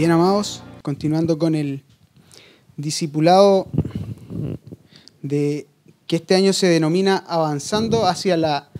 Bien, 0.00 0.12
amados, 0.12 0.62
continuando 0.80 1.38
con 1.38 1.54
el 1.54 1.84
discipulado 2.78 3.66
de 5.20 5.66
que 6.06 6.16
este 6.16 6.34
año 6.34 6.54
se 6.54 6.68
denomina 6.68 7.18
avanzando 7.28 8.06
hacia 8.06 8.38
la 8.38 8.70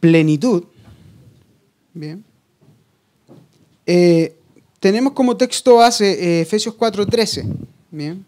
plenitud. 0.00 0.64
Bien. 1.92 2.24
Eh, 3.84 4.34
tenemos 4.78 5.12
como 5.12 5.36
texto 5.36 5.76
base 5.76 6.38
eh, 6.38 6.40
Efesios 6.40 6.74
4:13. 6.74 7.44
Bien. 7.90 8.24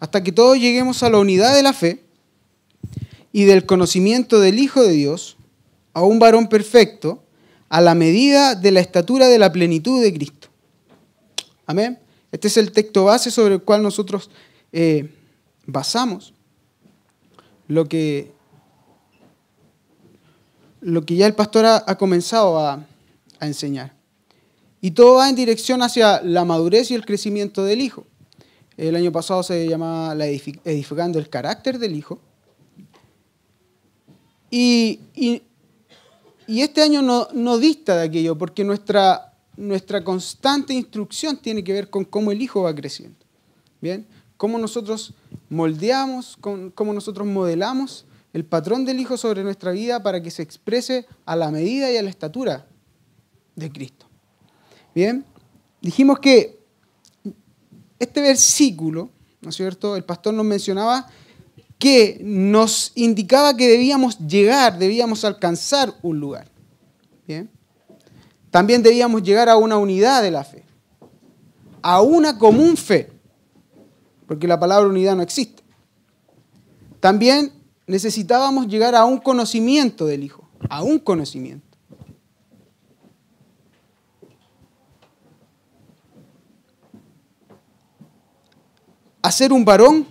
Hasta 0.00 0.22
que 0.22 0.32
todos 0.32 0.58
lleguemos 0.58 1.02
a 1.02 1.10
la 1.10 1.18
unidad 1.18 1.54
de 1.54 1.62
la 1.62 1.72
fe 1.72 2.04
y 3.32 3.44
del 3.44 3.66
conocimiento 3.66 4.40
del 4.40 4.58
Hijo 4.58 4.82
de 4.82 4.92
Dios, 4.92 5.36
a 5.92 6.02
un 6.02 6.18
varón 6.18 6.48
perfecto, 6.48 7.22
a 7.68 7.80
la 7.80 7.94
medida 7.94 8.54
de 8.54 8.70
la 8.70 8.80
estatura 8.80 9.28
de 9.28 9.38
la 9.38 9.52
plenitud 9.52 10.02
de 10.02 10.12
Cristo. 10.12 10.48
Amén. 11.66 11.98
Este 12.32 12.48
es 12.48 12.56
el 12.56 12.72
texto 12.72 13.04
base 13.04 13.30
sobre 13.30 13.54
el 13.54 13.62
cual 13.62 13.82
nosotros 13.82 14.30
eh, 14.72 15.10
basamos 15.66 16.32
lo 17.68 17.86
que, 17.86 18.32
lo 20.80 21.04
que 21.04 21.16
ya 21.16 21.26
el 21.26 21.34
pastor 21.34 21.66
ha, 21.66 21.98
comenzado 21.98 22.58
a, 22.58 22.84
enseñar. 23.40 23.94
Y 24.80 24.92
todo 24.92 25.16
va 25.16 25.28
en 25.28 25.36
dirección 25.36 25.82
hacia 25.82 26.22
la 26.22 26.44
madurez 26.44 26.90
y 26.90 26.94
el 26.94 27.04
crecimiento 27.04 27.64
del 27.64 27.80
hijo. 27.80 28.04
El 28.78 28.96
año 28.96 29.12
pasado 29.12 29.42
se 29.42 29.68
llamaba 29.68 30.14
la 30.14 30.26
edificando 30.26 31.18
el 31.18 31.28
carácter 31.28 31.78
del 31.78 31.94
hijo. 31.94 32.20
Y, 34.50 35.00
este 36.46 36.80
año 36.80 37.02
no, 37.02 37.28
no, 37.34 37.58
dista 37.58 37.96
de 37.96 38.04
aquello, 38.04 38.38
porque 38.38 38.64
nuestra 38.64 39.28
nuestra 39.58 40.04
constante 40.04 40.72
instrucción 40.72 41.36
tiene 41.36 41.64
que 41.64 41.72
ver 41.72 41.90
con 41.90 42.04
cómo 42.04 42.30
el 42.30 42.40
hijo 42.40 42.62
va 42.62 42.74
creciendo. 42.74 43.18
¿Bien? 43.80 44.06
Cómo 44.36 44.56
nosotros 44.56 45.12
moldeamos, 45.48 46.38
cómo 46.40 46.92
nosotros 46.92 47.26
modelamos 47.26 48.06
el 48.32 48.44
patrón 48.44 48.84
del 48.84 49.00
hijo 49.00 49.16
sobre 49.16 49.42
nuestra 49.42 49.72
vida 49.72 50.02
para 50.02 50.22
que 50.22 50.30
se 50.30 50.42
exprese 50.42 51.06
a 51.24 51.34
la 51.34 51.50
medida 51.50 51.90
y 51.90 51.96
a 51.96 52.02
la 52.02 52.10
estatura 52.10 52.66
de 53.56 53.72
Cristo. 53.72 54.06
Bien, 54.94 55.24
dijimos 55.82 56.20
que 56.20 56.57
este 57.98 58.20
versículo, 58.20 59.10
¿no 59.40 59.50
es 59.50 59.56
cierto? 59.56 59.96
El 59.96 60.04
pastor 60.04 60.34
nos 60.34 60.44
mencionaba 60.44 61.06
que 61.78 62.20
nos 62.24 62.92
indicaba 62.94 63.56
que 63.56 63.68
debíamos 63.68 64.18
llegar, 64.18 64.78
debíamos 64.78 65.24
alcanzar 65.24 65.94
un 66.02 66.18
lugar. 66.18 66.50
Bien. 67.26 67.50
También 68.50 68.82
debíamos 68.82 69.22
llegar 69.22 69.48
a 69.48 69.56
una 69.56 69.76
unidad 69.76 70.22
de 70.22 70.30
la 70.30 70.42
fe, 70.42 70.64
a 71.82 72.00
una 72.00 72.38
común 72.38 72.76
fe, 72.76 73.12
porque 74.26 74.48
la 74.48 74.58
palabra 74.58 74.88
unidad 74.88 75.14
no 75.14 75.22
existe. 75.22 75.62
También 77.00 77.52
necesitábamos 77.86 78.66
llegar 78.66 78.94
a 78.94 79.04
un 79.04 79.18
conocimiento 79.18 80.06
del 80.06 80.24
Hijo, 80.24 80.48
a 80.68 80.82
un 80.82 80.98
conocimiento. 80.98 81.67
A 89.22 89.32
ser 89.32 89.52
un 89.52 89.64
varón 89.64 90.06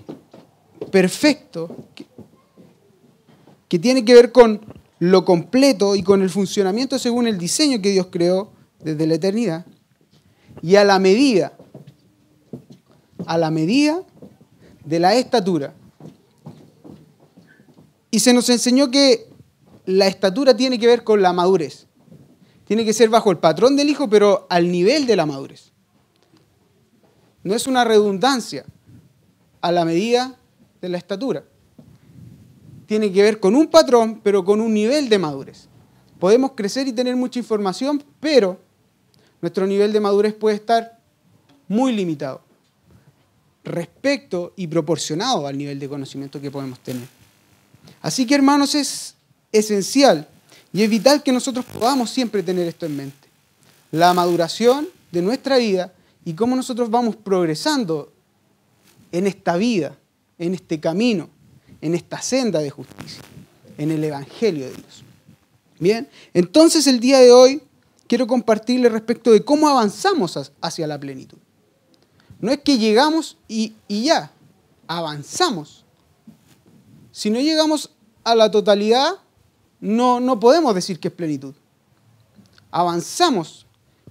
perfecto 0.92 1.76
que, 1.96 2.06
que 3.68 3.80
tiene 3.80 4.04
que 4.06 4.14
ver 4.14 4.32
con 4.32 4.62
lo 5.00 5.26
completo 5.26 5.96
y 5.96 6.04
con 6.04 6.22
el 6.22 6.30
funcionamiento 6.30 6.98
según 6.98 7.28
el 7.28 7.38
diseño 7.38 7.82
que 7.82 7.92
Dios 7.92 8.08
creó 8.10 8.52
desde 8.80 9.06
la 9.08 9.16
eternidad 9.16 9.66
y 10.62 10.76
a 10.76 10.84
la 10.84 11.00
medida, 11.00 11.54
a 13.26 13.38
la 13.38 13.52
medida 13.52 14.04
de 14.84 15.00
la 15.00 15.16
estatura. 15.16 15.74
Y 18.10 18.20
se 18.20 18.34
nos 18.34 18.50
enseñó 18.50 18.90
que 18.90 19.28
la 19.86 20.08
estatura 20.08 20.56
tiene 20.56 20.80
que 20.80 20.88
ver 20.88 21.04
con 21.04 21.22
la 21.22 21.34
madurez. 21.34 21.88
Tiene 22.66 22.84
que 22.84 22.94
ser 22.94 23.10
bajo 23.10 23.32
el 23.32 23.38
patrón 23.38 23.76
del 23.76 23.90
hijo, 23.90 24.10
pero 24.10 24.48
al 24.50 24.72
nivel 24.72 25.06
de 25.06 25.16
la 25.16 25.26
madurez. 25.26 25.72
No 27.44 27.56
es 27.56 27.68
una 27.68 27.84
redundancia 27.84 28.66
a 29.62 29.72
la 29.72 29.86
medida 29.86 30.36
de 30.82 30.90
la 30.90 30.98
estatura 30.98 31.44
tiene 32.88 33.12
que 33.12 33.22
ver 33.22 33.40
con 33.40 33.56
un 33.56 33.68
patrón, 33.68 34.22
pero 34.24 34.44
con 34.44 34.62
un 34.62 34.74
nivel 34.74 35.10
de 35.10 35.20
madurez. 35.20 35.68
Podemos 36.20 36.54
crecer 36.56 36.88
y 36.88 36.94
tener 36.94 37.16
mucha 37.16 37.38
información, 37.38 38.04
pero 38.20 38.60
nuestro 39.42 39.68
nivel 39.68 39.94
de 39.94 40.00
madurez 40.00 40.34
puede 40.34 40.56
estar 40.56 40.98
muy 41.68 41.92
limitado 41.92 42.42
respecto 43.64 44.54
y 44.56 44.66
proporcionado 44.68 45.46
al 45.46 45.58
nivel 45.58 45.78
de 45.78 45.90
conocimiento 45.90 46.40
que 46.40 46.50
podemos 46.50 46.80
tener. 46.80 47.08
Así 48.02 48.26
que 48.26 48.36
hermanos, 48.36 48.74
es 48.74 49.16
esencial 49.52 50.28
y 50.72 50.82
es 50.82 50.90
vital 50.90 51.22
que 51.22 51.34
nosotros 51.34 51.66
podamos 51.66 52.10
siempre 52.10 52.42
tener 52.42 52.68
esto 52.68 52.86
en 52.86 52.96
mente. 52.96 53.28
La 53.92 54.14
maduración 54.14 54.88
de 55.12 55.22
nuestra 55.22 55.58
vida 55.58 55.94
y 56.24 56.34
cómo 56.34 56.56
nosotros 56.56 56.90
vamos 56.90 57.18
progresando 57.18 58.14
en 59.12 59.28
esta 59.28 59.58
vida, 59.58 59.98
en 60.38 60.54
este 60.54 60.80
camino 60.80 61.30
en 61.82 61.96
esta 61.96 62.22
senda 62.22 62.60
de 62.60 62.70
justicia, 62.70 63.22
en 63.78 63.92
el 63.92 64.04
Evangelio 64.04 64.66
de 64.66 64.72
Dios. 64.72 65.04
Bien, 65.80 66.10
entonces 66.34 66.88
el 66.88 67.00
día 67.00 67.20
de 67.20 67.32
hoy 67.32 67.62
quiero 68.08 68.26
compartirle 68.26 68.90
respecto 68.90 69.32
de 69.32 69.44
cómo 69.44 69.68
avanzamos 69.68 70.52
hacia 70.62 70.88
la 70.88 71.00
plenitud. 71.00 71.38
No 72.40 72.52
es 72.52 72.60
que 72.60 72.78
llegamos 72.78 73.38
y, 73.48 73.74
ya, 73.88 74.32
avanzamos. 74.88 75.86
Si 77.12 77.30
no 77.30 77.40
llegamos 77.40 77.92
a 78.24 78.36
la 78.36 78.50
totalidad, 78.50 79.14
no, 79.80 80.20
no 80.20 80.40
podemos 80.40 80.74
decir 80.74 81.00
que 81.00 81.08
es 81.10 81.14
plenitud. 81.14 81.54
Avanzamos, 82.72 83.66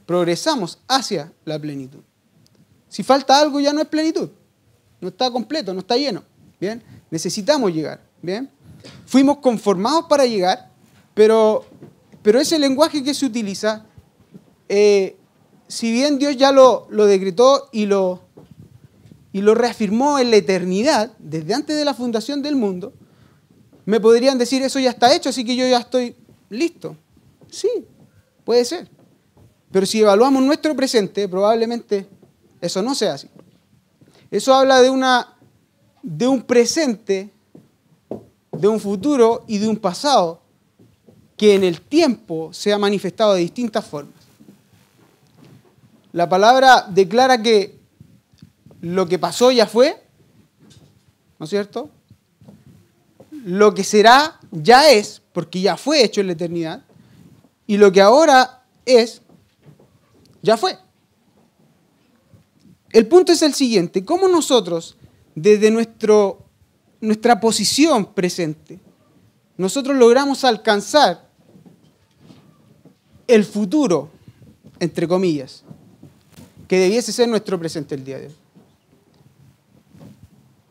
progresamos 0.07 0.79
hacia 0.89 1.33
la 1.45 1.59
plenitud. 1.59 2.01
Si 2.89 3.03
falta 3.03 3.39
algo 3.39 3.61
ya 3.61 3.73
no 3.73 3.81
es 3.81 3.89
plenitud. 3.89 4.31
No 5.07 5.11
está 5.11 5.31
completo, 5.31 5.73
no 5.73 5.79
está 5.79 5.97
lleno. 5.97 6.25
Bien, 6.61 6.83
necesitamos 7.13 7.73
llegar. 7.73 8.01
¿bien? 8.21 8.51
Fuimos 9.07 9.37
conformados 9.37 10.07
para 10.09 10.27
llegar, 10.27 10.73
pero, 11.15 11.65
pero 12.23 12.41
ese 12.41 12.59
lenguaje 12.59 13.05
que 13.05 13.15
se 13.15 13.25
utiliza, 13.25 13.87
eh, 14.69 15.17
si 15.69 15.93
bien 15.93 16.19
Dios 16.19 16.37
ya 16.37 16.51
lo, 16.51 16.89
lo 16.91 17.07
decretó 17.07 17.69
y 17.71 17.87
lo, 17.87 18.21
y 19.33 19.43
lo 19.43 19.55
reafirmó 19.55 20.19
en 20.19 20.33
la 20.33 20.39
eternidad, 20.39 21.13
desde 21.21 21.55
antes 21.55 21.77
de 21.77 21.85
la 21.85 21.95
fundación 21.95 22.43
del 22.43 22.57
mundo, 22.57 22.93
me 23.85 24.01
podrían 24.01 24.39
decir, 24.39 24.61
eso 24.63 24.81
ya 24.81 24.91
está 24.91 25.15
hecho, 25.15 25.29
así 25.29 25.45
que 25.45 25.55
yo 25.55 25.69
ya 25.69 25.79
estoy 25.79 26.17
listo. 26.51 26.97
Sí, 27.49 27.71
puede 28.45 28.65
ser. 28.65 28.89
Pero 29.71 29.87
si 29.87 30.01
evaluamos 30.01 30.43
nuestro 30.43 30.75
presente, 30.75 31.29
probablemente 31.29 32.09
eso 32.61 32.83
no 32.83 32.93
sea 32.97 33.15
así. 33.15 33.29
Eso 34.31 34.55
habla 34.55 34.81
de 34.81 34.91
una 34.91 35.37
de 36.03 36.29
un 36.29 36.43
presente, 36.43 37.31
de 38.53 38.69
un 38.69 38.79
futuro 38.79 39.45
y 39.49 39.59
de 39.59 39.69
un 39.69 39.77
pasado 39.77 40.41
que 41.37 41.55
en 41.55 41.65
el 41.65 41.81
tiempo 41.81 42.53
se 42.53 42.73
ha 42.73 42.79
manifestado 42.79 43.35
de 43.35 43.41
distintas 43.41 43.85
formas. 43.85 44.15
La 46.13 46.29
palabra 46.29 46.87
declara 46.89 47.43
que 47.43 47.79
lo 48.81 49.07
que 49.09 49.19
pasó 49.19 49.51
ya 49.51 49.67
fue, 49.67 50.01
¿no 51.39 51.45
es 51.45 51.51
cierto? 51.51 51.91
Lo 53.31 53.75
que 53.75 53.83
será 53.83 54.39
ya 54.53 54.91
es, 54.91 55.21
porque 55.33 55.61
ya 55.61 55.77
fue 55.77 56.05
hecho 56.05 56.21
en 56.21 56.29
la 56.29 56.35
eternidad, 56.35 56.85
y 57.67 57.77
lo 57.77 57.91
que 57.91 58.01
ahora 58.01 58.63
es, 58.85 59.21
ya 60.41 60.57
fue. 60.57 60.79
El 62.91 63.07
punto 63.07 63.33
es 63.33 63.43
el 63.43 63.55
siguiente, 63.55 64.05
¿cómo 64.05 64.29
nosotros 64.29 64.97
desde 65.37 65.71
nuestro, 65.71 66.47
nuestra 67.01 67.39
posición 67.39 68.07
presente, 68.15 68.81
nosotros 69.57 69.97
logramos 69.97 70.45
alcanzar 70.45 71.29
el 73.29 73.45
futuro, 73.45 74.11
entre 74.81 75.07
comillas, 75.07 75.63
que 76.67 76.79
debiese 76.79 77.13
ser 77.13 77.29
nuestro 77.29 77.59
presente 77.59 77.95
el 77.95 78.05
día 78.05 78.19
de 78.19 78.27
hoy. 78.27 78.35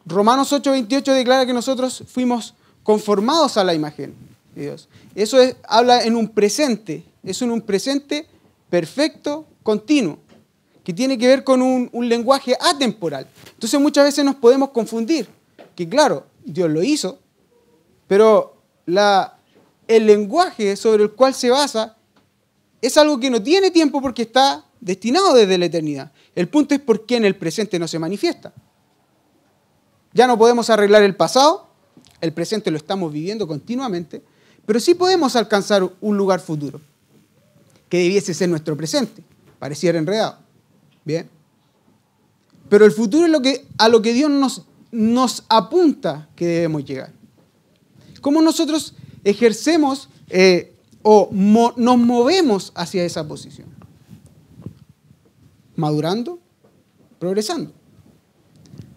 Romanos 0.07 0.51
8:28 0.51 1.13
declara 1.13 1.45
que 1.45 1.53
nosotros 1.53 2.03
fuimos 2.07 2.55
conformados 2.83 3.57
a 3.57 3.63
la 3.63 3.73
imagen 3.73 4.13
de 4.55 4.63
Dios. 4.63 4.89
Eso 5.13 5.37
habla 5.67 6.03
en 6.03 6.15
un 6.15 6.29
presente, 6.29 7.03
es 7.23 7.41
un 7.41 7.61
presente 7.61 8.27
perfecto, 8.69 9.45
continuo, 9.63 10.19
que 10.85 10.93
tiene 10.93 11.17
que 11.17 11.27
ver 11.27 11.43
con 11.43 11.63
un, 11.63 11.89
lenguaje 12.07 12.55
atemporal. 12.61 13.27
Entonces 13.53 13.79
muchas 13.79 14.05
veces 14.05 14.23
nos 14.23 14.35
podemos 14.35 14.69
confundir, 14.69 15.27
que 15.75 15.89
claro, 15.89 16.27
Dios 16.45 16.69
lo 16.69 16.83
hizo, 16.83 17.17
pero 18.07 18.55
el 18.85 20.05
lenguaje 20.05 20.75
sobre 20.75 21.03
el 21.03 21.11
cual 21.11 21.33
se 21.33 21.49
basa 21.49 21.97
es 22.83 22.95
algo 22.97 23.19
que 23.19 23.31
no 23.31 23.41
tiene 23.41 23.71
tiempo 23.71 23.99
porque 23.99 24.21
está 24.21 24.63
destinado 24.79 25.33
desde 25.33 25.57
la 25.57 25.65
eternidad. 25.65 26.11
El 26.35 26.47
punto 26.49 26.75
es 26.75 26.81
por 26.81 27.07
qué 27.07 27.15
en 27.15 27.25
el 27.25 27.35
presente 27.35 27.79
no 27.79 27.87
se 27.87 27.97
manifiesta. 27.97 28.53
Ya 30.13 30.27
no 30.27 30.37
podemos 30.37 30.69
arreglar 30.69 31.01
el 31.01 31.15
pasado, 31.15 31.67
el 32.21 32.31
presente 32.31 32.69
lo 32.69 32.77
estamos 32.77 33.11
viviendo 33.11 33.47
continuamente, 33.47 34.21
pero 34.67 34.79
sí 34.79 34.93
podemos 34.93 35.35
alcanzar 35.35 35.89
un 35.99 36.15
lugar 36.15 36.41
futuro, 36.41 36.79
que 37.89 37.97
debiese 37.97 38.35
ser 38.35 38.49
nuestro 38.49 38.77
presente. 38.77 39.23
Pareciera 39.57 39.97
enredado. 39.97 40.44
Bien. 41.05 41.29
Pero 42.67 42.85
el 42.85 42.91
futuro 42.91 43.25
es 43.25 43.31
lo 43.31 43.41
que, 43.41 43.67
a 43.77 43.87
lo 43.87 44.01
que 44.01 44.11
Dios 44.11 44.29
nos, 44.91 45.43
apunta 45.47 46.27
que 46.35 46.45
debemos 46.47 46.83
llegar. 46.83 47.13
¿Cómo 48.21 48.41
nosotros 48.41 48.95
ejercemos 49.23 50.09
eh, 50.29 50.73
o 51.03 51.29
nos 51.31 51.97
movemos 51.97 52.71
hacia 52.75 53.05
esa 53.05 53.27
posición? 53.27 53.67
Madurando, 55.75 56.39
progresando, 57.19 57.71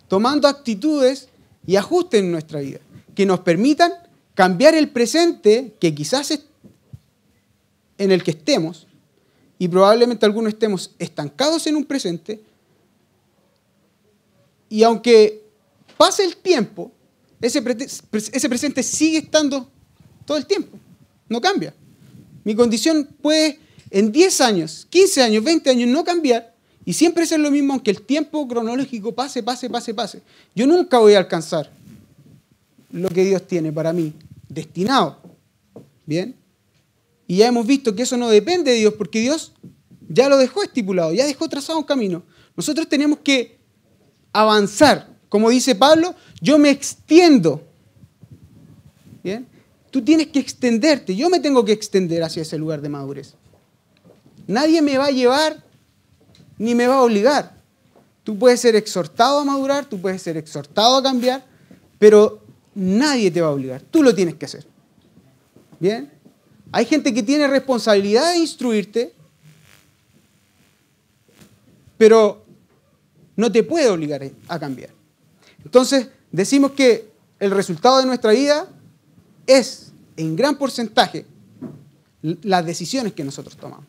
tomando 0.09 0.49
actitudes 0.49 1.29
y 1.67 1.77
ajustes 1.77 2.21
en 2.21 2.33
nuestra 2.33 2.61
vida 2.61 2.81
que 3.15 3.27
nos 3.27 3.41
permitan 3.41 3.93
cambiar 4.35 4.75
el 4.75 4.91
presente 4.91 5.75
que 5.81 5.95
quizás 5.95 6.31
es 6.31 6.47
en 7.99 8.13
el 8.13 8.23
que 8.23 8.31
estemos 8.31 8.88
y 9.59 9.69
probablemente 9.69 10.25
algunos 10.25 10.53
estemos 10.53 10.95
estancados 10.99 11.67
en 11.67 11.77
un 11.77 11.85
presente 11.85 12.41
y 14.69 14.83
aunque 14.83 15.43
pase 15.97 16.25
el 16.25 16.37
tiempo, 16.37 16.93
ese, 17.41 17.63
ese 18.11 18.49
presente 18.49 18.83
sigue 18.83 19.19
estando 19.19 19.69
todo 20.25 20.37
el 20.37 20.47
tiempo, 20.47 20.79
no 21.29 21.41
cambia. 21.41 21.75
Mi 22.45 22.55
condición 22.55 23.09
puede 23.21 23.59
en 23.91 24.13
10 24.13 24.41
años, 24.43 24.87
15 24.91 25.23
años, 25.23 25.45
20 25.45 25.71
años 25.71 25.89
no 25.89 26.05
cambiar 26.05 26.55
y 26.85 26.93
siempre 26.93 27.27
ser 27.27 27.41
lo 27.41 27.51
mismo 27.51 27.75
aunque 27.75 27.91
el 27.91 28.03
tiempo 28.03 28.47
cronológico 28.47 29.15
pase, 29.15 29.43
pase, 29.43 29.69
pase, 29.71 29.95
pase. 29.95 30.23
Yo 30.55 30.67
nunca 30.67 30.99
voy 30.99 31.15
a 31.15 31.19
alcanzar 31.19 31.71
lo 32.91 33.09
que 33.09 33.25
Dios 33.25 33.47
tiene 33.47 33.73
para 33.73 33.93
mí 33.93 34.13
destinado. 34.49 35.19
¿Bien? 36.07 36.35
Y 37.29 37.37
ya 37.37 37.47
hemos 37.47 37.67
visto 37.67 37.95
que 37.95 38.03
eso 38.03 38.17
no 38.17 38.29
depende 38.31 38.73
de 38.73 38.79
Dios 38.79 38.95
porque 38.95 39.21
Dios 39.21 39.53
ya 40.09 40.29
lo 40.31 40.39
dejó 40.39 40.63
estipulado, 40.63 41.13
ya 41.13 41.27
dejó 41.27 41.49
trazado 41.49 41.79
un 41.79 41.85
camino. 41.85 42.23
Nosotros 42.57 42.89
tenemos 42.89 43.19
que 43.21 43.59
avanzar. 44.33 45.07
Como 45.29 45.51
dice 45.51 45.75
Pablo, 45.75 46.15
yo 46.41 46.59
me 46.59 46.71
extiendo. 46.71 47.63
¿Bien? 49.23 49.47
Tú 49.91 50.03
tienes 50.03 50.29
que 50.29 50.39
extenderte, 50.39 51.15
yo 51.15 51.29
me 51.29 51.39
tengo 51.39 51.65
que 51.65 51.73
extender 51.73 52.23
hacia 52.23 52.43
ese 52.43 52.57
lugar 52.57 52.81
de 52.81 52.89
madurez. 52.89 53.35
Nadie 54.47 54.81
me 54.81 54.97
va 54.97 55.07
a 55.07 55.11
llevar 55.11 55.63
ni 56.57 56.75
me 56.75 56.87
va 56.87 56.97
a 56.97 57.03
obligar. 57.03 57.59
Tú 58.25 58.39
puedes 58.39 58.61
ser 58.61 58.75
exhortado 58.75 59.41
a 59.41 59.45
madurar, 59.45 59.85
tú 59.87 60.01
puedes 60.01 60.23
ser 60.23 60.39
exhortado 60.39 60.97
a 60.97 61.03
cambiar, 61.03 61.45
pero 61.99 62.43
nadie 62.75 63.31
te 63.31 63.43
va 63.43 63.49
a 63.49 63.53
obligar. 63.53 63.83
Tú 63.83 64.03
lo 64.03 64.15
tienes 64.15 64.35
que 64.35 64.47
hacer. 64.47 64.67
¿Bien? 65.79 66.11
Hay 66.73 66.85
gente 66.85 67.15
que 67.15 67.23
tiene 67.23 67.47
responsabilidad 67.49 68.33
de 68.33 68.39
instruirte, 68.39 69.15
pero 71.97 72.45
no 73.37 73.51
te 73.51 73.63
puede 73.63 73.89
obligar 73.89 74.23
a 74.49 74.59
cambiar. 74.59 74.91
Entonces, 75.65 76.09
decimos 76.31 76.73
que 76.73 77.11
el 77.41 77.51
resultado 77.51 77.99
de 77.99 78.07
nuestra 78.07 78.33
vida 78.33 78.69
es, 79.47 79.93
en 80.17 80.37
gran 80.37 80.57
porcentaje, 80.57 81.25
las 82.23 82.67
decisiones 82.67 83.13
que 83.13 83.25
nosotros 83.25 83.57
tomamos. 83.57 83.87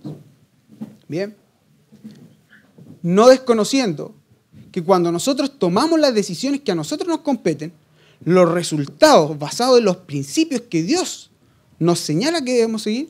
Bien 1.08 1.36
no 3.02 3.28
desconociendo 3.28 4.14
que 4.72 4.84
cuando 4.84 5.12
nosotros 5.12 5.58
tomamos 5.58 6.00
las 6.00 6.14
decisiones 6.14 6.62
que 6.62 6.72
a 6.72 6.76
nosotros 6.76 7.08
nos 7.08 7.22
competen, 7.22 7.74
los 8.24 8.50
resultados 8.52 9.38
basados 9.40 9.80
en 9.80 9.86
los 9.86 9.98
principios 9.98 10.64
que 10.70 10.84
Dios 10.84 11.29
nos 11.80 12.00
señala 12.00 12.42
que 12.42 12.54
debemos 12.54 12.84
seguir, 12.84 13.10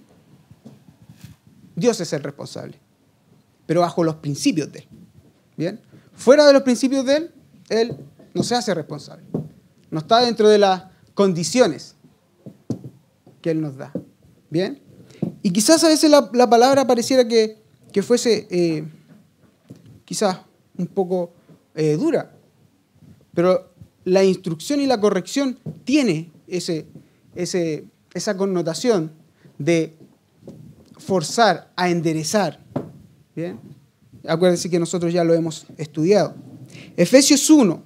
Dios 1.76 2.00
es 2.02 2.14
el 2.14 2.24
responsable, 2.24 2.78
pero 3.66 3.82
bajo 3.82 4.04
los 4.04 4.16
principios 4.16 4.72
de 4.72 4.80
Él. 4.80 4.88
¿Bien? 5.58 5.82
Fuera 6.14 6.46
de 6.46 6.54
los 6.54 6.62
principios 6.62 7.06
de 7.06 7.18
Él, 7.18 7.32
Él 7.70 7.98
no 8.34 8.44
se 8.44 8.56
hace 8.56 8.74
responsable. 8.74 9.26
No 9.92 10.00
está 10.00 10.22
dentro 10.22 10.48
de 10.48 10.58
las 10.58 10.84
condiciones 11.14 11.96
que 13.42 13.52
Él 13.52 13.62
nos 13.62 13.78
da. 13.78 13.92
¿Bien? 14.50 14.82
Y 15.42 15.52
quizás 15.52 15.84
a 15.84 15.88
veces 15.88 16.10
la, 16.10 16.50
palabra 16.50 16.86
pareciera 16.86 17.28
que, 17.28 17.58
fuese... 18.02 18.48
Eh, 18.50 18.88
quizás 20.10 20.40
un 20.76 20.88
poco 20.88 21.34
eh, 21.76 21.96
dura, 21.96 22.36
pero 23.36 23.72
la 24.06 24.24
instrucción 24.24 24.82
y 24.82 24.88
la 24.88 25.00
corrección 25.00 25.60
tiene 25.84 26.32
ese, 26.48 26.88
esa 28.14 28.36
connotación 28.36 29.12
de 29.58 29.96
forzar 30.98 31.72
a 31.76 31.90
enderezar. 31.90 32.60
¿Bien? 33.36 33.60
Acuérdense 34.28 34.70
que 34.70 34.80
nosotros 34.80 35.14
ya 35.14 35.24
lo 35.24 35.34
hemos 35.34 35.66
estudiado. 35.78 36.36
Efesios 36.98 37.50
1, 37.50 37.82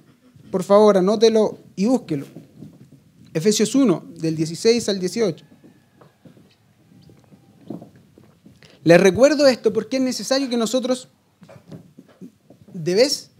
por 0.50 0.62
favor, 0.62 0.96
anótelo 0.98 1.58
y 1.76 1.86
búsquelo. 1.86 2.26
Efesios 3.32 3.74
1, 3.74 4.04
del 4.16 4.36
16 4.36 4.88
al 4.88 5.00
18. 5.00 5.44
Les 8.84 9.00
recuerdo 9.00 9.46
esto 9.46 9.72
porque 9.72 9.96
es 9.96 10.02
necesario 10.02 10.48
que 10.48 10.56
nosotros 10.56 11.08
de 12.72 12.94
vez, 12.94 13.30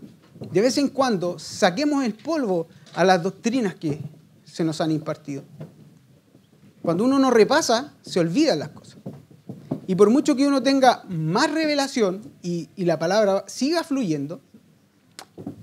de 0.53 0.61
vez 0.61 0.79
en 0.79 0.89
cuando 0.89 1.39
saquemos 1.39 2.05
el 2.05 2.15
polvo 2.15 2.67
a 2.95 3.05
las 3.05 3.23
doctrinas 3.23 3.75
que 3.75 4.01
se 4.45 4.65
nos 4.65 4.81
han 4.81 4.91
impartido. 4.91 5.43
Cuando 6.85 7.05
uno 7.05 7.19
no 7.19 7.31
repasa, 7.31 7.95
se 8.03 8.21
olvidan 8.21 8.59
las 8.59 8.69
cosas. 8.69 8.99
Y 9.87 9.95
por 9.95 10.11
mucho 10.11 10.37
que 10.37 10.47
uno 10.47 10.63
tenga 10.63 11.03
más 11.09 11.51
revelación 11.51 12.31
y, 12.43 12.69
la 12.77 12.99
palabra 12.99 13.43
siga 13.47 13.83
fluyendo, 13.85 14.43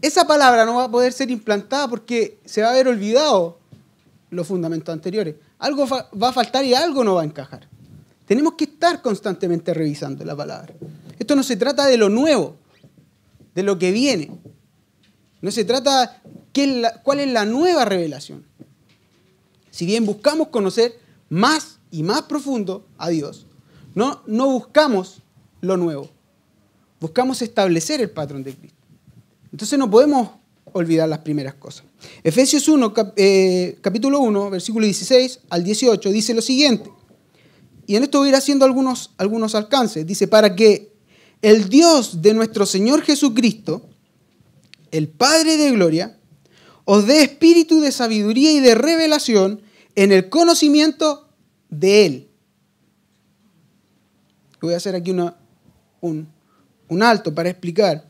esa 0.01 0.25
palabra 0.25 0.65
no 0.65 0.77
va 0.77 0.85
a 0.85 0.91
poder 0.91 1.13
ser 1.13 1.29
implantada 1.29 1.87
porque 1.87 2.39
se 2.43 2.63
va 2.63 2.69
a 2.69 2.71
haber 2.71 2.87
olvidado 2.87 3.59
los 4.31 4.47
fundamentos 4.47 4.91
anteriores. 4.91 5.35
Algo 5.59 5.85
va 5.87 6.29
a 6.29 6.33
faltar 6.33 6.65
y 6.65 6.73
algo 6.73 7.03
no 7.03 7.13
va 7.13 7.21
a 7.21 7.25
encajar. 7.25 7.69
Tenemos 8.25 8.53
que 8.53 8.63
estar 8.63 9.03
constantemente 9.03 9.75
revisando 9.75 10.25
la 10.25 10.35
palabra. 10.35 10.73
Esto 11.19 11.35
no 11.35 11.43
se 11.43 11.55
trata 11.55 11.85
de 11.85 11.97
lo 11.97 12.09
nuevo, 12.09 12.55
de 13.53 13.61
lo 13.61 13.77
que 13.77 13.91
viene. 13.91 14.31
No 15.39 15.51
se 15.51 15.65
trata 15.65 16.19
qué 16.51 16.83
cuál 17.03 17.19
es 17.19 17.31
la 17.31 17.45
nueva 17.45 17.85
revelación. 17.85 18.43
Si 19.69 19.85
bien 19.85 20.05
buscamos 20.05 20.47
conocer 20.47 21.00
más 21.31 21.79
y 21.91 22.03
más 22.03 22.23
profundo 22.23 22.85
a 22.97 23.07
Dios, 23.07 23.47
no, 23.95 24.21
no 24.27 24.47
buscamos 24.51 25.21
lo 25.61 25.77
nuevo, 25.77 26.09
buscamos 26.99 27.41
establecer 27.41 28.01
el 28.01 28.09
patrón 28.09 28.43
de 28.43 28.53
Cristo. 28.53 28.77
Entonces 29.49 29.79
no 29.79 29.89
podemos 29.89 30.31
olvidar 30.73 31.07
las 31.07 31.19
primeras 31.19 31.53
cosas. 31.53 31.85
Efesios 32.21 32.67
1, 32.67 32.93
eh, 33.15 33.77
capítulo 33.79 34.19
1, 34.19 34.49
versículo 34.49 34.85
16 34.85 35.39
al 35.49 35.63
18, 35.63 36.11
dice 36.11 36.33
lo 36.33 36.41
siguiente. 36.41 36.91
Y 37.87 37.95
en 37.95 38.03
esto 38.03 38.19
voy 38.19 38.27
a 38.27 38.29
ir 38.31 38.35
haciendo 38.35 38.65
algunos, 38.65 39.11
algunos 39.17 39.55
alcances. 39.55 40.05
Dice, 40.05 40.27
para 40.27 40.53
que 40.53 40.91
el 41.41 41.69
Dios 41.69 42.21
de 42.21 42.33
nuestro 42.33 42.65
Señor 42.65 43.03
Jesucristo, 43.03 43.83
el 44.91 45.07
Padre 45.07 45.55
de 45.55 45.71
Gloria, 45.71 46.17
os 46.83 47.07
dé 47.07 47.21
espíritu 47.21 47.79
de 47.79 47.93
sabiduría 47.93 48.51
y 48.51 48.59
de 48.59 48.75
revelación 48.75 49.61
en 49.95 50.11
el 50.11 50.29
conocimiento 50.29 51.29
de 51.69 52.05
Él. 52.05 52.29
Voy 54.61 54.73
a 54.73 54.77
hacer 54.77 54.95
aquí 54.95 55.11
una, 55.11 55.35
un, 56.01 56.27
un 56.87 57.03
alto 57.03 57.33
para 57.33 57.49
explicar. 57.49 58.05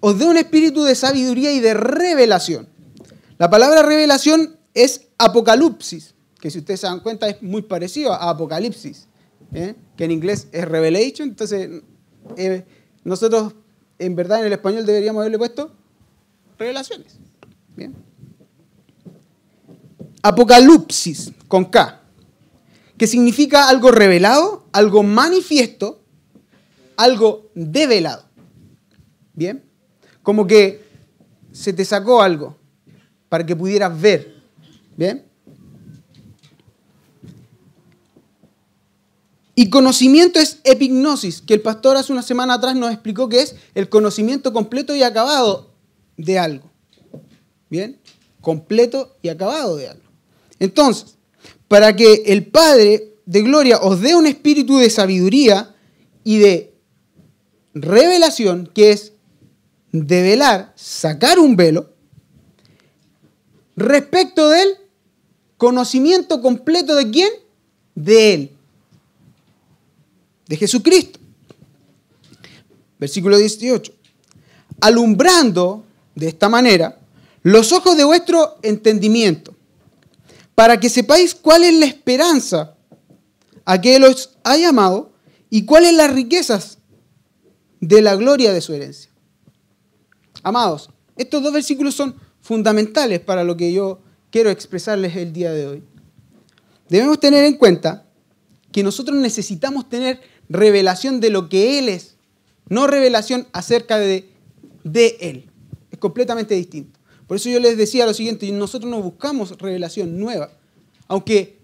Os 0.00 0.18
dé 0.18 0.26
un 0.26 0.36
espíritu 0.36 0.84
de 0.84 0.94
sabiduría 0.94 1.52
y 1.52 1.60
de 1.60 1.74
revelación. 1.74 2.68
La 3.36 3.50
palabra 3.50 3.82
revelación 3.82 4.56
es 4.74 5.08
apocalipsis, 5.18 6.14
que 6.40 6.50
si 6.50 6.58
ustedes 6.58 6.80
se 6.80 6.86
dan 6.86 7.00
cuenta 7.00 7.28
es 7.28 7.42
muy 7.42 7.62
parecido 7.62 8.12
a 8.12 8.30
apocalipsis. 8.30 9.08
¿eh? 9.52 9.74
que 9.96 10.04
en 10.04 10.10
inglés 10.10 10.48
es 10.52 10.66
revelation, 10.66 11.30
entonces 11.30 11.82
eh, 12.36 12.64
nosotros 13.04 13.54
en 13.98 14.14
verdad 14.14 14.40
en 14.40 14.46
el 14.46 14.52
español 14.52 14.86
deberíamos 14.86 15.20
haberle 15.20 15.38
puesto 15.38 15.72
revelaciones. 16.58 17.18
Bien. 17.76 17.94
Apocalipsis 20.22 21.32
con 21.46 21.66
K, 21.66 22.00
que 22.96 23.06
significa 23.06 23.68
algo 23.68 23.90
revelado, 23.90 24.66
algo 24.72 25.02
manifiesto, 25.02 26.02
algo 26.96 27.50
develado. 27.54 28.24
¿Bien? 29.34 29.64
Como 30.22 30.46
que 30.46 30.84
se 31.52 31.72
te 31.72 31.84
sacó 31.84 32.20
algo 32.20 32.56
para 33.28 33.46
que 33.46 33.54
pudieras 33.54 33.98
ver. 34.00 34.34
¿Bien? 34.96 35.24
Y 39.54 39.70
conocimiento 39.70 40.38
es 40.38 40.60
epignosis, 40.62 41.40
que 41.40 41.54
el 41.54 41.60
pastor 41.60 41.96
hace 41.96 42.12
una 42.12 42.22
semana 42.22 42.54
atrás 42.54 42.76
nos 42.76 42.92
explicó 42.92 43.28
que 43.28 43.42
es 43.42 43.56
el 43.74 43.88
conocimiento 43.88 44.52
completo 44.52 44.94
y 44.94 45.02
acabado 45.02 45.72
de 46.16 46.38
algo. 46.38 46.70
¿Bien? 47.68 48.00
Completo 48.40 49.16
y 49.20 49.28
acabado 49.28 49.76
de 49.76 49.88
algo. 49.88 50.07
Entonces, 50.58 51.16
para 51.68 51.94
que 51.94 52.22
el 52.26 52.46
Padre 52.46 53.14
de 53.26 53.42
Gloria 53.42 53.78
os 53.78 54.00
dé 54.00 54.14
un 54.14 54.26
espíritu 54.26 54.78
de 54.78 54.90
sabiduría 54.90 55.74
y 56.24 56.38
de 56.38 56.74
revelación, 57.74 58.70
que 58.74 58.90
es 58.90 59.12
develar, 59.92 60.72
sacar 60.76 61.38
un 61.38 61.56
velo, 61.56 61.92
respecto 63.76 64.48
del 64.48 64.68
conocimiento 65.56 66.40
completo 66.40 66.94
de 66.94 67.10
quién? 67.10 67.30
De 67.94 68.34
Él, 68.34 68.50
de 70.46 70.56
Jesucristo. 70.56 71.18
Versículo 72.98 73.36
18. 73.36 73.92
Alumbrando 74.80 75.84
de 76.14 76.28
esta 76.28 76.48
manera 76.48 76.98
los 77.42 77.72
ojos 77.72 77.96
de 77.96 78.04
vuestro 78.04 78.58
entendimiento, 78.62 79.54
para 80.58 80.80
que 80.80 80.90
sepáis 80.90 81.36
cuál 81.36 81.62
es 81.62 81.72
la 81.72 81.86
esperanza 81.86 82.74
a 83.64 83.80
que 83.80 83.94
Él 83.94 84.02
os 84.02 84.36
ha 84.42 84.56
llamado 84.56 85.12
y 85.50 85.64
cuáles 85.64 85.94
las 85.94 86.12
riquezas 86.12 86.78
de 87.80 88.02
la 88.02 88.16
gloria 88.16 88.52
de 88.52 88.60
su 88.60 88.74
herencia. 88.74 89.08
Amados, 90.42 90.90
estos 91.16 91.44
dos 91.44 91.52
versículos 91.52 91.94
son 91.94 92.16
fundamentales 92.40 93.20
para 93.20 93.44
lo 93.44 93.56
que 93.56 93.72
yo 93.72 94.00
quiero 94.32 94.50
expresarles 94.50 95.14
el 95.14 95.32
día 95.32 95.52
de 95.52 95.68
hoy. 95.68 95.84
Debemos 96.88 97.20
tener 97.20 97.44
en 97.44 97.56
cuenta 97.56 98.08
que 98.72 98.82
nosotros 98.82 99.16
necesitamos 99.16 99.88
tener 99.88 100.20
revelación 100.48 101.20
de 101.20 101.30
lo 101.30 101.48
que 101.48 101.78
Él 101.78 101.88
es, 101.88 102.16
no 102.68 102.88
revelación 102.88 103.46
acerca 103.52 103.96
de, 103.96 104.28
de 104.82 105.18
Él. 105.20 105.50
Es 105.92 106.00
completamente 106.00 106.56
distinto. 106.56 106.97
Por 107.28 107.36
eso 107.36 107.50
yo 107.50 107.60
les 107.60 107.76
decía 107.76 108.06
lo 108.06 108.14
siguiente, 108.14 108.50
nosotros 108.50 108.90
no 108.90 109.02
buscamos 109.02 109.56
revelación 109.58 110.18
nueva, 110.18 110.50
aunque 111.06 111.58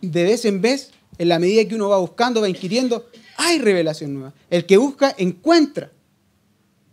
de 0.00 0.24
vez 0.24 0.44
en 0.44 0.60
vez, 0.60 0.90
en 1.18 1.28
la 1.28 1.38
medida 1.38 1.66
que 1.66 1.76
uno 1.76 1.88
va 1.88 1.98
buscando, 1.98 2.40
va 2.40 2.48
inquiriendo, 2.48 3.08
hay 3.36 3.60
revelación 3.60 4.12
nueva. 4.12 4.34
El 4.50 4.66
que 4.66 4.76
busca, 4.76 5.14
encuentra, 5.16 5.92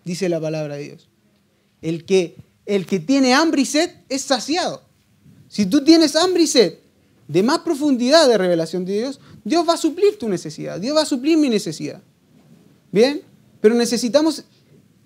dice 0.05 0.29
la 0.29 0.39
palabra 0.39 0.75
de 0.75 0.83
Dios. 0.83 1.09
El 1.81 2.05
que, 2.05 2.35
el 2.67 2.85
que 2.85 2.99
tiene 2.99 3.33
hambre 3.33 3.63
y 3.63 3.65
sed 3.65 3.89
es 4.07 4.21
saciado. 4.21 4.83
Si 5.47 5.65
tú 5.65 5.83
tienes 5.83 6.15
hambre 6.15 6.43
y 6.43 6.47
sed 6.47 6.75
de 7.27 7.41
más 7.41 7.59
profundidad 7.59 8.27
de 8.27 8.37
revelación 8.37 8.85
de 8.85 8.99
Dios, 8.99 9.19
Dios 9.43 9.67
va 9.67 9.73
a 9.73 9.77
suplir 9.77 10.19
tu 10.19 10.29
necesidad, 10.29 10.79
Dios 10.79 10.95
va 10.95 11.01
a 11.01 11.05
suplir 11.05 11.39
mi 11.39 11.49
necesidad. 11.49 12.01
¿Bien? 12.91 13.23
Pero 13.61 13.73
necesitamos 13.73 14.43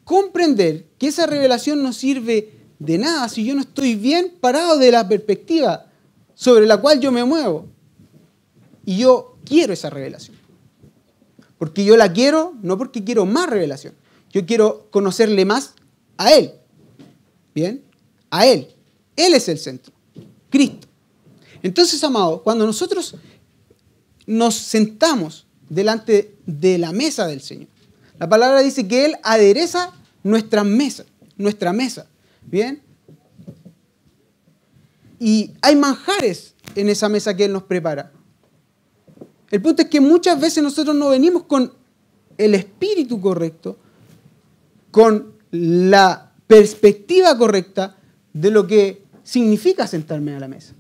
comprender 0.04 0.86
que 0.98 1.08
esa 1.08 1.26
revelación 1.26 1.82
no 1.82 1.94
sirve 1.94 2.53
de 2.84 2.98
nada 2.98 3.30
si 3.30 3.46
yo 3.46 3.56
no 3.56 3.62
estoy 3.62 3.96
bien 3.96 4.34
parado 4.42 4.78
de 4.78 4.92
la 4.92 5.08
perspectiva 5.08 5.86
sobre 6.36 6.66
la 6.66 6.78
cual 6.78 7.00
yo 7.00 7.12
me 7.12 7.24
muevo. 7.24 7.68
Y 8.86 8.98
yo 8.98 9.38
quiero 9.46 9.72
esa 9.72 9.90
revelación. 9.90 10.36
Porque 11.58 11.86
yo 11.86 11.96
la 11.96 12.12
quiero, 12.12 12.54
no 12.62 12.78
porque 12.78 13.04
quiero 13.04 13.26
más 13.26 13.50
revelación. 13.50 13.94
Yo 14.32 14.46
quiero 14.46 14.88
conocerle 14.92 15.46
más 15.46 15.76
a 16.18 16.34
Él. 16.34 16.52
¿Bien? 17.56 17.82
A 18.30 18.46
Él. 18.46 18.68
Él 19.16 19.34
es 19.34 19.48
el 19.48 19.60
centro. 19.60 19.94
Cristo. 20.50 20.88
Entonces, 21.62 22.04
amados, 22.04 22.42
cuando 22.42 22.66
nosotros 22.66 23.16
nos 24.26 24.56
sentamos 24.56 25.46
delante 25.70 26.36
de 26.46 26.78
la 26.78 26.92
mesa 26.92 27.28
del 27.28 27.40
Señor, 27.40 27.70
la 28.20 28.28
palabra 28.28 28.60
dice 28.60 28.86
que 28.86 29.06
Él 29.06 29.16
adereza 29.24 29.94
nuestra 30.22 30.66
mesa, 30.66 31.06
nuestra 31.38 31.72
mesa. 31.72 32.08
¿Bien? 32.50 32.82
Y 35.20 35.52
hay 35.62 35.76
manjares 35.76 36.54
en 36.76 36.90
esa 36.90 37.10
mesa 37.10 37.36
que 37.36 37.46
Él 37.46 37.54
nos 37.54 37.64
prepara. 37.64 38.12
El 39.52 39.62
punto 39.62 39.84
es 39.84 39.88
que 39.88 40.02
muchas 40.02 40.40
veces 40.40 40.64
nosotros 40.64 40.96
no 40.96 41.10
venimos 41.10 41.44
con 41.44 41.74
el 42.38 42.56
espíritu 42.56 43.22
correcto, 43.22 43.78
con 44.92 45.34
la 45.52 46.32
perspectiva 46.48 47.38
correcta 47.38 47.98
de 48.34 48.52
lo 48.52 48.66
que 48.66 49.04
significa 49.24 49.88
sentarme 49.88 50.36
a 50.36 50.40
la 50.40 50.48
mesa. 50.48 50.74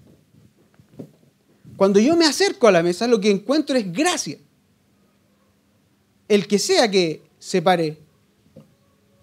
Cuando 1.77 1.99
yo 1.99 2.15
me 2.15 2.25
acerco 2.25 2.67
a 2.67 2.71
la 2.71 2.83
mesa, 2.83 3.07
lo 3.07 3.19
que 3.19 3.31
encuentro 3.31 3.77
es 3.77 3.91
gracia. 3.91 4.37
El 6.27 6.47
que 6.47 6.59
sea 6.59 6.89
que 6.89 7.21
se 7.39 7.61
pare 7.61 7.97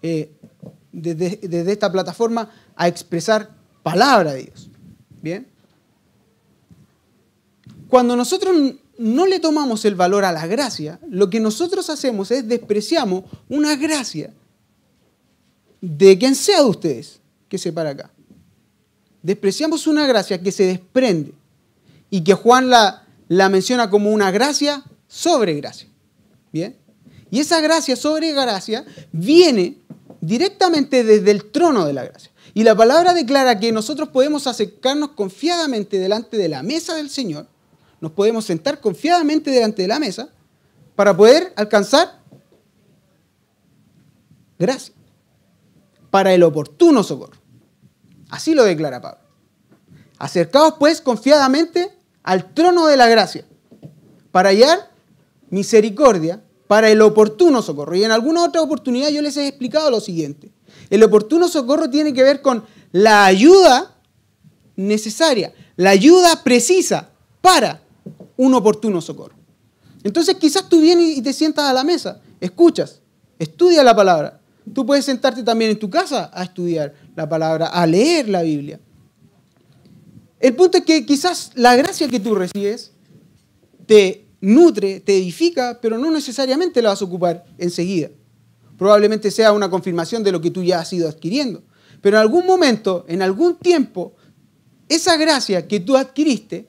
eh, 0.01 0.31
desde, 0.91 1.71
esta 1.71 1.91
plataforma 1.91 2.49
a 2.75 2.87
expresar 2.87 3.49
palabra 3.83 4.33
de 4.33 4.43
Dios. 4.43 4.69
¿Bien? 5.21 5.47
Cuando 7.87 8.15
nosotros 8.15 8.55
no 8.97 9.25
le 9.25 9.39
tomamos 9.39 9.85
el 9.85 9.95
valor 9.95 10.25
a 10.25 10.31
la 10.31 10.47
gracia, 10.47 10.99
lo 11.09 11.29
que 11.29 11.39
nosotros 11.39 11.89
hacemos 11.89 12.31
es 12.31 12.47
despreciamos 12.47 13.23
una 13.49 13.75
gracia 13.75 14.33
de 15.81 16.17
quien 16.17 16.35
sea 16.35 16.61
de 16.61 16.69
ustedes 16.69 17.19
que 17.49 17.57
se 17.57 17.73
para 17.73 17.91
acá. 17.91 18.11
Despreciamos 19.21 19.87
una 19.87 20.07
gracia 20.07 20.41
que 20.41 20.51
se 20.51 20.65
desprende 20.65 21.33
y 22.09 22.23
que 22.23 22.33
Juan 22.33 22.69
la, 22.69 23.03
la 23.27 23.49
menciona 23.49 23.89
como 23.89 24.11
una 24.11 24.31
gracia 24.31 24.83
sobre 25.07 25.55
gracia. 25.55 25.87
¿Bien? 26.51 26.75
Y 27.29 27.39
esa 27.39 27.61
gracia 27.61 27.95
sobre 27.95 28.33
gracia 28.33 28.85
viene 29.11 29.77
directamente 30.21 31.03
desde 31.03 31.31
el 31.31 31.51
trono 31.51 31.85
de 31.85 31.93
la 31.93 32.05
gracia. 32.05 32.31
Y 32.53 32.63
la 32.63 32.75
palabra 32.75 33.13
declara 33.13 33.59
que 33.59 33.71
nosotros 33.71 34.09
podemos 34.09 34.47
acercarnos 34.47 35.11
confiadamente 35.11 35.99
delante 35.99 36.37
de 36.37 36.49
la 36.49 36.63
mesa 36.63 36.95
del 36.95 37.09
Señor, 37.09 37.47
nos 37.99 38.11
podemos 38.11 38.45
sentar 38.45 38.81
confiadamente 38.81 39.51
delante 39.51 39.83
de 39.83 39.87
la 39.87 39.99
mesa 39.99 40.29
para 40.95 41.15
poder 41.15 41.53
alcanzar 41.55 42.19
gracia, 44.57 44.93
para 46.09 46.33
el 46.33 46.43
oportuno 46.43 47.03
socorro. 47.03 47.39
Así 48.29 48.55
lo 48.55 48.63
declara 48.63 49.01
Pablo. 49.01 49.21
Acercaos 50.17 50.75
pues 50.79 50.99
confiadamente 50.99 51.95
al 52.23 52.53
trono 52.53 52.87
de 52.87 52.97
la 52.97 53.07
gracia, 53.07 53.45
para 54.31 54.49
hallar 54.49 54.91
misericordia, 55.49 56.41
para 56.71 56.89
el 56.89 57.01
oportuno 57.01 57.61
socorro. 57.61 57.97
Y 57.97 58.05
en 58.05 58.11
alguna 58.11 58.45
otra 58.45 58.61
oportunidad 58.61 59.09
yo 59.09 59.21
les 59.21 59.35
he 59.35 59.45
explicado 59.45 59.91
lo 59.91 59.99
siguiente. 59.99 60.53
El 60.89 61.03
oportuno 61.03 61.49
socorro 61.49 61.89
tiene 61.89 62.13
que 62.13 62.23
ver 62.23 62.41
con 62.41 62.63
la 62.93 63.25
ayuda 63.25 63.97
necesaria, 64.77 65.53
la 65.75 65.89
ayuda 65.89 66.41
precisa 66.45 67.09
para 67.41 67.81
un 68.37 68.53
oportuno 68.53 69.01
socorro. 69.01 69.35
Entonces 70.01 70.35
quizás 70.35 70.69
tú 70.69 70.79
vienes 70.79 71.17
y 71.17 71.21
te 71.21 71.33
sientas 71.33 71.65
a 71.65 71.73
la 71.73 71.83
mesa, 71.83 72.21
escuchas, 72.39 73.01
estudia 73.37 73.83
la 73.83 73.93
palabra. 73.93 74.39
Tú 74.73 74.85
puedes 74.85 75.03
sentarte 75.03 75.43
también 75.43 75.71
en 75.71 75.77
tu 75.77 75.89
casa 75.89 76.31
a 76.33 76.41
estudiar 76.41 76.93
la 77.17 77.27
palabra, 77.27 77.67
a 77.67 77.85
leer 77.85 78.29
la 78.29 78.43
Biblia. 78.43 78.79
El 80.39 80.55
punto 80.55 80.77
es 80.77 80.85
que 80.85 81.05
quizás 81.05 81.51
la 81.53 81.75
gracia 81.75 82.07
que 82.07 82.21
tú 82.21 82.33
recibes 82.33 82.93
te 83.85 84.30
nutre, 84.41 84.99
te 84.99 85.15
edifica, 85.15 85.79
pero 85.81 85.97
no 85.97 86.11
necesariamente 86.11 86.81
la 86.81 86.89
vas 86.89 87.01
a 87.01 87.05
ocupar 87.05 87.45
enseguida. 87.57 88.09
Probablemente 88.77 89.29
sea 89.29 89.53
una 89.53 89.69
confirmación 89.69 90.23
de 90.23 90.31
lo 90.31 90.41
que 90.41 90.51
tú 90.51 90.63
ya 90.63 90.79
has 90.79 90.91
ido 90.91 91.07
adquiriendo. 91.07 91.63
Pero 92.01 92.17
en 92.17 92.21
algún 92.21 92.45
momento, 92.47 93.05
en 93.07 93.21
algún 93.21 93.55
tiempo, 93.55 94.15
esa 94.89 95.15
gracia 95.17 95.67
que 95.67 95.79
tú 95.79 95.95
adquiriste 95.95 96.67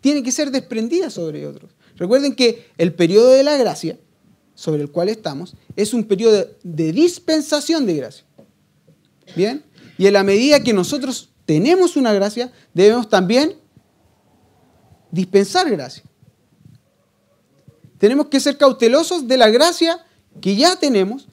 tiene 0.00 0.22
que 0.22 0.32
ser 0.32 0.50
desprendida 0.50 1.10
sobre 1.10 1.46
otros. 1.46 1.70
Recuerden 1.96 2.34
que 2.34 2.66
el 2.78 2.94
periodo 2.94 3.30
de 3.30 3.42
la 3.42 3.56
gracia, 3.56 3.98
sobre 4.54 4.82
el 4.82 4.90
cual 4.90 5.10
estamos, 5.10 5.54
es 5.76 5.92
un 5.92 6.04
periodo 6.04 6.46
de 6.62 6.92
dispensación 6.92 7.86
de 7.86 7.94
gracia. 7.94 8.24
¿Bien? 9.36 9.62
Y 9.98 10.06
en 10.06 10.14
la 10.14 10.24
medida 10.24 10.62
que 10.62 10.72
nosotros 10.72 11.30
tenemos 11.44 11.96
una 11.96 12.12
gracia, 12.12 12.50
debemos 12.72 13.08
también 13.08 13.54
dispensar 15.10 15.70
gracia. 15.70 16.02
Tenemos 18.02 18.26
que 18.26 18.40
ser 18.40 18.58
cautelosos 18.58 19.28
de 19.28 19.36
la 19.36 19.48
gracia 19.48 20.04
que 20.40 20.56
ya 20.56 20.74
tenemos 20.74 21.28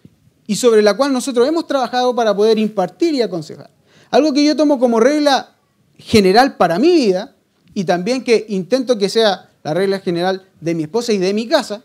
y 0.46 0.56
sobre 0.58 0.84
la 0.84 0.96
cual 0.96 1.12
nosotros 1.12 1.48
hemos 1.48 1.66
trabajado 1.66 2.14
para 2.14 2.36
poder 2.36 2.60
impartir 2.60 3.16
y 3.16 3.24
aconsejar. 3.24 3.72
Algo 4.12 4.34
que 4.34 4.46
yo 4.46 4.56
tomo 4.56 4.78
como 4.78 5.00
regla 5.00 5.56
general 5.98 6.58
para 6.58 6.78
mi 6.78 6.92
vida 6.92 7.36
y 7.74 7.86
también 7.86 8.24
que 8.24 8.46
intento 8.50 9.00
que 9.00 9.10
sea 9.10 9.50
la 9.64 9.74
regla 9.74 10.00
general 10.00 10.48
de 10.62 10.76
mi 10.76 10.84
esposa 10.84 11.12
y 11.12 11.18
de 11.18 11.34
mi 11.34 11.48
casa, 11.48 11.82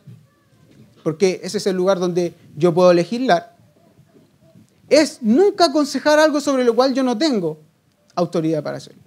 porque 1.02 1.40
ese 1.42 1.56
es 1.56 1.66
el 1.66 1.76
lugar 1.76 1.98
donde 1.98 2.34
yo 2.54 2.74
puedo 2.74 2.92
legislar, 2.92 3.56
es 4.90 5.22
nunca 5.22 5.64
aconsejar 5.64 6.18
algo 6.18 6.42
sobre 6.42 6.62
lo 6.62 6.74
cual 6.74 6.92
yo 6.92 7.02
no 7.02 7.16
tengo 7.16 7.56
autoridad 8.14 8.62
para 8.62 8.76
hacerlo. 8.76 9.00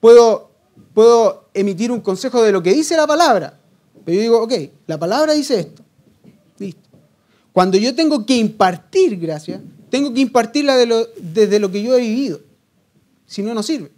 Puedo, 0.00 0.50
puedo 0.92 1.44
emitir 1.54 1.92
un 1.92 2.00
consejo 2.00 2.42
de 2.42 2.50
lo 2.50 2.64
que 2.64 2.72
dice 2.72 2.96
la 2.96 3.06
palabra, 3.06 3.59
pero 4.04 4.14
yo 4.14 4.20
digo, 4.20 4.42
ok, 4.42 4.52
la 4.86 4.98
palabra 4.98 5.32
dice 5.32 5.60
esto. 5.60 5.82
Listo. 6.58 6.88
Cuando 7.52 7.76
yo 7.76 7.94
tengo 7.94 8.24
que 8.24 8.36
impartir 8.36 9.18
gracia, 9.18 9.62
tengo 9.90 10.14
que 10.14 10.20
impartirla 10.20 10.76
desde 10.76 11.58
lo 11.58 11.70
que 11.70 11.82
yo 11.82 11.94
he 11.96 12.00
vivido. 12.00 12.40
Si 13.26 13.42
no, 13.42 13.54
no 13.54 13.62
sirve. 13.62 13.90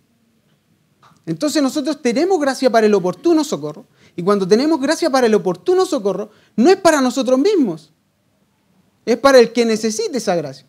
Entonces 1.26 1.62
nosotros 1.62 2.02
tenemos 2.02 2.40
gracia 2.40 2.70
para 2.70 2.86
el 2.86 2.94
oportuno 2.94 3.44
socorro. 3.44 3.86
Y 4.16 4.22
cuando 4.22 4.46
tenemos 4.46 4.80
gracia 4.80 5.08
para 5.10 5.26
el 5.26 5.34
oportuno 5.34 5.86
socorro, 5.86 6.30
no 6.56 6.70
es 6.70 6.76
para 6.76 7.00
nosotros 7.00 7.38
mismos. 7.38 7.92
Es 9.06 9.16
para 9.16 9.38
el 9.38 9.52
que 9.52 9.64
necesite 9.64 10.18
esa 10.18 10.34
gracia. 10.34 10.66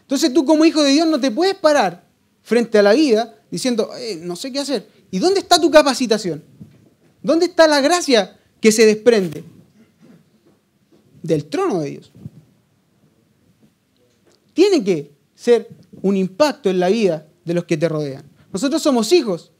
Entonces 0.00 0.32
tú 0.32 0.44
como 0.44 0.64
hijo 0.64 0.82
de 0.82 0.92
Dios 0.92 1.06
no 1.06 1.20
te 1.20 1.30
puedes 1.30 1.54
parar 1.54 2.06
frente 2.42 2.78
a 2.78 2.82
la 2.82 2.92
vida 2.92 3.34
diciendo, 3.50 3.90
eh, 3.98 4.20
no 4.22 4.36
sé 4.36 4.52
qué 4.52 4.60
hacer. 4.60 4.88
¿Y 5.10 5.18
dónde 5.18 5.40
está 5.40 5.60
tu 5.60 5.70
capacitación? 5.70 6.42
¿Dónde 7.22 7.46
está 7.46 7.66
la 7.66 7.80
gracia 7.80 8.37
que 8.60 8.72
se 8.72 8.86
desprende? 8.86 9.44
Del 11.22 11.46
trono 11.46 11.80
de 11.80 11.90
Dios. 11.90 12.12
Tiene 14.54 14.82
que 14.82 15.12
ser 15.34 15.68
un 16.02 16.16
impacto 16.16 16.70
en 16.70 16.80
la 16.80 16.88
vida 16.88 17.26
de 17.44 17.54
los 17.54 17.64
que 17.64 17.76
te 17.76 17.88
rodean. 17.88 18.24
Nosotros 18.52 18.82
somos 18.82 19.12
hijos, 19.12 19.52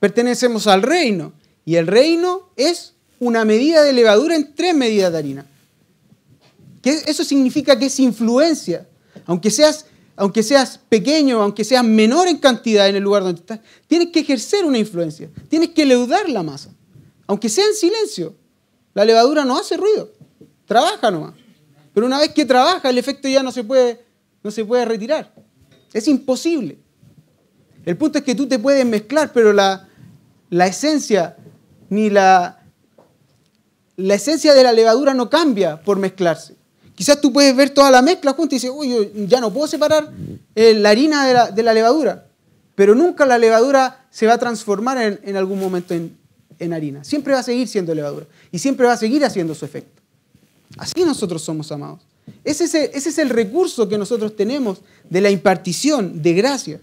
pertenecemos 0.00 0.66
al 0.66 0.82
reino 0.82 1.32
y 1.64 1.76
el 1.76 1.86
reino 1.86 2.50
es 2.56 2.94
una 3.18 3.44
medida 3.44 3.82
de 3.82 3.92
levadura 3.92 4.36
en 4.36 4.54
tres 4.54 4.74
medidas 4.74 5.12
de 5.12 5.18
harina. 5.18 5.46
Eso 6.82 7.24
significa 7.24 7.76
que 7.78 7.86
es 7.86 7.98
influencia. 7.98 8.86
Aunque 9.24 9.50
seas, 9.50 9.86
aunque 10.14 10.42
seas 10.42 10.78
pequeño, 10.88 11.42
aunque 11.42 11.64
seas 11.64 11.84
menor 11.84 12.28
en 12.28 12.38
cantidad 12.38 12.88
en 12.88 12.96
el 12.96 13.02
lugar 13.02 13.24
donde 13.24 13.40
estás, 13.40 13.60
tienes 13.88 14.08
que 14.08 14.20
ejercer 14.20 14.64
una 14.64 14.78
influencia. 14.78 15.28
Tienes 15.48 15.70
que 15.70 15.84
leudar 15.84 16.28
la 16.28 16.44
masa. 16.44 16.75
Aunque 17.26 17.48
sea 17.48 17.66
en 17.66 17.74
silencio. 17.74 18.34
La 18.94 19.04
levadura 19.04 19.44
no 19.44 19.58
hace 19.58 19.76
ruido. 19.76 20.10
Trabaja 20.64 21.10
nomás. 21.10 21.34
Pero 21.92 22.06
una 22.06 22.18
vez 22.18 22.32
que 22.32 22.44
trabaja, 22.44 22.90
el 22.90 22.98
efecto 22.98 23.28
ya 23.28 23.42
no 23.42 23.52
se 23.52 23.64
puede, 23.64 24.04
no 24.42 24.50
se 24.50 24.64
puede 24.64 24.84
retirar. 24.84 25.32
Es 25.92 26.08
imposible. 26.08 26.78
El 27.84 27.96
punto 27.96 28.18
es 28.18 28.24
que 28.24 28.34
tú 28.34 28.46
te 28.48 28.58
puedes 28.58 28.84
mezclar, 28.84 29.32
pero 29.32 29.52
la, 29.52 29.88
la 30.50 30.66
esencia 30.66 31.36
ni 31.88 32.10
la, 32.10 32.60
la 33.96 34.14
esencia 34.14 34.54
de 34.54 34.62
la 34.62 34.72
levadura 34.72 35.14
no 35.14 35.30
cambia 35.30 35.80
por 35.82 35.98
mezclarse. 35.98 36.56
Quizás 36.94 37.20
tú 37.20 37.32
puedes 37.32 37.54
ver 37.54 37.70
toda 37.70 37.90
la 37.90 38.02
mezcla 38.02 38.32
junta 38.32 38.54
y 38.54 38.58
dices, 38.58 38.72
uy, 38.74 39.26
ya 39.28 39.40
no 39.40 39.52
puedo 39.52 39.66
separar 39.66 40.10
eh, 40.54 40.74
la 40.74 40.90
harina 40.90 41.50
de 41.50 41.62
la, 41.62 41.74
levadura. 41.74 42.26
Pero 42.74 42.94
nunca 42.94 43.26
la 43.26 43.38
levadura 43.38 44.06
se 44.10 44.26
va 44.26 44.34
a 44.34 44.38
transformar 44.38 45.20
en, 45.22 45.36
algún 45.36 45.60
momento 45.60 45.94
en, 45.94 46.16
harina. 46.60 47.04
Siempre 47.04 47.32
va 47.32 47.40
a 47.40 47.42
seguir 47.42 47.68
siendo 47.68 47.94
levadura. 47.94 48.26
Y 48.50 48.58
siempre 48.58 48.86
va 48.86 48.92
a 48.92 48.96
seguir 48.96 49.24
haciendo 49.24 49.54
su 49.54 49.64
efecto. 49.64 50.02
Así 50.76 51.04
nosotros 51.04 51.42
somos 51.42 51.70
amados. 51.72 52.00
Ese 52.42 52.64
es, 52.64 52.74
el, 52.74 52.90
ese 52.92 53.08
es 53.10 53.18
el 53.18 53.30
recurso 53.30 53.88
que 53.88 53.96
nosotros 53.96 54.34
tenemos 54.34 54.80
de 55.08 55.20
la 55.20 55.30
impartición 55.30 56.22
de 56.22 56.34
gracia 56.34 56.80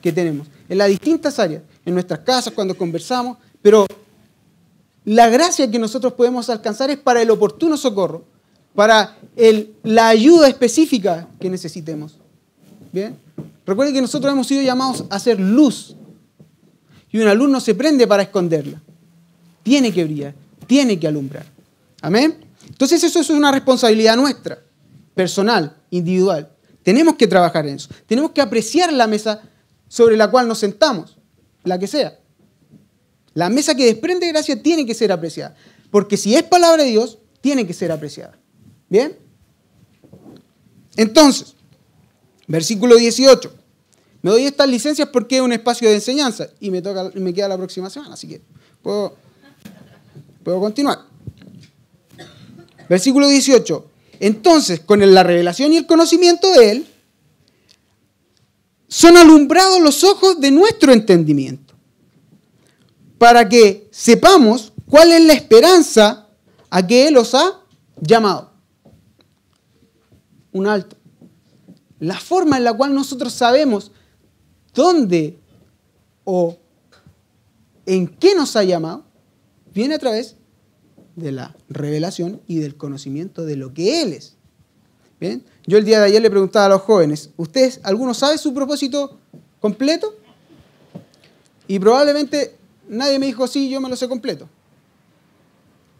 que 0.00 0.12
tenemos 0.12 0.48
en 0.68 0.78
las 0.78 0.88
distintas 0.88 1.38
áreas, 1.38 1.62
en 1.84 1.94
nuestras 1.94 2.20
casas, 2.20 2.52
cuando 2.52 2.76
conversamos, 2.76 3.38
pero 3.62 3.86
la 5.04 5.28
gracia 5.28 5.70
que 5.70 5.78
nosotros 5.78 6.12
podemos 6.12 6.50
alcanzar 6.50 6.90
es 6.90 6.98
para 6.98 7.22
el 7.22 7.30
oportuno 7.30 7.76
socorro, 7.76 8.24
para 8.74 9.16
la 9.82 10.08
ayuda 10.08 10.48
específica 10.48 11.26
que 11.40 11.48
necesitemos. 11.48 12.18
¿Bien? 12.92 13.16
Recuerden 13.66 13.94
que 13.94 14.02
nosotros 14.02 14.32
hemos 14.32 14.46
sido 14.46 14.62
llamados 14.62 15.04
a 15.10 15.18
ser 15.18 15.40
luz. 15.40 15.96
Y 17.10 17.18
una 17.18 17.34
luz 17.34 17.48
no 17.48 17.60
se 17.60 17.74
prende 17.74 18.06
para 18.06 18.22
esconderla. 18.22 18.82
Tiene 19.62 19.92
que 19.92 20.04
brillar, 20.04 20.34
tiene 20.66 20.98
que 20.98 21.06
alumbrar. 21.08 21.46
Amén. 22.00 22.44
Entonces 22.66 23.02
eso 23.02 23.20
es 23.20 23.30
una 23.30 23.50
responsabilidad 23.50 24.16
nuestra, 24.16 24.58
personal, 25.14 25.76
individual. 25.90 26.50
Tenemos 26.82 27.16
que 27.16 27.26
trabajar 27.26 27.66
en 27.66 27.76
eso. 27.76 27.88
Tenemos 28.06 28.30
que 28.30 28.40
apreciar 28.40 28.92
la 28.92 29.06
mesa 29.06 29.42
sobre 29.88 30.16
la 30.16 30.30
cual 30.30 30.48
nos 30.48 30.58
sentamos, 30.58 31.18
la 31.64 31.78
que 31.78 31.86
sea. 31.86 32.18
La 33.34 33.48
mesa 33.48 33.74
que 33.74 33.86
desprende 33.86 34.28
gracia 34.28 34.62
tiene 34.62 34.86
que 34.86 34.94
ser 34.94 35.12
apreciada. 35.12 35.54
Porque 35.90 36.16
si 36.16 36.34
es 36.34 36.42
palabra 36.42 36.82
de 36.82 36.90
Dios, 36.90 37.18
tiene 37.40 37.66
que 37.66 37.74
ser 37.74 37.92
apreciada. 37.92 38.38
¿Bien? 38.88 39.16
Entonces, 40.96 41.54
versículo 42.46 42.96
18. 42.96 43.54
Me 44.22 44.30
doy 44.32 44.46
estas 44.46 44.68
licencias 44.68 45.08
porque 45.08 45.36
es 45.36 45.42
un 45.42 45.52
espacio 45.52 45.88
de 45.88 45.94
enseñanza 45.94 46.48
y 46.58 46.70
me, 46.70 46.82
toca, 46.82 47.10
me 47.14 47.32
queda 47.32 47.48
la 47.48 47.56
próxima 47.56 47.88
semana, 47.88 48.14
así 48.14 48.26
que 48.26 48.42
puedo, 48.82 49.14
puedo 50.48 50.60
continuar. 50.60 51.00
Versículo 52.88 53.28
18. 53.28 53.90
Entonces, 54.18 54.80
con 54.80 54.98
la 55.14 55.22
revelación 55.22 55.74
y 55.74 55.76
el 55.76 55.86
conocimiento 55.86 56.50
de 56.52 56.70
Él, 56.70 56.86
son 58.88 59.18
alumbrados 59.18 59.78
los 59.82 60.04
ojos 60.04 60.40
de 60.40 60.50
nuestro 60.50 60.94
entendimiento, 60.94 61.74
para 63.18 63.46
que 63.46 63.90
sepamos 63.90 64.72
cuál 64.88 65.12
es 65.12 65.22
la 65.26 65.34
esperanza 65.34 66.28
a 66.70 66.86
que 66.86 67.08
Él 67.08 67.18
os 67.18 67.34
ha 67.34 67.60
llamado 68.00 68.50
un 70.52 70.66
alto. 70.66 70.96
La 71.98 72.18
forma 72.18 72.56
en 72.56 72.64
la 72.64 72.72
cual 72.72 72.94
nosotros 72.94 73.34
sabemos 73.34 73.90
dónde 74.72 75.38
o 76.24 76.56
en 77.84 78.08
qué 78.08 78.34
nos 78.34 78.56
ha 78.56 78.64
llamado 78.64 79.04
viene 79.74 79.94
a 79.94 79.98
través 79.98 80.37
de 81.18 81.32
la 81.32 81.56
revelación 81.68 82.40
y 82.46 82.58
del 82.58 82.76
conocimiento 82.76 83.44
de 83.44 83.56
lo 83.56 83.74
que 83.74 84.02
Él 84.02 84.12
es. 84.12 84.34
¿Bien? 85.20 85.44
Yo 85.66 85.78
el 85.78 85.84
día 85.84 85.98
de 85.98 86.06
ayer 86.06 86.22
le 86.22 86.30
preguntaba 86.30 86.66
a 86.66 86.68
los 86.68 86.82
jóvenes, 86.82 87.30
¿ustedes, 87.36 87.80
alguno 87.82 88.14
sabe 88.14 88.38
su 88.38 88.54
propósito 88.54 89.18
completo? 89.60 90.14
Y 91.66 91.78
probablemente 91.78 92.56
nadie 92.88 93.18
me 93.18 93.26
dijo, 93.26 93.46
sí, 93.46 93.68
yo 93.68 93.80
me 93.80 93.88
lo 93.88 93.96
sé 93.96 94.08
completo. 94.08 94.48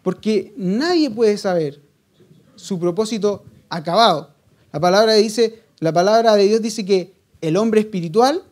Porque 0.02 0.54
nadie 0.56 1.10
puede 1.10 1.36
saber 1.36 1.80
su 2.56 2.78
propósito 2.78 3.44
acabado. 3.68 4.30
La 4.72 4.80
palabra, 4.80 5.14
dice, 5.14 5.62
la 5.80 5.92
palabra 5.92 6.34
de 6.36 6.44
Dios 6.44 6.62
dice 6.62 6.84
que 6.84 7.14
el 7.40 7.56
hombre 7.56 7.80
espiritual 7.80 8.42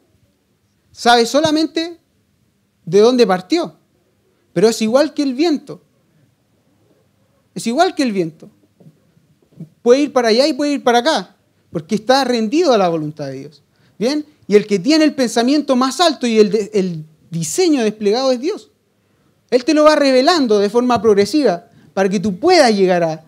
sabe 0.92 1.26
solamente 1.26 1.98
de 2.84 3.00
dónde 3.00 3.26
partió, 3.26 3.76
pero 4.52 4.68
es 4.68 4.80
igual 4.80 5.12
que 5.12 5.22
el 5.22 5.34
viento. 5.34 5.82
Es 7.56 7.66
igual 7.66 7.94
que 7.94 8.02
el 8.02 8.12
viento. 8.12 8.50
Puede 9.80 10.02
ir 10.02 10.12
para 10.12 10.28
allá 10.28 10.46
y 10.46 10.52
puede 10.52 10.74
ir 10.74 10.84
para 10.84 10.98
acá, 10.98 11.36
porque 11.70 11.94
está 11.94 12.22
rendido 12.22 12.74
a 12.74 12.78
la 12.78 12.88
voluntad 12.88 13.28
de 13.28 13.38
Dios. 13.38 13.62
¿Bien? 13.98 14.26
Y 14.46 14.56
el 14.56 14.66
que 14.66 14.78
tiene 14.78 15.04
el 15.04 15.14
pensamiento 15.14 15.74
más 15.74 15.98
alto 16.00 16.26
y 16.26 16.38
el, 16.38 17.06
diseño 17.30 17.82
desplegado 17.82 18.30
es 18.30 18.40
Dios. 18.40 18.70
Él 19.50 19.64
te 19.64 19.72
lo 19.72 19.84
va 19.84 19.96
revelando 19.96 20.58
de 20.58 20.68
forma 20.68 21.00
progresiva 21.00 21.68
para 21.94 22.08
que 22.10 22.20
tú 22.20 22.38
puedas 22.38 22.70
llegar 22.74 23.24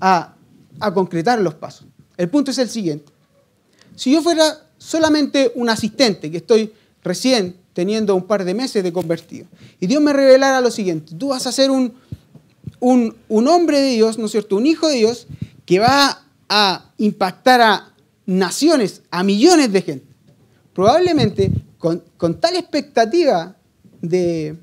a, 0.00 0.34
a 0.80 0.94
concretar 0.94 1.38
los 1.40 1.54
pasos. 1.54 1.86
El 2.16 2.30
punto 2.30 2.50
es 2.50 2.58
el 2.58 2.70
siguiente. 2.70 3.12
Si 3.94 4.10
yo 4.10 4.22
fuera 4.22 4.66
solamente 4.78 5.52
un 5.54 5.68
asistente, 5.68 6.30
que 6.30 6.38
estoy 6.38 6.72
recién 7.04 7.56
teniendo 7.74 8.14
un 8.16 8.26
par 8.26 8.44
de 8.44 8.54
meses 8.54 8.82
de 8.82 8.92
convertido, 8.92 9.46
y 9.78 9.86
Dios 9.86 10.02
me 10.02 10.14
revelara 10.14 10.62
lo 10.62 10.70
siguiente, 10.70 11.14
tú 11.14 11.28
vas 11.28 11.46
a 11.46 11.52
ser 11.52 11.70
un, 11.70 11.94
un, 12.80 13.14
hombre 13.28 13.80
de 13.80 13.90
Dios, 13.90 14.18
¿no 14.18 14.26
es 14.26 14.32
cierto? 14.32 14.56
Un 14.56 14.66
hijo 14.66 14.88
de 14.88 14.96
Dios 14.96 15.26
que 15.66 15.78
va 15.78 16.22
a 16.48 16.90
impactar 16.98 17.60
a 17.60 17.94
naciones, 18.26 19.02
a 19.10 19.22
millones 19.22 19.72
de 19.72 19.82
gente. 19.82 20.06
Probablemente 20.72 21.52
con, 21.78 22.02
tal 22.40 22.56
expectativa 22.56 23.56
de, 24.00 24.56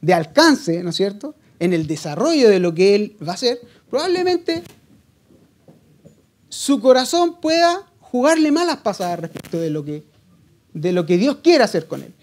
de 0.00 0.14
alcance, 0.14 0.82
¿no 0.82 0.90
es 0.90 0.96
cierto? 0.96 1.34
En 1.58 1.72
el 1.72 1.86
desarrollo 1.86 2.48
de 2.48 2.60
lo 2.60 2.74
que 2.74 2.94
él 2.94 3.16
va 3.26 3.32
a 3.32 3.34
hacer, 3.34 3.60
probablemente 3.88 4.62
su 6.48 6.80
corazón 6.80 7.40
pueda 7.40 7.86
jugarle 8.00 8.50
malas 8.50 8.78
pasadas 8.78 9.20
respecto 9.20 9.58
de 9.58 9.70
lo 9.70 9.84
que, 9.84 10.04
de 10.72 10.92
lo 10.92 11.06
que 11.06 11.16
Dios 11.16 11.38
quiere 11.42 11.64
hacer 11.64 11.86
con 11.86 12.02
él. 12.02 12.14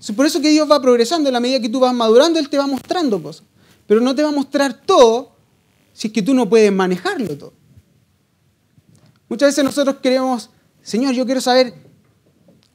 Es 0.00 0.12
por 0.12 0.26
eso 0.26 0.40
que 0.40 0.50
Dios 0.50 0.70
va 0.70 0.80
progresando, 0.80 1.28
en 1.28 1.32
la 1.32 1.40
medida 1.40 1.60
que 1.60 1.68
tú 1.68 1.80
vas 1.80 1.92
madurando, 1.92 2.38
Él 2.38 2.48
te 2.48 2.56
va 2.56 2.66
mostrando 2.66 3.20
cosas. 3.20 3.44
Pero 3.88 4.00
no 4.00 4.14
te 4.14 4.22
va 4.22 4.28
a 4.28 4.32
mostrar 4.32 4.82
todo 4.86 5.34
si 5.92 6.06
es 6.06 6.12
que 6.12 6.22
tú 6.22 6.32
no 6.32 6.48
puedes 6.48 6.70
manejarlo 6.70 7.36
todo. 7.36 7.54
Muchas 9.28 9.48
veces 9.48 9.64
nosotros 9.64 9.96
queremos, 10.00 10.50
Señor, 10.80 11.12
yo 11.14 11.26
quiero 11.26 11.40
saber 11.40 11.74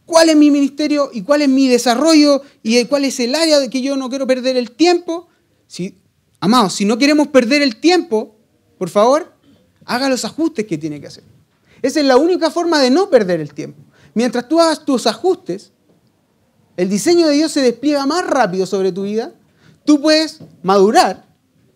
cuál 0.05 0.27
es 0.29 0.35
mi 0.35 0.51
ministerio 0.51 1.09
y 1.13 1.21
cuál 1.21 1.43
es 1.43 1.47
mi 1.47 1.69
desarrollo 1.69 2.41
y 2.61 2.83
cuál 2.85 3.05
es 3.05 3.17
el 3.21 3.33
área 3.33 3.59
de 3.59 3.69
que 3.69 3.81
yo 3.81 3.95
no 3.95 4.09
quiero 4.09 4.27
perder 4.27 4.57
el 4.57 4.71
tiempo. 4.71 5.29
Si 5.67 6.03
Amados, 6.43 6.73
si 6.73 6.83
no 6.83 6.97
queremos 6.97 7.29
perder 7.29 7.61
el 7.61 7.77
tiempo, 7.77 8.35
por 8.77 8.89
favor, 8.89 9.31
haga 9.85 10.09
los 10.09 10.25
ajustes 10.25 10.67
que 10.67 10.77
tiene 10.77 10.99
que 10.99 11.07
hacer. 11.07 11.23
Esa 11.81 12.01
es 12.01 12.05
la 12.05 12.17
única 12.17 12.51
forma 12.51 12.81
de 12.81 12.89
no 12.89 13.09
perder 13.09 13.39
el 13.39 13.53
tiempo. 13.53 13.81
Mientras 14.13 14.49
tú 14.49 14.59
hagas 14.59 14.83
tus 14.83 15.07
ajustes, 15.07 15.71
el 16.75 16.89
diseño 16.89 17.27
de 17.27 17.35
Dios 17.35 17.53
se 17.53 17.61
despliega 17.61 18.05
más 18.05 18.27
rápido 18.27 18.65
sobre 18.65 18.91
tu 18.91 19.03
vida, 19.03 19.33
tú 19.85 20.01
puedes 20.01 20.39
madurar, 20.61 21.25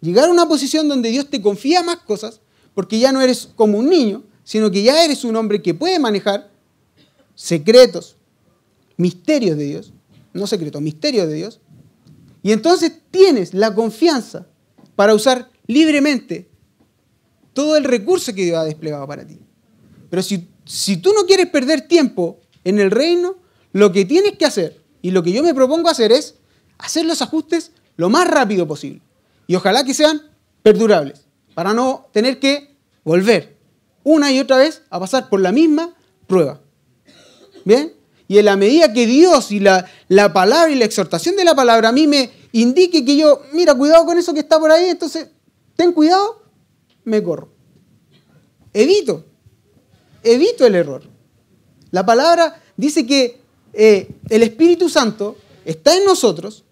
llegar 0.01 0.29
a 0.29 0.31
una 0.31 0.47
posición 0.47 0.87
donde 0.87 1.09
Dios 1.09 1.29
te 1.29 1.41
confía 1.41 1.83
más 1.83 1.97
cosas, 1.97 2.41
porque 2.73 2.99
ya 2.99 3.11
no 3.11 3.21
eres 3.21 3.49
como 3.55 3.77
un 3.79 3.89
niño, 3.89 4.23
sino 4.43 4.71
que 4.71 4.83
ya 4.83 5.03
eres 5.03 5.23
un 5.23 5.35
hombre 5.35 5.61
que 5.61 5.73
puede 5.73 5.99
manejar 5.99 6.49
secretos, 7.35 8.15
misterios 8.97 9.57
de 9.57 9.65
Dios, 9.65 9.93
no 10.33 10.47
secretos, 10.47 10.81
misterios 10.81 11.27
de 11.27 11.33
Dios, 11.33 11.59
y 12.43 12.51
entonces 12.51 12.93
tienes 13.11 13.53
la 13.53 13.73
confianza 13.73 14.47
para 14.95 15.13
usar 15.13 15.49
libremente 15.65 16.47
todo 17.53 17.75
el 17.75 17.83
recurso 17.83 18.33
que 18.33 18.45
Dios 18.45 18.57
ha 18.57 18.63
desplegado 18.63 19.07
para 19.07 19.25
ti. 19.25 19.39
Pero 20.09 20.21
si, 20.23 20.47
si 20.63 20.97
tú 20.97 21.11
no 21.13 21.25
quieres 21.25 21.47
perder 21.47 21.87
tiempo 21.87 22.39
en 22.63 22.79
el 22.79 22.91
reino, 22.91 23.37
lo 23.73 23.91
que 23.91 24.05
tienes 24.05 24.37
que 24.37 24.45
hacer 24.45 24.81
y 25.01 25.11
lo 25.11 25.23
que 25.23 25.31
yo 25.31 25.43
me 25.43 25.53
propongo 25.53 25.89
hacer 25.89 26.11
es 26.11 26.35
hacer 26.77 27.05
los 27.05 27.21
ajustes 27.21 27.71
lo 27.97 28.09
más 28.09 28.27
rápido 28.27 28.67
posible. 28.67 29.01
Y 29.47 29.55
ojalá 29.55 29.83
que 29.83 29.93
sean 29.93 30.21
perdurables, 30.63 31.25
para 31.53 31.73
no 31.73 32.07
tener 32.11 32.39
que 32.39 32.75
volver 33.03 33.57
una 34.03 34.31
y 34.31 34.39
otra 34.39 34.57
vez 34.57 34.83
a 34.89 34.99
pasar 34.99 35.29
por 35.29 35.41
la 35.41 35.51
misma 35.51 35.93
prueba. 36.27 36.61
¿Bien? 37.65 37.93
Y 38.27 38.37
en 38.37 38.45
la 38.45 38.55
medida 38.55 38.93
que 38.93 39.05
Dios 39.05 39.51
y 39.51 39.59
la, 39.59 39.85
la 40.07 40.31
palabra 40.31 40.71
y 40.71 40.75
la 40.75 40.85
exhortación 40.85 41.35
de 41.35 41.43
la 41.43 41.55
palabra 41.55 41.89
a 41.89 41.91
mí 41.91 42.07
me 42.07 42.31
indique 42.51 43.03
que 43.03 43.17
yo, 43.17 43.41
mira, 43.53 43.75
cuidado 43.75 44.05
con 44.05 44.17
eso 44.17 44.33
que 44.33 44.41
está 44.41 44.59
por 44.59 44.71
ahí, 44.71 44.89
entonces, 44.89 45.29
ten 45.75 45.91
cuidado, 45.91 46.43
me 47.03 47.23
corro. 47.23 47.49
Evito, 48.73 49.25
evito 50.23 50.65
el 50.65 50.75
error. 50.75 51.03
La 51.91 52.05
palabra 52.05 52.61
dice 52.75 53.05
que 53.05 53.41
eh, 53.73 54.09
el 54.29 54.43
Espíritu 54.43 54.89
Santo 54.89 55.37
está 55.65 55.95
en 55.95 56.05
nosotros, 56.05 56.63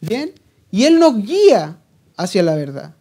¿bien? 0.00 0.32
Y 0.70 0.84
Él 0.84 0.98
nos 0.98 1.16
guía 1.16 1.78
hacia 2.16 2.42
la 2.42 2.54
verdad. 2.54 2.94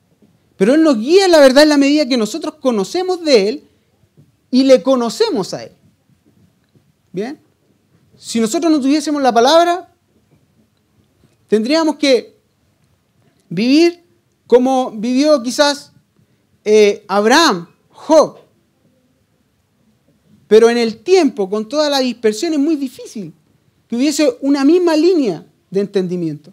Pero 0.57 0.73
Él 0.73 0.83
nos 0.83 0.97
guía 0.97 1.27
la 1.27 1.39
verdad 1.39 1.63
en 1.63 1.69
la 1.69 1.77
medida 1.77 2.07
que 2.07 2.17
nosotros 2.17 2.55
conocemos 2.55 3.23
de 3.23 3.49
Él 3.49 3.63
y 4.51 4.63
le 4.63 4.81
conocemos 4.83 5.53
a 5.53 5.63
Él. 5.63 5.71
¿Bien? 7.11 7.39
Si 8.17 8.39
nosotros 8.39 8.71
no 8.71 8.79
tuviésemos 8.79 9.21
la 9.21 9.33
palabra, 9.33 9.93
tendríamos 11.47 11.95
que 11.95 12.37
vivir 13.49 14.03
como 14.47 14.91
vivió 14.91 15.41
quizás 15.41 15.91
eh, 16.65 17.05
Abraham, 17.07 17.67
Job. 17.89 18.39
Pero 20.47 20.69
en 20.69 20.77
el 20.77 20.97
tiempo, 21.03 21.49
con 21.49 21.69
toda 21.69 21.89
la 21.89 21.99
dispersión, 21.99 22.53
es 22.53 22.59
muy 22.59 22.75
difícil 22.75 23.33
que 23.87 23.95
hubiese 23.95 24.37
una 24.41 24.65
misma 24.65 24.95
línea 24.95 25.45
de 25.69 25.81
entendimiento. 25.81 26.51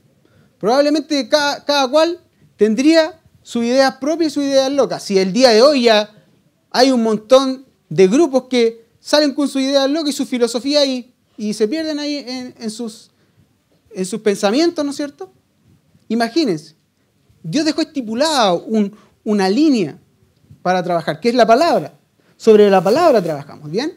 Probablemente 0.66 1.28
cada, 1.28 1.88
cual 1.88 2.18
tendría 2.56 3.20
sus 3.40 3.62
ideas 3.62 3.98
propias 3.98 4.32
y 4.32 4.34
sus 4.34 4.42
ideas 4.42 4.72
locas. 4.72 5.00
Si 5.00 5.16
el 5.16 5.32
día 5.32 5.50
de 5.50 5.62
hoy 5.62 5.84
ya 5.84 6.10
hay 6.72 6.90
un 6.90 7.04
montón 7.04 7.64
de 7.88 8.08
grupos 8.08 8.46
que 8.50 8.84
salen 8.98 9.32
con 9.32 9.46
sus 9.46 9.62
ideas 9.62 9.88
locas 9.88 10.10
y 10.10 10.12
su 10.12 10.26
filosofía 10.26 10.84
y, 10.84 11.14
y 11.36 11.54
se 11.54 11.68
pierden 11.68 12.00
ahí 12.00 12.52
en, 12.58 12.70
sus, 12.72 13.12
en 13.92 14.04
sus 14.04 14.20
pensamientos, 14.22 14.84
¿no 14.84 14.90
es 14.90 14.96
cierto? 14.96 15.30
Imagínense, 16.08 16.74
Dios 17.44 17.64
dejó 17.64 17.82
estipulada 17.82 18.60
una 19.22 19.48
línea 19.48 20.00
para 20.62 20.82
trabajar, 20.82 21.20
que 21.20 21.28
es 21.28 21.36
la 21.36 21.46
palabra. 21.46 21.96
Sobre 22.36 22.68
la 22.68 22.82
palabra 22.82 23.22
trabajamos, 23.22 23.70
¿bien? 23.70 23.94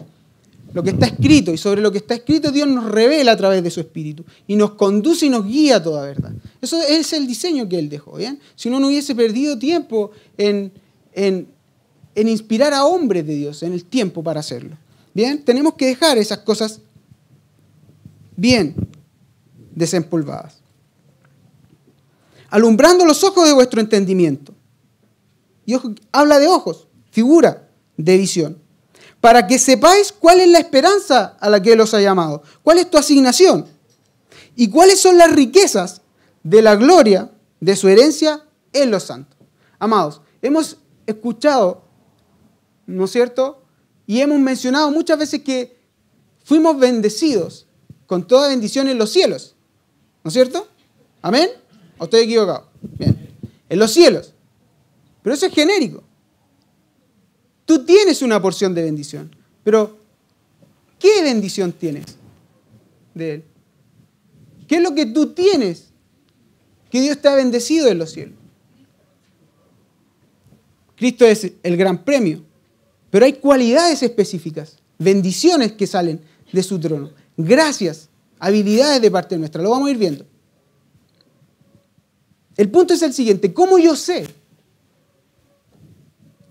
Lo 0.73 0.83
que 0.83 0.91
está 0.91 1.07
escrito 1.07 1.51
y 1.51 1.57
sobre 1.57 1.81
lo 1.81 1.91
que 1.91 1.97
está 1.97 2.13
escrito 2.13 2.51
Dios 2.51 2.67
nos 2.67 2.85
revela 2.85 3.31
a 3.31 3.37
través 3.37 3.63
de 3.63 3.71
su 3.71 3.79
Espíritu 3.79 4.23
y 4.47 4.55
nos 4.55 4.71
conduce 4.71 5.25
y 5.25 5.29
nos 5.29 5.45
guía 5.45 5.77
a 5.77 5.83
toda 5.83 6.05
verdad. 6.05 6.31
Eso 6.61 6.79
es 6.81 7.11
el 7.13 7.25
diseño 7.27 7.67
que 7.67 7.79
Él 7.79 7.89
dejó, 7.89 8.17
¿bien? 8.17 8.39
Si 8.55 8.69
uno 8.69 8.79
no 8.79 8.87
hubiese 8.87 9.15
perdido 9.15 9.57
tiempo 9.57 10.11
en, 10.37 10.71
en, 11.13 11.47
en 12.15 12.27
inspirar 12.27 12.73
a 12.73 12.85
hombres 12.85 13.25
de 13.25 13.35
Dios, 13.35 13.63
en 13.63 13.73
el 13.73 13.85
tiempo 13.85 14.23
para 14.23 14.41
hacerlo. 14.41 14.77
Bien, 15.13 15.43
tenemos 15.43 15.73
que 15.73 15.87
dejar 15.87 16.17
esas 16.17 16.39
cosas 16.39 16.81
bien 18.35 18.75
desempolvadas. 19.73 20.57
Alumbrando 22.49 23.05
los 23.05 23.23
ojos 23.23 23.47
de 23.47 23.53
vuestro 23.53 23.81
entendimiento. 23.81 24.53
Y 25.65 25.75
habla 26.11 26.39
de 26.39 26.47
ojos, 26.47 26.87
figura 27.11 27.67
de 27.97 28.17
visión 28.17 28.68
para 29.21 29.47
que 29.47 29.59
sepáis 29.59 30.11
cuál 30.11 30.39
es 30.39 30.49
la 30.49 30.59
esperanza 30.59 31.37
a 31.39 31.49
la 31.49 31.61
que 31.61 31.73
Él 31.73 31.81
os 31.81 31.93
ha 31.93 32.01
llamado, 32.01 32.43
cuál 32.63 32.79
es 32.79 32.89
tu 32.89 32.97
asignación 32.97 33.65
y 34.55 34.69
cuáles 34.69 34.99
son 34.99 35.17
las 35.17 35.31
riquezas 35.31 36.01
de 36.43 36.61
la 36.61 36.75
gloria 36.75 37.31
de 37.59 37.75
su 37.75 37.87
herencia 37.89 38.43
en 38.73 38.91
los 38.91 39.03
santos. 39.03 39.37
Amados, 39.77 40.21
hemos 40.41 40.77
escuchado, 41.05 41.83
¿no 42.85 43.05
es 43.05 43.11
cierto? 43.11 43.61
Y 44.07 44.21
hemos 44.21 44.39
mencionado 44.39 44.91
muchas 44.91 45.19
veces 45.19 45.43
que 45.43 45.77
fuimos 46.43 46.79
bendecidos 46.79 47.67
con 48.07 48.25
toda 48.25 48.47
bendición 48.47 48.87
en 48.87 48.97
los 48.97 49.11
cielos, 49.11 49.55
¿no 50.23 50.29
es 50.29 50.33
cierto? 50.33 50.67
¿Amén? 51.21 51.49
¿O 51.97 52.05
estoy 52.05 52.21
equivocado? 52.21 52.67
Bien, 52.81 53.35
en 53.67 53.79
los 53.79 53.91
cielos. 53.91 54.33
Pero 55.21 55.35
eso 55.35 55.45
es 55.45 55.53
genérico. 55.53 56.03
Tú 57.69 57.85
tienes 57.85 58.23
una 58.23 58.41
porción 58.41 58.73
de 58.73 58.81
bendición, 58.81 59.29
pero 59.63 59.95
¿qué 60.97 61.21
bendición 61.21 61.71
tienes 61.71 62.03
de 63.13 63.33
Él? 63.35 63.43
¿Qué 64.67 64.77
es 64.77 64.81
lo 64.81 64.95
que 64.95 65.05
tú 65.05 65.33
tienes 65.33 65.89
que 66.89 66.99
Dios 66.99 67.21
te 67.21 67.27
ha 67.27 67.35
bendecido 67.35 67.87
en 67.87 67.99
los 67.99 68.09
cielos? 68.09 68.33
Cristo 70.95 71.25
es 71.25 71.51
el 71.61 71.77
gran 71.77 72.03
premio, 72.03 72.43
pero 73.11 73.25
hay 73.25 73.33
cualidades 73.33 74.01
específicas, 74.01 74.77
bendiciones 74.97 75.73
que 75.73 75.85
salen 75.85 76.21
de 76.51 76.63
su 76.63 76.79
trono, 76.79 77.11
gracias, 77.37 78.09
habilidades 78.39 78.99
de 78.99 79.11
parte 79.11 79.37
nuestra, 79.37 79.61
lo 79.61 79.69
vamos 79.69 79.89
a 79.89 79.91
ir 79.91 79.97
viendo. 79.99 80.25
El 82.57 82.71
punto 82.71 82.95
es 82.95 83.03
el 83.03 83.13
siguiente, 83.13 83.53
¿cómo 83.53 83.77
yo 83.77 83.95
sé 83.95 84.38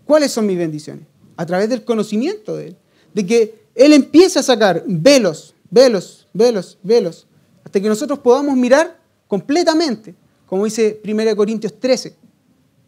¿Cuáles 0.08 0.32
son 0.32 0.46
mis 0.46 0.56
bendiciones? 0.56 1.06
A 1.36 1.44
través 1.44 1.68
del 1.68 1.84
conocimiento 1.84 2.56
de 2.56 2.68
Él. 2.68 2.76
De 3.12 3.26
que 3.26 3.66
Él 3.74 3.92
empieza 3.92 4.40
a 4.40 4.42
sacar 4.42 4.82
velos, 4.86 5.54
velos, 5.68 6.26
velos, 6.32 6.78
velos, 6.82 7.26
hasta 7.62 7.78
que 7.78 7.88
nosotros 7.88 8.18
podamos 8.20 8.56
mirar 8.56 8.98
completamente, 9.26 10.14
como 10.46 10.64
dice 10.64 11.02
1 11.04 11.36
Corintios 11.36 11.78
13. 11.78 12.16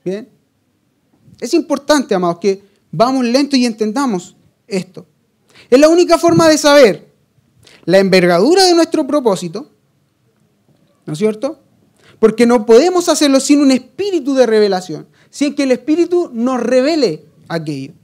¿Bien? 0.02 0.30
Es 1.38 1.52
importante, 1.52 2.14
amados, 2.14 2.38
que 2.38 2.62
vamos 2.90 3.26
lento 3.26 3.54
y 3.54 3.66
entendamos 3.66 4.34
esto. 4.66 5.04
Es 5.68 5.78
la 5.78 5.90
única 5.90 6.16
forma 6.16 6.48
de 6.48 6.56
saber 6.56 7.12
la 7.84 7.98
envergadura 7.98 8.64
de 8.64 8.72
nuestro 8.72 9.06
propósito, 9.06 9.70
¿no 11.04 11.12
es 11.12 11.18
cierto? 11.18 11.60
Porque 12.18 12.46
no 12.46 12.64
podemos 12.64 13.10
hacerlo 13.10 13.40
sin 13.40 13.60
un 13.60 13.72
espíritu 13.72 14.34
de 14.34 14.46
revelación 14.46 15.09
sin 15.30 15.54
que 15.54 15.62
el 15.62 15.72
Espíritu 15.72 16.30
nos 16.32 16.60
revele 16.60 17.24
aquello, 17.48 17.94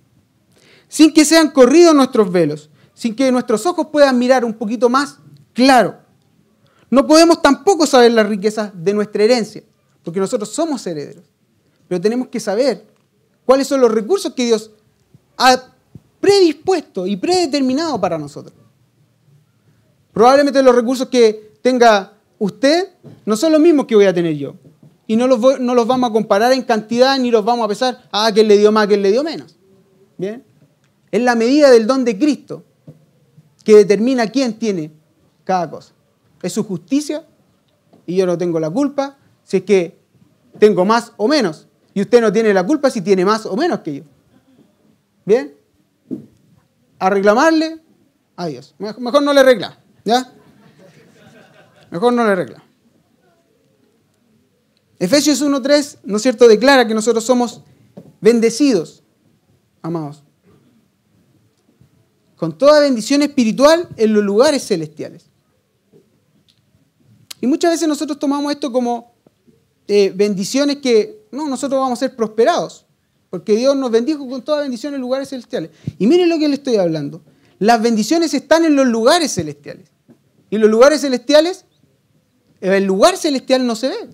sin 0.89 1.13
que 1.13 1.25
sean 1.25 1.51
corridos 1.51 1.95
nuestros 1.95 2.31
velos, 2.31 2.71
sin 2.95 3.15
que 3.15 3.31
nuestros 3.31 3.67
ojos 3.67 3.89
puedan 3.93 4.19
mirar 4.19 4.45
un 4.45 4.55
poquito 4.55 4.89
más 4.89 5.19
claro. 5.53 5.99
No 6.89 7.07
podemos 7.07 7.43
tampoco 7.43 7.87
saber 7.87 8.13
las 8.13 8.29
riquezas 8.29 8.71
de 8.73 8.95
nuestra 8.95 9.25
herencia, 9.25 9.63
porque 10.03 10.21
nosotros 10.21 10.49
somos 10.49 10.87
herederos, 10.87 11.25
pero 11.89 12.01
tenemos 12.01 12.29
que 12.29 12.41
saber 12.41 12.87
cuáles 13.45 13.67
son 13.67 13.81
los 13.81 13.93
recursos 13.93 14.33
que 14.33 14.45
Dios 14.47 14.71
ha 15.37 15.75
predispuesto 16.21 17.07
y 17.07 17.17
predeterminado 17.17 18.01
para 18.01 18.19
nosotros. 18.19 18.55
Probablemente 20.13 20.63
los 20.63 20.75
recursos 20.75 21.09
que 21.09 21.53
tenga 21.61 22.15
usted 22.39 22.89
no 23.25 23.37
son 23.37 23.53
los 23.53 23.61
mismos 23.61 23.87
que 23.87 23.95
voy 23.95 24.07
a 24.07 24.15
tener 24.15 24.35
yo. 24.35 24.55
Y 25.07 25.17
no 25.17 25.27
los, 25.27 25.61
no 25.61 25.75
los 25.75 25.87
vamos 25.87 26.11
a 26.11 26.13
comparar 26.13 26.53
en 26.53 26.63
cantidad 26.63 27.19
ni 27.19 27.31
los 27.31 27.45
vamos 27.45 27.65
a 27.65 27.69
pesar, 27.69 28.09
ah, 28.11 28.31
que 28.35 28.43
le 28.43 28.59
dio 28.59 28.73
más, 28.73 28.87
que 28.87 28.97
le 28.97 29.13
dio 29.13 29.23
menos. 29.23 29.57
¿Bien? 30.19 30.45
Es 31.11 31.23
la 31.23 31.35
medida 31.35 31.71
del 31.71 31.87
don 31.87 32.05
de 32.05 32.19
Cristo 32.19 32.65
que 33.65 33.77
determina 33.77 34.27
quién 34.29 34.59
tiene 34.59 34.93
cada 35.45 35.71
cosa. 35.71 35.93
Es 36.43 36.53
su 36.53 36.65
justicia 36.65 37.25
y 38.07 38.17
yo 38.17 38.27
no 38.27 38.37
tengo 38.37 38.61
la 38.61 38.71
culpa 38.71 39.17
si 39.43 39.59
es 39.59 39.63
que 39.65 39.99
tengo 40.59 40.85
más 40.85 41.13
o 41.17 41.29
menos. 41.29 41.69
Y 41.95 42.03
usted 42.03 42.21
no 42.21 42.33
tiene 42.33 42.53
la 42.53 42.67
culpa 42.67 42.91
si 42.91 43.01
tiene 43.01 43.25
más 43.25 43.47
o 43.47 43.57
menos 43.57 43.81
que 43.81 43.97
yo. 43.97 44.03
¿Bien? 45.25 45.55
A 46.99 47.11
reclamarle 47.11 47.81
a 48.37 48.47
Dios. 48.47 48.75
Mejor 48.79 49.23
no 49.23 49.33
le 49.33 49.43
reclama. 49.43 49.79
¿Ya? 50.05 50.33
Mejor 51.91 52.13
no 52.13 52.25
le 52.25 52.35
reclama. 52.35 52.66
Efesios 54.99 55.43
1.3, 55.43 55.99
¿no 56.05 56.17
es 56.17 56.23
cierto?, 56.23 56.49
declara 56.49 56.87
que 56.87 56.95
nosotros 56.95 57.25
somos 57.25 57.63
bendecidos, 58.21 59.03
amados, 59.83 60.23
con 62.37 62.57
toda 62.57 62.81
bendición 62.81 63.23
espiritual 63.23 63.89
en 63.97 64.13
los 64.13 64.25
lugares 64.25 64.67
celestiales. 64.67 65.27
Y 67.41 67.47
muchas 67.47 67.73
veces 67.73 67.89
nosotros 67.89 68.19
tomamos 68.19 68.53
esto 68.53 68.73
como 68.73 69.15
eh, 69.89 70.13
bendiciones 70.15 70.79
que, 70.79 71.27
no, 71.31 71.49
nosotros 71.49 71.79
vamos 71.79 71.99
a 71.99 72.07
ser 72.07 72.17
prosperados, 72.17 72.87
porque 73.31 73.55
Dios 73.55 73.77
nos 73.77 73.91
bendijo 73.91 74.29
con 74.29 74.43
toda 74.43 74.63
bendición 74.63 74.95
en 74.95 75.01
lugares 75.01 75.29
celestiales. 75.29 75.71
Y 75.99 76.07
miren 76.07 76.29
lo 76.29 76.39
que 76.39 76.49
le 76.49 76.55
estoy 76.55 76.77
hablando. 76.77 77.23
Las 77.59 77.83
bendiciones 77.83 78.33
están 78.35 78.65
en 78.65 78.77
los 78.77 78.87
lugares 78.87 79.35
celestiales. 79.35 79.91
Y 80.51 80.59
los 80.59 80.71
lugares 80.71 81.01
celestiales, 81.03 81.65
el 82.61 82.85
lugar 82.85 83.17
celestial 83.17 83.67
no 83.67 83.77
se 83.77 83.89
ve. 83.89 84.09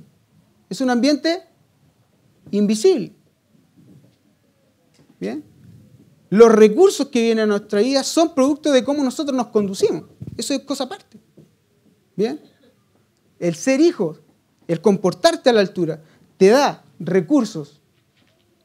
Es 0.72 0.80
un 0.80 0.88
ambiente 0.88 1.42
invisible. 2.50 3.12
¿Bien? 5.20 5.44
Los 6.30 6.50
recursos 6.50 7.08
que 7.08 7.20
vienen 7.20 7.44
a 7.44 7.46
nuestra 7.46 7.80
vida 7.80 8.02
son 8.02 8.34
producto 8.34 8.72
de 8.72 8.82
cómo 8.82 9.04
nosotros 9.04 9.36
nos 9.36 9.48
conducimos. 9.48 10.04
Eso 10.34 10.54
es 10.54 10.60
cosa 10.60 10.84
aparte. 10.84 11.20
¿Bien? 12.16 12.40
El 13.38 13.54
ser 13.54 13.82
hijo, 13.82 14.16
el 14.66 14.80
comportarte 14.80 15.50
a 15.50 15.52
la 15.52 15.60
altura, 15.60 16.02
te 16.38 16.46
da 16.46 16.82
recursos 16.98 17.82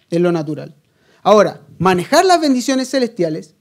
en 0.10 0.24
lo 0.24 0.32
natural. 0.32 0.78
Ahora, 1.24 1.60
manejar 1.78 2.24
las 2.24 2.40
bendiciones 2.40 2.90
celestiales 2.90 3.54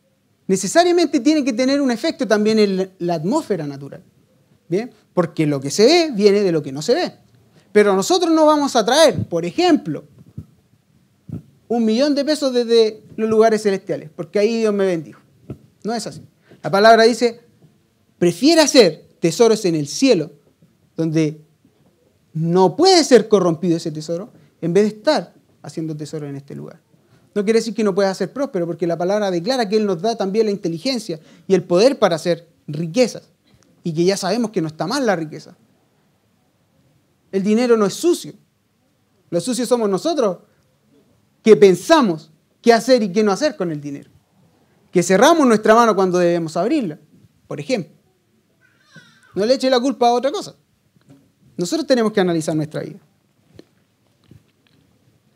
necesariamente 0.47 1.19
tiene 1.19 1.43
que 1.43 1.53
tener 1.53 1.81
un 1.81 1.91
efecto 1.91 2.29
también 2.29 2.61
en 2.61 2.93
la 3.01 3.15
atmósfera 3.15 3.67
natural. 3.67 4.05
¿Bien? 4.69 4.93
Porque 5.13 5.49
lo 5.49 5.61
que 5.61 5.73
se 5.73 5.85
ve 5.85 6.11
viene 6.15 6.43
de 6.43 6.53
lo 6.53 6.63
que 6.63 6.71
no 6.71 6.81
se 6.81 6.95
ve. 6.95 7.26
Pero 7.77 7.95
nosotros 7.95 8.33
no 8.33 8.47
vamos 8.47 8.75
a 8.75 8.87
traer, 8.87 9.29
por 9.29 9.45
ejemplo, 9.45 10.05
un 11.69 11.85
millón 11.85 12.15
de 12.15 12.25
pesos 12.25 12.55
desde 12.55 13.03
los 13.17 13.29
lugares 13.29 13.65
celestiales, 13.65 14.09
porque 14.17 14.39
ahí 14.39 14.61
Dios 14.61 14.73
me 14.73 14.87
bendijo. 14.87 15.21
No 15.85 15.93
es 15.93 16.07
así. 16.07 16.23
La 16.63 16.71
palabra 16.71 17.03
dice, 17.03 17.43
prefiere 18.17 18.63
hacer 18.63 19.05
tesoros 19.21 19.63
en 19.67 19.75
el 19.75 19.89
cielo, 19.89 20.31
donde 20.97 21.43
no 22.33 22.77
puede 22.77 23.05
ser 23.05 23.29
corrompido 23.29 23.77
ese 23.77 23.91
tesoro, 23.91 24.33
en 24.63 24.73
vez 24.73 24.85
de 24.85 24.97
estar 24.97 25.35
haciendo 25.61 25.95
tesoro 25.95 26.27
en 26.27 26.37
este 26.37 26.55
lugar. 26.55 26.81
No 27.35 27.45
quiere 27.45 27.59
decir 27.59 27.75
que 27.75 27.85
no 27.85 27.95
pueda 27.95 28.15
ser 28.15 28.33
próspero, 28.33 28.67
porque 28.67 28.87
la 28.87 28.97
palabra 28.97 29.31
declara 29.31 29.69
que 29.69 29.77
Él 29.77 29.85
nos 29.85 30.01
da 30.01 30.17
también 30.17 30.47
la 30.47 30.53
inteligencia 30.53 31.21
y 31.47 31.53
el 31.53 31.63
poder 31.63 31.99
para 31.99 32.17
hacer 32.17 32.49
riquezas. 32.67 33.25
Y 33.85 33.93
que 33.93 34.07
ya 34.07 34.17
sabemos 34.17 34.51
que 34.51 34.63
no 34.63 34.69
está 34.69 34.87
mal 34.87 35.05
la 35.05 35.15
riqueza. 35.15 35.59
El 37.37 37.43
dinero 37.43 37.77
no 37.77 37.85
es 37.85 37.93
sucio. 37.93 38.33
Los 39.29 39.45
sucios 39.45 39.69
somos 39.69 39.91
nosotros 39.91 40.39
que 41.43 41.55
pensamos 41.55 42.31
qué 42.63 42.73
hacer 42.73 43.03
y 43.03 43.13
qué 43.13 43.23
no 43.23 43.31
hacer 43.31 43.57
con 43.57 43.71
el 43.71 43.79
dinero. 43.79 44.09
Que 44.91 45.03
cerramos 45.03 45.47
nuestra 45.47 45.75
mano 45.75 45.95
cuando 45.95 46.17
debemos 46.17 46.57
abrirla, 46.57 46.99
por 47.47 47.61
ejemplo. 47.61 47.93
No 49.35 49.45
le 49.45 49.53
eche 49.53 49.69
la 49.69 49.79
culpa 49.79 50.09
a 50.09 50.13
otra 50.13 50.33
cosa. 50.33 50.57
Nosotros 51.59 51.87
tenemos 51.87 52.11
que 52.11 52.21
analizar 52.23 52.57
nuestra 52.57 52.81
vida. 52.81 53.01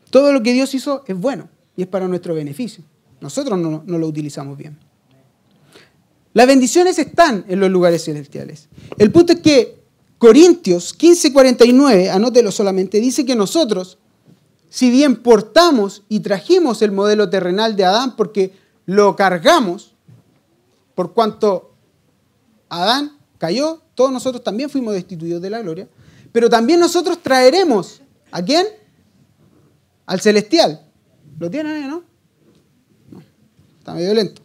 Todo 0.09 0.33
lo 0.33 0.41
que 0.41 0.53
Dios 0.53 0.73
hizo 0.73 1.03
es 1.05 1.15
bueno 1.15 1.49
y 1.77 1.83
es 1.83 1.87
para 1.87 2.07
nuestro 2.07 2.33
beneficio. 2.33 2.83
Nosotros 3.19 3.59
no, 3.59 3.83
lo 3.85 4.07
utilizamos 4.07 4.57
bien. 4.57 4.75
Las 6.33 6.47
bendiciones 6.47 6.97
están 6.97 7.45
en 7.47 7.59
los 7.59 7.69
lugares 7.69 8.03
celestiales. 8.03 8.69
El 8.97 9.11
punto 9.11 9.33
es 9.33 9.41
que 9.41 9.80
Corintios 10.21 10.93
15:49, 10.93 12.11
anótelo 12.11 12.51
solamente, 12.51 12.99
dice 12.99 13.25
que 13.25 13.35
nosotros, 13.35 13.97
si 14.69 14.91
bien 14.91 15.15
portamos 15.15 16.03
y 16.09 16.19
trajimos 16.19 16.83
el 16.83 16.91
modelo 16.91 17.27
terrenal 17.31 17.75
de 17.75 17.85
Adán 17.85 18.15
porque 18.15 18.53
lo 18.85 19.15
cargamos, 19.15 19.95
por 20.93 21.15
cuanto 21.15 21.71
Adán 22.69 23.17
cayó, 23.39 23.81
todos 23.95 24.11
nosotros 24.11 24.43
también 24.43 24.69
fuimos 24.69 24.93
destituidos 24.93 25.41
de 25.41 25.49
la 25.49 25.59
gloria, 25.59 25.87
pero 26.31 26.51
también 26.51 26.79
nosotros 26.79 27.17
traeremos, 27.23 28.03
¿a 28.31 28.43
quién? 28.43 28.67
Al 30.05 30.21
celestial. 30.21 30.85
¿Lo 31.39 31.49
tienen 31.49 31.77
ahí, 31.77 31.89
no? 31.89 32.03
No, 33.09 33.23
está 33.79 33.95
medio 33.95 34.13
lento. 34.13 34.43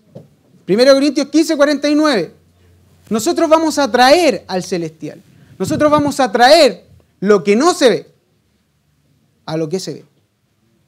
1 0.66 0.94
Corintios 0.94 1.28
15, 1.28 1.54
49. 1.54 2.32
Nosotros 3.10 3.46
vamos 3.50 3.78
a 3.78 3.92
traer 3.92 4.42
al 4.48 4.62
celestial. 4.62 5.22
Nosotros 5.58 5.90
vamos 5.90 6.20
a 6.20 6.30
traer 6.30 6.86
lo 7.20 7.42
que 7.42 7.56
no 7.56 7.72
se 7.74 7.88
ve 7.88 8.14
a 9.44 9.56
lo 9.56 9.68
que 9.68 9.80
se 9.80 9.94
ve. 9.94 10.04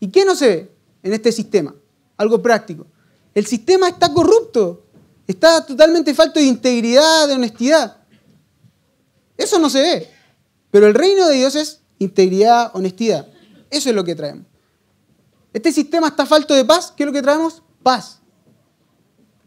¿Y 0.01 0.09
qué 0.09 0.25
no 0.25 0.35
se 0.35 0.49
ve 0.49 0.73
en 1.03 1.13
este 1.13 1.33
sistema? 1.33 1.75
Algo 2.17 2.43
práctico. 2.43 2.87
El 3.35 3.47
sistema 3.47 3.89
está 3.89 4.13
corrupto, 4.13 4.85
está 5.27 5.65
totalmente 5.65 6.15
falto 6.15 6.41
de 6.41 6.47
integridad, 6.47 7.29
de 7.29 7.35
honestidad. 7.35 7.97
Eso 9.37 9.59
no 9.59 9.71
se 9.71 9.81
ve. 9.81 10.11
Pero 10.71 10.87
el 10.87 10.95
reino 10.95 11.29
de 11.29 11.37
Dios 11.37 11.55
es 11.55 11.81
integridad, 11.99 12.71
honestidad. 12.75 13.27
Eso 13.71 13.89
es 13.89 13.95
lo 13.95 14.05
que 14.05 14.15
traemos. 14.15 14.47
Este 15.53 15.73
sistema 15.73 16.09
está 16.09 16.27
falto 16.27 16.55
de 16.55 16.65
paz. 16.65 16.93
¿Qué 16.97 17.05
es 17.05 17.07
lo 17.07 17.13
que 17.13 17.23
traemos? 17.23 17.63
Paz. 17.83 18.21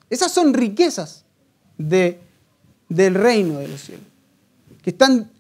Esas 0.10 0.32
son 0.32 0.54
riquezas 0.54 1.26
de, 1.78 2.20
del 2.90 3.14
reino 3.16 3.60
de 3.60 3.68
los 3.68 3.82
cielos, 3.82 4.06
que 4.82 4.90
están, 4.92 5.32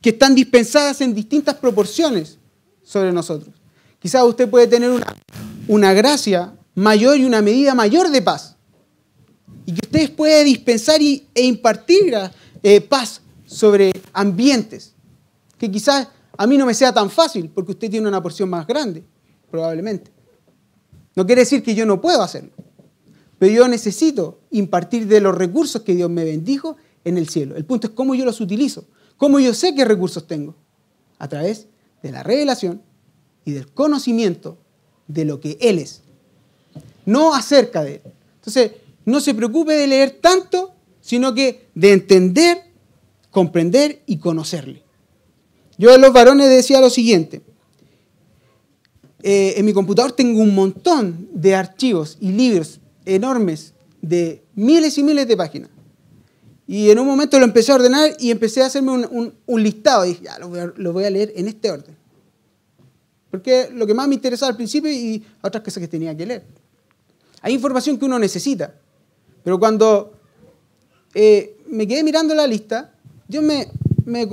que 0.00 0.10
están 0.10 0.34
dispensadas 0.34 1.00
en 1.00 1.14
distintas 1.14 1.56
proporciones 1.56 2.38
sobre 2.82 3.12
nosotros. 3.12 3.54
Quizás 3.98 4.22
usted 4.24 4.48
puede 4.48 4.66
tener 4.66 4.90
una, 4.90 5.14
una 5.66 5.92
gracia 5.92 6.54
mayor 6.74 7.18
y 7.18 7.24
una 7.24 7.42
medida 7.42 7.74
mayor 7.74 8.08
de 8.10 8.22
paz. 8.22 8.56
Y 9.66 9.72
que 9.72 9.80
usted 9.86 10.14
puede 10.14 10.44
dispensar 10.44 11.02
y, 11.02 11.26
e 11.34 11.44
impartir 11.44 12.14
eh, 12.62 12.80
paz 12.80 13.20
sobre 13.44 13.92
ambientes. 14.12 14.94
Que 15.58 15.70
quizás 15.70 16.08
a 16.36 16.46
mí 16.46 16.56
no 16.56 16.66
me 16.66 16.74
sea 16.74 16.92
tan 16.92 17.10
fácil 17.10 17.50
porque 17.50 17.72
usted 17.72 17.90
tiene 17.90 18.08
una 18.08 18.22
porción 18.22 18.48
más 18.48 18.66
grande 18.66 19.02
probablemente. 19.50 20.12
No 21.16 21.26
quiere 21.26 21.42
decir 21.42 21.62
que 21.62 21.74
yo 21.74 21.84
no 21.84 22.00
puedo 22.00 22.22
hacerlo, 22.22 22.52
pero 23.38 23.52
yo 23.52 23.66
necesito 23.66 24.40
impartir 24.52 25.08
de 25.08 25.20
los 25.20 25.34
recursos 25.36 25.82
que 25.82 25.94
Dios 25.96 26.08
me 26.08 26.24
bendijo 26.24 26.76
en 27.04 27.18
el 27.18 27.28
cielo. 27.28 27.56
El 27.56 27.64
punto 27.64 27.88
es 27.88 27.92
cómo 27.92 28.14
yo 28.14 28.24
los 28.24 28.40
utilizo, 28.40 28.86
cómo 29.16 29.40
yo 29.40 29.54
sé 29.54 29.74
qué 29.74 29.84
recursos 29.84 30.26
tengo, 30.26 30.54
a 31.18 31.28
través 31.28 31.66
de 32.02 32.12
la 32.12 32.22
revelación 32.22 32.82
y 33.44 33.52
del 33.52 33.70
conocimiento 33.72 34.58
de 35.06 35.24
lo 35.24 35.40
que 35.40 35.58
Él 35.60 35.78
es, 35.78 36.02
no 37.04 37.34
acerca 37.34 37.82
de 37.82 37.96
Él. 37.96 38.12
Entonces, 38.36 38.72
no 39.04 39.20
se 39.20 39.34
preocupe 39.34 39.72
de 39.72 39.86
leer 39.86 40.18
tanto, 40.20 40.74
sino 41.00 41.34
que 41.34 41.68
de 41.74 41.92
entender, 41.92 42.58
comprender 43.30 44.02
y 44.06 44.18
conocerle. 44.18 44.82
Yo 45.78 45.94
a 45.94 45.98
los 45.98 46.12
varones 46.12 46.48
decía 46.48 46.80
lo 46.80 46.90
siguiente, 46.90 47.42
eh, 49.22 49.54
en 49.56 49.64
mi 49.64 49.72
computador 49.72 50.12
tengo 50.12 50.40
un 50.40 50.54
montón 50.54 51.28
de 51.32 51.54
archivos 51.54 52.18
y 52.20 52.30
libros 52.30 52.80
enormes 53.04 53.72
de 54.00 54.44
miles 54.54 54.96
y 54.98 55.02
miles 55.02 55.26
de 55.26 55.36
páginas. 55.36 55.70
Y 56.68 56.90
en 56.90 57.00
un 57.00 57.06
momento 57.06 57.36
lo 57.40 57.44
empecé 57.44 57.72
a 57.72 57.76
ordenar 57.76 58.12
y 58.20 58.30
empecé 58.30 58.62
a 58.62 58.66
hacerme 58.66 58.92
un, 58.92 59.62
listado. 59.62 60.04
Y 60.04 60.10
dije, 60.10 60.24
ya, 60.24 60.38
lo 60.38 60.48
voy, 60.92 61.04
a, 61.04 61.10
leer 61.10 61.32
en 61.34 61.48
este 61.48 61.70
orden. 61.70 61.96
Porque 63.30 63.70
lo 63.72 63.86
que 63.86 63.94
más 63.94 64.06
me 64.06 64.14
interesaba 64.14 64.50
al 64.50 64.56
principio 64.56 64.92
y 64.92 65.24
otras 65.42 65.64
cosas 65.64 65.80
que 65.80 65.88
tenía 65.88 66.16
que 66.16 66.26
leer. 66.26 66.44
Hay 67.40 67.54
información 67.54 67.98
que 67.98 68.04
uno 68.04 68.20
necesita. 68.20 68.74
Pero 69.42 69.58
cuando 69.58 70.12
eh, 71.14 71.56
me 71.66 71.88
quedé 71.88 72.04
mirando 72.04 72.34
la 72.34 72.46
lista, 72.46 72.92
Dios 73.26 73.42
me, 73.42 73.66
me, 74.04 74.26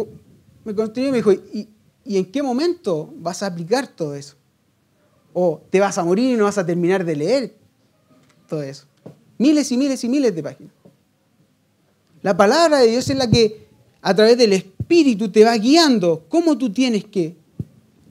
me 0.66 0.72
y 0.72 1.02
me 1.02 1.18
dijo, 1.18 1.32
¿y, 1.32 1.70
¿y 2.04 2.18
en 2.18 2.32
qué 2.32 2.44
momento 2.44 3.14
vas 3.18 3.42
a 3.42 3.48
aplicar 3.48 3.88
todo 3.88 4.14
eso? 4.14 4.36
o 5.38 5.62
te 5.70 5.82
vas 5.82 5.98
a 5.98 6.04
morir 6.06 6.34
y 6.34 6.38
no 6.38 6.46
vas 6.46 6.58
a 6.58 6.66
terminar 6.66 7.04
de 7.04 7.14
leer 7.14 7.56
todo 8.48 8.64
eso. 8.64 8.86
Miles 9.38 9.70
y 9.70 9.76
miles 9.76 10.02
y 10.06 10.08
miles 10.08 10.34
de 10.34 10.42
páginas. 10.42 10.74
La 12.26 12.36
palabra 12.36 12.80
de 12.80 12.88
Dios 12.88 13.08
es 13.08 13.18
la 13.20 13.30
que 13.30 13.68
a 14.02 14.16
través 14.16 14.36
del 14.36 14.54
Espíritu 14.54 15.30
te 15.30 15.44
va 15.44 15.56
guiando 15.58 16.26
cómo 16.28 16.58
tú 16.58 16.72
tienes 16.72 17.06
que 17.06 17.38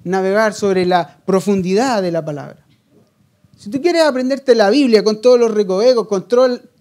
navegar 0.05 0.55
sobre 0.55 0.87
la 0.87 1.21
profundidad 1.27 2.01
de 2.01 2.13
la 2.13 2.25
palabra. 2.25 2.65
Si 3.57 3.71
tú 3.71 3.83
quieres 3.83 4.03
aprenderte 4.03 4.55
la 4.55 4.71
Biblia 4.71 5.03
con 5.03 5.21
todos 5.21 5.41
los 5.41 5.51
recovecos, 5.51 6.07
con, 6.07 6.29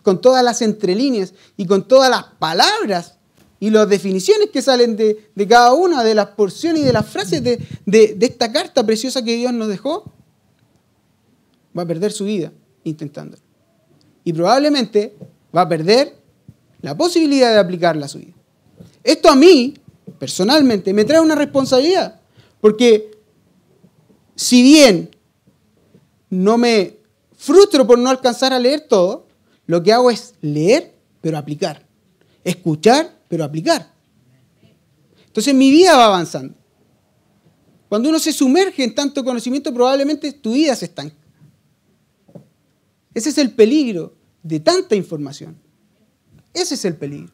con 0.04 0.22
todas 0.22 0.44
las 0.44 0.62
entrelíneas 0.62 1.34
y 1.58 1.66
con 1.66 1.88
todas 1.88 2.12
las 2.12 2.24
palabras 2.38 3.18
y 3.60 3.72
las 3.72 3.90
definiciones 3.90 4.52
que 4.52 4.62
salen 4.62 4.96
de, 4.96 5.32
cada 5.50 5.74
una 5.74 6.04
de 6.04 6.14
las 6.14 6.28
porciones 6.28 6.84
y 6.84 6.86
de 6.86 6.94
las 6.94 7.08
frases 7.08 7.44
de, 7.44 7.58
de 7.88 8.26
esta 8.28 8.52
carta 8.52 8.86
preciosa 8.86 9.24
que 9.24 9.36
Dios 9.36 9.52
nos 9.54 9.70
dejó, 9.70 10.14
va 11.76 11.82
a 11.82 11.88
perder 11.88 12.12
su 12.12 12.26
vida 12.26 12.52
intentándolo. 12.84 13.42
Y 14.24 14.34
probablemente 14.34 15.16
va 15.52 15.62
a 15.62 15.68
perder 15.68 16.22
la 16.84 16.98
posibilidad 16.98 17.54
de 17.54 17.60
aplicarla 17.60 18.06
a 18.06 18.10
su 18.10 18.20
vida. 18.20 18.34
Esto 19.04 19.30
a 19.30 19.36
mí, 19.36 19.74
personalmente, 20.20 20.94
me 20.94 21.06
trae 21.06 21.22
una 21.22 21.34
responsabilidad, 21.34 22.20
porque 22.60 23.18
si 24.36 24.62
bien 24.62 25.16
no 26.30 26.58
me 26.58 26.98
frustro 27.38 27.88
por 27.88 27.98
no 27.98 28.10
alcanzar 28.10 28.52
a 28.52 28.60
leer 28.60 28.82
todo, 28.82 29.28
lo 29.66 29.82
que 29.82 29.94
hago 29.94 30.12
es 30.12 30.34
leer, 30.42 30.94
pero 31.22 31.38
aplicar. 31.38 31.88
Escuchar, 32.44 33.18
pero 33.30 33.46
aplicar. 33.46 33.90
Entonces 35.26 35.56
mi 35.56 35.72
vida 35.72 35.96
va 35.96 36.08
avanzando. 36.08 36.54
Cuando 37.88 38.10
uno 38.10 38.20
se 38.20 38.34
sumerge 38.34 38.84
en 38.84 38.94
tanto 38.94 39.24
conocimiento, 39.24 39.74
probablemente 39.74 40.34
tu 40.34 40.52
vida 40.52 40.76
se 40.76 40.86
estanca. 40.86 41.16
Ese 43.14 43.30
es 43.30 43.38
el 43.38 43.52
peligro 43.52 44.16
de 44.42 44.60
tanta 44.60 44.96
información. 44.96 45.63
Ese 46.54 46.76
es 46.76 46.86
el 46.86 46.96
peligro. 46.96 47.34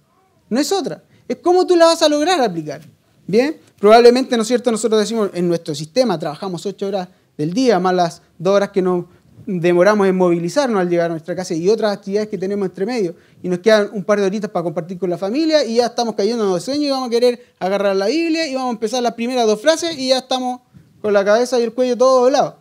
No 0.50 0.60
es 0.60 0.72
otra. 0.72 1.04
Es 1.28 1.38
cómo 1.38 1.66
tú 1.68 1.76
la 1.76 1.86
vas 1.86 2.02
a 2.02 2.10
lograr 2.10 2.42
aplicar. 2.42 2.82
Bien, 3.28 3.58
probablemente, 3.80 4.36
¿no 4.36 4.42
es 4.42 4.48
cierto? 4.48 4.72
Nosotros 4.72 5.00
decimos, 5.00 5.30
en 5.34 5.48
nuestro 5.48 5.76
sistema 5.76 6.18
trabajamos 6.18 6.66
ocho 6.66 6.88
horas 6.88 7.08
del 7.38 7.54
día, 7.54 7.80
más 7.80 7.94
las 7.94 8.22
dos 8.40 8.56
horas 8.56 8.70
que 8.70 8.82
nos 8.82 9.06
demoramos 9.46 10.08
en 10.08 10.16
movilizarnos 10.16 10.80
al 10.82 10.90
llegar 10.90 11.08
a 11.08 11.10
nuestra 11.10 11.36
casa 11.36 11.54
y 11.54 11.70
otras 11.70 11.94
actividades 11.94 12.30
que 12.30 12.38
tenemos 12.38 12.68
entre 12.68 12.86
medio. 12.86 13.16
Y 13.42 13.50
nos 13.50 13.60
quedan 13.60 13.90
un 13.94 14.04
par 14.04 14.20
de 14.20 14.26
horitas 14.26 14.50
para 14.50 14.64
compartir 14.64 14.98
con 14.98 15.10
la 15.10 15.18
familia 15.18 15.64
y 15.64 15.76
ya 15.76 15.88
estamos 15.88 16.16
cayendo 16.16 16.54
de 16.54 16.62
sueño 16.62 16.88
y 16.88 16.90
vamos 16.90 17.08
a 17.08 17.12
querer 17.12 17.54
agarrar 17.60 17.96
la 17.96 18.08
Biblia 18.08 18.48
y 18.48 18.56
vamos 18.56 18.70
a 18.70 18.74
empezar 18.74 19.04
las 19.04 19.14
primeras 19.14 19.46
dos 19.46 19.62
frases 19.62 19.98
y 19.98 20.10
ya 20.10 20.20
estamos 20.20 20.62
con 21.02 21.14
la 21.14 21.24
cabeza 21.24 21.60
y 21.60 21.64
el 21.64 21.74
cuello 21.74 21.98
todo 21.98 22.22
doblado. 22.22 22.58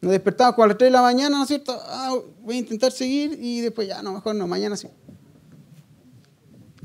Nos 0.00 0.12
despertamos 0.12 0.58
a 0.58 0.66
las 0.66 0.78
3 0.78 0.88
de 0.88 0.92
la 0.92 1.02
mañana, 1.02 1.36
¿no 1.36 1.42
es 1.42 1.48
cierto? 1.48 1.78
Ah, 1.86 2.16
voy 2.40 2.56
a 2.56 2.58
intentar 2.58 2.90
seguir 2.90 3.38
y 3.40 3.60
después 3.60 3.86
ya, 3.86 4.02
no, 4.02 4.12
mejor 4.12 4.34
no, 4.34 4.46
mañana 4.46 4.76
sí. 4.76 4.88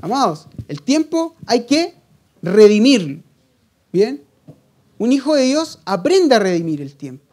Amados, 0.00 0.46
el 0.68 0.82
tiempo 0.82 1.34
hay 1.46 1.66
que 1.66 1.94
redimirlo. 2.42 3.22
¿Bien? 3.92 4.22
Un 4.98 5.12
hijo 5.12 5.34
de 5.34 5.42
Dios 5.44 5.80
aprende 5.84 6.34
a 6.34 6.38
redimir 6.38 6.80
el 6.80 6.96
tiempo 6.96 7.24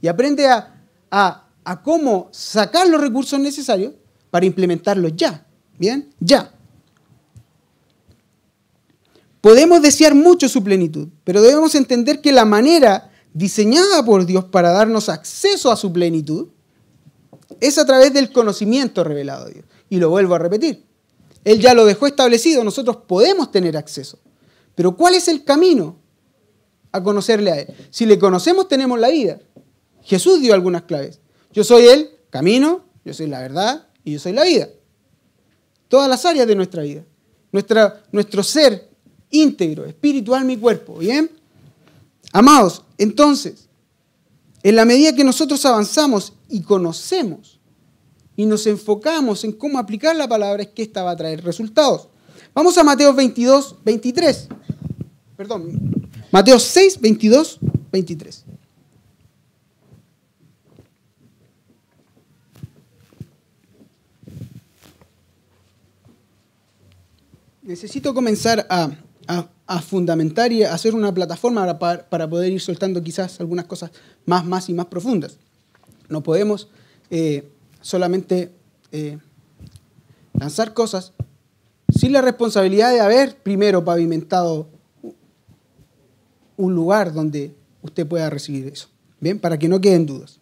y 0.00 0.08
aprende 0.08 0.46
a, 0.48 0.74
a, 1.10 1.82
cómo 1.82 2.28
sacar 2.30 2.88
los 2.88 3.00
recursos 3.00 3.40
necesarios 3.40 3.94
para 4.30 4.46
implementarlos 4.46 5.12
ya. 5.16 5.46
¿Bien? 5.78 6.10
Ya. 6.20 6.52
Podemos 9.40 9.82
desear 9.82 10.14
mucho 10.14 10.48
su 10.48 10.62
plenitud, 10.62 11.08
pero 11.24 11.42
debemos 11.42 11.74
entender 11.74 12.20
que 12.20 12.32
la 12.32 12.44
manera 12.44 13.10
diseñada 13.32 14.04
por 14.04 14.24
Dios 14.24 14.44
para 14.44 14.70
darnos 14.70 15.08
acceso 15.08 15.70
a 15.70 15.76
su 15.76 15.92
plenitud 15.92 16.48
es 17.60 17.78
a 17.78 17.84
través 17.84 18.12
del 18.12 18.32
conocimiento 18.32 19.04
revelado 19.04 19.46
de 19.46 19.54
Dios. 19.54 19.66
Y 19.90 19.96
lo 19.96 20.10
vuelvo 20.10 20.34
a 20.34 20.38
repetir. 20.38 20.84
Él 21.44 21.60
ya 21.60 21.74
lo 21.74 21.84
dejó 21.84 22.06
establecido, 22.06 22.64
nosotros 22.64 22.98
podemos 23.06 23.50
tener 23.50 23.76
acceso. 23.76 24.18
Pero 24.74 24.96
¿cuál 24.96 25.14
es 25.14 25.28
el 25.28 25.44
camino 25.44 25.96
a 26.90 27.02
conocerle 27.02 27.50
a 27.50 27.60
Él? 27.60 27.74
Si 27.90 28.06
le 28.06 28.18
conocemos, 28.18 28.68
tenemos 28.68 28.98
la 28.98 29.08
vida. 29.08 29.38
Jesús 30.02 30.40
dio 30.40 30.54
algunas 30.54 30.82
claves. 30.82 31.20
Yo 31.52 31.62
soy 31.62 31.86
el 31.86 32.10
camino, 32.30 32.84
yo 33.04 33.14
soy 33.14 33.26
la 33.26 33.40
verdad 33.40 33.86
y 34.04 34.12
yo 34.12 34.18
soy 34.18 34.32
la 34.32 34.44
vida. 34.44 34.68
Todas 35.88 36.08
las 36.08 36.24
áreas 36.24 36.46
de 36.46 36.54
nuestra 36.54 36.82
vida. 36.82 37.04
Nuestro 37.52 38.42
ser 38.42 38.88
íntegro, 39.30 39.84
espiritual, 39.84 40.44
mi 40.44 40.56
cuerpo. 40.56 40.96
¿Bien? 40.96 41.30
Amados, 42.32 42.82
entonces, 42.98 43.68
en 44.62 44.76
la 44.76 44.84
medida 44.84 45.14
que 45.14 45.22
nosotros 45.22 45.64
avanzamos 45.66 46.32
y 46.48 46.62
conocemos 46.62 47.53
y 48.36 48.46
nos 48.46 48.66
enfocamos 48.66 49.44
en 49.44 49.52
cómo 49.52 49.78
aplicar 49.78 50.16
la 50.16 50.28
palabra, 50.28 50.62
es 50.62 50.68
que 50.70 50.82
esta 50.82 51.02
va 51.02 51.12
a 51.12 51.16
traer 51.16 51.44
resultados. 51.44 52.08
Vamos 52.54 52.76
a 52.78 52.84
Mateo 52.84 53.12
22, 53.12 53.76
23. 53.84 54.48
Perdón, 55.36 56.08
Mateo 56.30 56.58
6, 56.58 57.00
22, 57.00 57.58
23. 57.92 58.44
necesito 67.64 68.14
comenzar 68.14 68.66
a, 68.68 69.80
fundamentar 69.80 70.52
y 70.52 70.62
a 70.62 70.74
hacer 70.74 70.94
una 70.94 71.12
plataforma 71.12 71.78
para, 71.78 72.28
poder 72.28 72.52
ir 72.52 72.60
soltando 72.60 73.02
quizás 73.02 73.40
algunas 73.40 73.64
cosas 73.64 73.90
más, 74.26 74.44
más 74.44 74.68
y 74.68 74.74
más 74.74 74.86
profundas. 74.86 75.38
No 76.08 76.22
podemos 76.22 76.68
eh, 77.10 77.50
solamente 77.84 78.50
eh, 78.92 79.18
lanzar 80.32 80.72
cosas 80.72 81.12
sin 81.94 82.12
la 82.12 82.22
responsabilidad 82.22 82.90
de 82.90 83.00
haber 83.00 83.36
primero 83.36 83.84
pavimentado 83.84 84.68
un 86.56 86.74
lugar 86.74 87.12
donde 87.12 87.54
usted 87.82 88.06
pueda 88.06 88.30
recibir 88.30 88.68
eso. 88.68 88.88
Bien, 89.20 89.38
para 89.38 89.58
que 89.58 89.68
no 89.68 89.80
queden 89.82 90.06
dudas. 90.06 90.40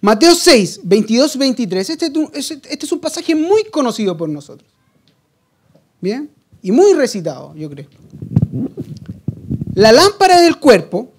Mateo 0.00 0.34
6, 0.34 0.80
22, 0.84 1.36
23. 1.36 1.90
Este, 1.90 2.12
este 2.34 2.86
es 2.86 2.92
un 2.92 3.00
pasaje 3.00 3.34
muy 3.34 3.64
conocido 3.64 4.16
por 4.16 4.30
nosotros. 4.30 4.70
Bien, 6.00 6.30
y 6.62 6.72
muy 6.72 6.94
recitado, 6.94 7.54
yo 7.54 7.68
creo. 7.68 7.88
La 9.74 9.92
lámpara 9.92 10.40
del 10.40 10.58
cuerpo 10.58 11.12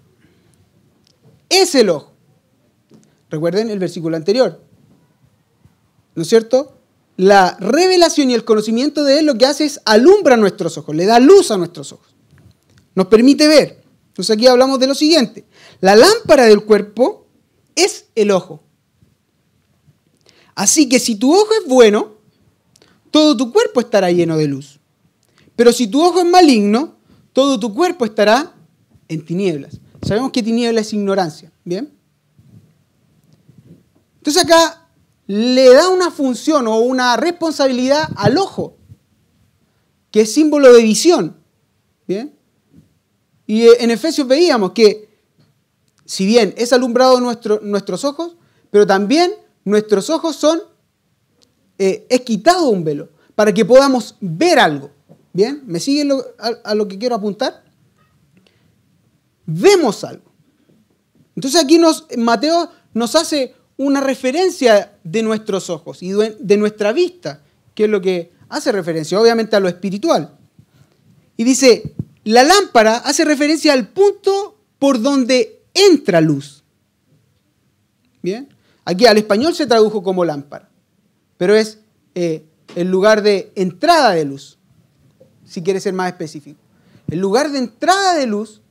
es 1.50 1.76
el 1.76 1.90
ojo. 1.90 2.15
Recuerden 3.30 3.70
el 3.70 3.80
versículo 3.80 4.16
anterior. 4.16 4.62
¿No 6.16 6.22
es 6.22 6.30
cierto? 6.30 6.78
La 7.18 7.58
revelación 7.60 8.30
y 8.30 8.34
el 8.34 8.46
conocimiento 8.46 9.04
de 9.04 9.20
Él 9.20 9.26
lo 9.26 9.38
que 9.38 9.46
hace 9.46 9.66
es 9.66 9.82
alumbra 9.86 10.38
nuestros 10.38 10.78
ojos, 10.78 10.96
le 10.96 11.06
da 11.06 11.20
luz 11.20 11.52
a 11.52 11.58
nuestros 11.58 11.94
ojos. 11.94 12.14
Nos 12.94 13.08
permite 13.08 13.48
ver. 13.48 13.84
Entonces 14.08 14.36
aquí 14.36 14.48
hablamos 14.48 14.80
de 14.80 14.88
lo 14.88 14.96
siguiente. 14.96 15.46
La 15.82 15.96
lámpara 15.96 16.46
del 16.46 16.64
cuerpo 16.64 17.28
es 17.76 18.06
el 18.16 18.32
ojo. 18.32 18.64
Así 20.56 20.88
que 20.88 21.00
si 21.00 21.16
tu 21.16 21.34
ojo 21.34 21.50
es 21.62 21.68
bueno, 21.68 22.16
todo 23.12 23.36
tu 23.36 23.52
cuerpo 23.52 23.82
estará 23.82 24.12
lleno 24.12 24.38
de 24.38 24.48
luz. 24.48 24.80
Pero 25.56 25.72
si 25.72 25.88
tu 25.88 26.02
ojo 26.02 26.20
es 26.20 26.26
maligno, 26.26 26.96
todo 27.34 27.60
tu 27.60 27.74
cuerpo 27.74 28.06
estará 28.06 28.54
en 29.08 29.26
tinieblas. 29.26 29.80
Sabemos 30.02 30.32
que 30.32 30.44
tinieblas 30.44 30.88
es 30.88 30.94
ignorancia, 30.94 31.52
¿bien? 31.64 31.95
Entonces 34.26 34.44
acá 34.44 34.88
le 35.28 35.72
da 35.72 35.90
una 35.90 36.10
función 36.10 36.66
o 36.66 36.80
una 36.80 37.16
responsabilidad 37.16 38.10
al 38.16 38.40
ojo, 38.40 38.76
que 40.10 40.22
es 40.22 40.34
símbolo 40.34 40.74
de 40.74 40.82
visión, 40.82 41.38
¿bien? 42.08 42.36
Y 43.46 43.68
en 43.68 43.92
Efesios 43.92 44.28
veíamos 44.28 44.72
que 44.72 45.16
si 46.06 46.26
bien 46.26 46.56
es 46.58 46.74
alumbrado 46.74 47.22
nuestros 47.22 48.04
ojos, 48.04 48.36
pero 48.72 48.88
también 48.88 49.32
nuestros 49.64 50.10
ojos 50.10 50.36
son, 50.36 50.60
eh, 51.78 52.08
es 52.10 52.22
quitado 52.22 52.70
un 52.70 52.84
velo 52.84 53.10
para 53.36 53.54
que 53.54 53.64
podamos 53.64 54.16
ver 54.20 54.58
algo. 54.58 54.90
¿Bien? 55.34 55.62
¿Me 55.68 55.80
siguen 55.80 56.12
a, 56.64 56.74
lo 56.74 56.88
que 56.88 56.98
quiero 56.98 57.14
apuntar? 57.14 57.64
Vemos 59.46 60.04
algo. 60.04 60.32
Entonces 61.36 61.62
aquí 61.62 61.78
nos, 61.78 62.08
Mateo 62.18 62.72
nos 62.94 63.16
hace 63.16 63.54
una 63.78 64.02
referencia 64.02 64.94
de 65.04 65.22
nuestros 65.24 65.70
ojos 65.70 66.02
y 66.02 66.12
de 66.12 66.58
nuestra 66.58 66.94
vista, 66.94 67.42
que 67.74 67.86
es 67.86 67.90
lo 67.90 68.02
que 68.02 68.32
hace 68.50 68.72
referencia, 68.72 69.20
obviamente, 69.20 69.56
a 69.56 69.60
lo 69.60 69.68
espiritual. 69.68 70.38
Y 71.38 71.44
dice, 71.44 71.94
la 72.24 72.44
lámpara 72.44 72.98
hace 72.98 73.26
referencia 73.26 73.74
al 73.74 73.90
punto 73.90 74.58
por 74.80 75.02
donde 75.02 75.64
entra 75.74 76.22
luz. 76.22 76.64
Bien, 78.22 78.50
aquí 78.86 79.06
al 79.06 79.18
español 79.18 79.54
se 79.54 79.68
tradujo 79.68 80.02
como 80.02 80.26
lámpara, 80.26 80.70
pero 81.38 81.56
es 81.56 81.80
eh, 82.16 82.46
el 82.76 82.90
lugar 82.90 83.22
de 83.22 83.52
entrada 83.56 84.12
de 84.12 84.26
luz, 84.26 84.58
si 85.46 85.62
quieres 85.62 85.84
ser 85.84 85.94
más 85.94 86.12
específico. 86.12 86.60
El 87.08 87.20
lugar 87.20 87.52
de 87.52 87.60
entrada 87.60 88.16
de 88.16 88.26
luz 88.26 88.62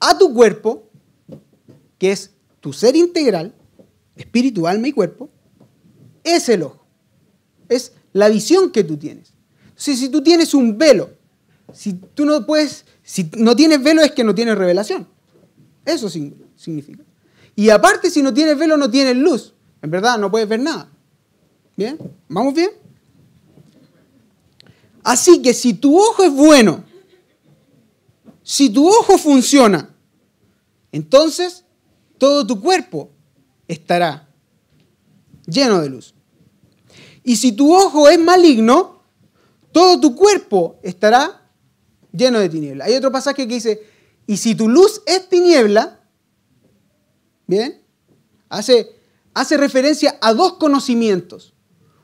a 0.00 0.18
tu 0.18 0.34
cuerpo, 0.34 0.88
que 1.98 2.10
es 2.10 2.32
tu 2.60 2.72
ser 2.72 2.96
integral, 2.96 3.54
espíritu, 4.20 4.66
alma 4.66 4.88
y 4.88 4.92
cuerpo, 4.92 5.30
es 6.22 6.48
el 6.48 6.62
ojo. 6.62 6.86
Es 7.68 7.92
la 8.12 8.28
visión 8.28 8.70
que 8.70 8.84
tú 8.84 8.96
tienes. 8.96 9.32
Si, 9.76 9.96
si 9.96 10.08
tú 10.08 10.22
tienes 10.22 10.54
un 10.54 10.76
velo, 10.76 11.10
si 11.72 11.94
tú 11.94 12.24
no 12.24 12.44
puedes, 12.46 12.84
si 13.02 13.30
no 13.36 13.56
tienes 13.56 13.82
velo 13.82 14.02
es 14.02 14.12
que 14.12 14.24
no 14.24 14.34
tienes 14.34 14.56
revelación. 14.56 15.06
Eso 15.84 16.08
significa. 16.08 17.04
Y 17.56 17.70
aparte, 17.70 18.10
si 18.10 18.22
no 18.22 18.32
tienes 18.32 18.58
velo, 18.58 18.76
no 18.76 18.90
tienes 18.90 19.16
luz. 19.16 19.54
En 19.82 19.90
verdad, 19.90 20.18
no 20.18 20.30
puedes 20.30 20.48
ver 20.48 20.60
nada. 20.60 20.90
¿Bien? 21.76 21.98
¿Vamos 22.28 22.54
bien? 22.54 22.70
Así 25.02 25.40
que 25.40 25.54
si 25.54 25.74
tu 25.74 25.98
ojo 25.98 26.22
es 26.22 26.32
bueno, 26.32 26.84
si 28.42 28.68
tu 28.68 28.86
ojo 28.86 29.16
funciona, 29.16 29.94
entonces 30.92 31.64
todo 32.18 32.46
tu 32.46 32.60
cuerpo 32.60 33.10
estará 33.70 34.28
lleno 35.46 35.80
de 35.80 35.88
luz. 35.88 36.14
Y 37.22 37.36
si 37.36 37.52
tu 37.52 37.72
ojo 37.72 38.08
es 38.08 38.18
maligno, 38.18 39.02
todo 39.70 40.00
tu 40.00 40.16
cuerpo 40.16 40.80
estará 40.82 41.48
lleno 42.12 42.40
de 42.40 42.48
tinieblas. 42.48 42.88
Hay 42.88 42.94
otro 42.94 43.12
pasaje 43.12 43.46
que 43.46 43.54
dice, 43.54 43.82
Y 44.26 44.38
si 44.38 44.56
tu 44.56 44.68
luz 44.68 45.02
es 45.06 45.28
tiniebla, 45.28 46.00
¿bien? 47.46 47.80
Hace, 48.48 48.90
hace 49.34 49.56
referencia 49.56 50.18
a 50.20 50.34
dos 50.34 50.54
conocimientos. 50.54 51.54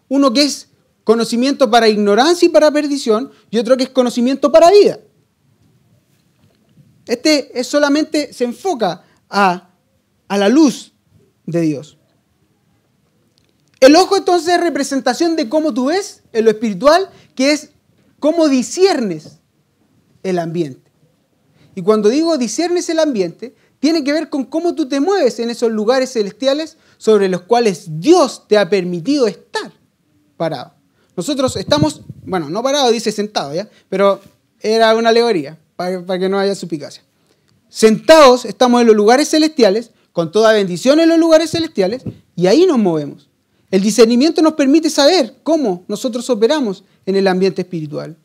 Uno 0.09 0.33
que 0.33 0.45
es 0.45 0.69
conocimiento 1.03 1.69
para 1.69 1.89
ignorancia 1.89 2.47
y 2.47 2.51
para 2.51 2.71
perdición, 2.71 3.33
y 3.51 3.59
otro 3.59 3.77
que 3.77 3.85
es 3.85 3.91
conocimiento 3.91 4.53
para 4.53 4.71
vida. 4.71 5.01
Este 7.07 7.59
es 7.59 7.67
solamente 7.67 8.33
se 8.33 8.45
enfoca 8.45 9.05
a, 9.29 9.71
a 10.29 10.39
la 10.39 10.49
luz 10.49 10.96
de 11.47 11.61
Dios. 11.63 11.99
El 13.81 13.95
ojo 13.97 14.17
entonces 14.17 14.55
es 14.55 14.61
representación 14.61 15.37
de 15.37 15.49
cómo 15.49 15.73
tú 15.73 15.87
ves 15.87 16.23
en 16.33 16.45
lo 16.45 16.51
espiritual, 16.51 17.09
que 17.35 17.53
es 17.53 17.71
cómo 18.19 18.49
disiernes 18.49 19.39
el 20.23 20.39
ambiente. 20.39 20.91
Y 21.75 21.83
cuando 21.83 22.09
digo 22.09 22.39
disiernes 22.39 22.89
el 22.89 22.99
ambiente, 22.99 23.55
tiene 23.79 24.03
que 24.03 24.13
ver 24.13 24.31
con 24.31 24.45
cómo 24.45 24.75
tú 24.75 24.89
te 24.89 25.01
mueves 25.01 25.39
en 25.39 25.51
esos 25.51 25.71
lugares 25.71 26.13
celestiales 26.13 26.79
sobre 26.97 27.29
los 27.29 27.43
cuales 27.43 28.01
Dios 28.01 28.49
te 28.49 28.59
ha 28.59 28.69
permitido 28.69 29.27
estar 29.27 29.73
parado. 30.37 30.73
Nosotros 31.17 31.57
estamos, 31.57 32.03
bueno, 32.25 32.51
no 32.51 32.63
parado, 32.63 32.91
dice 32.91 33.13
sentado, 33.13 33.55
¿ya? 33.55 33.69
Pero 33.89 34.21
era 34.61 34.95
una 34.95 35.11
alegoría, 35.11 35.59
para, 35.77 36.19
que 36.19 36.29
no 36.29 36.39
haya 36.39 36.55
suspicacia. 36.55 37.03
Sentados 37.69 38.45
estamos 38.45 38.81
en 38.81 38.87
los 38.87 38.97
lugares 38.97 39.29
celestiales, 39.29 39.91
con 40.17 40.33
toda 40.33 40.55
bendición 40.55 40.99
en 40.99 41.11
los 41.11 41.19
lugares 41.19 41.51
celestiales, 41.51 42.03
y 42.35 42.47
ahí 42.47 42.65
nos 42.65 42.79
movemos. 42.79 43.29
El 43.71 43.83
discernimiento 43.83 44.41
nos 44.41 44.55
permite 44.55 44.89
saber 44.89 45.35
cómo 45.43 45.85
nosotros 45.89 46.31
operamos 46.31 46.85
en 47.05 47.17
el 47.17 47.29
ambiente 47.29 47.61
espiritual. 47.61 48.17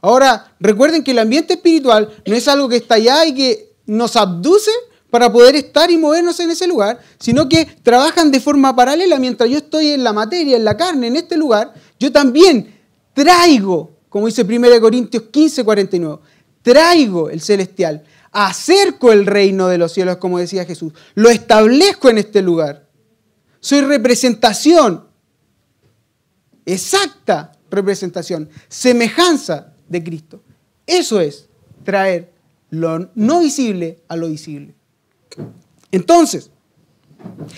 Ahora, 0.00 0.56
recuerden 0.58 1.04
que 1.04 1.12
el 1.12 1.20
ambiente 1.20 1.54
espiritual 1.54 2.12
no 2.26 2.34
es 2.34 2.48
algo 2.48 2.68
que 2.68 2.78
está 2.78 2.96
allá 2.96 3.24
y 3.26 3.32
que 3.32 3.76
nos 3.86 4.16
abduce 4.16 4.72
para 5.08 5.32
poder 5.32 5.54
estar 5.54 5.88
y 5.88 5.96
movernos 5.96 6.40
en 6.40 6.50
ese 6.50 6.66
lugar, 6.66 6.98
sino 7.20 7.48
que 7.48 7.64
trabajan 7.64 8.32
de 8.32 8.40
forma 8.40 8.74
paralela. 8.74 9.16
Mientras 9.20 9.48
yo 9.48 9.58
estoy 9.58 9.92
en 9.92 10.02
la 10.02 10.12
materia, 10.12 10.56
en 10.56 10.64
la 10.64 10.76
carne, 10.76 11.06
en 11.06 11.14
este 11.14 11.36
lugar, 11.36 11.72
yo 12.00 12.10
también 12.10 12.74
traigo, 13.14 13.92
como 14.08 14.26
dice 14.26 14.42
1 14.42 14.80
Corintios 14.80 15.22
15, 15.30 15.62
49, 15.62 16.18
traigo 16.60 17.30
el 17.30 17.40
celestial, 17.40 18.02
acerco 18.36 19.12
el 19.12 19.24
reino 19.24 19.66
de 19.68 19.78
los 19.78 19.92
cielos, 19.92 20.18
como 20.18 20.38
decía 20.38 20.66
Jesús, 20.66 20.92
lo 21.14 21.30
establezco 21.30 22.10
en 22.10 22.18
este 22.18 22.42
lugar. 22.42 22.86
Soy 23.60 23.80
representación, 23.80 25.08
exacta 26.66 27.52
representación, 27.70 28.50
semejanza 28.68 29.72
de 29.88 30.04
Cristo. 30.04 30.42
Eso 30.86 31.18
es 31.18 31.48
traer 31.82 32.30
lo 32.68 33.10
no 33.14 33.40
visible 33.40 34.02
a 34.06 34.16
lo 34.16 34.28
visible. 34.28 34.74
Entonces, 35.90 36.50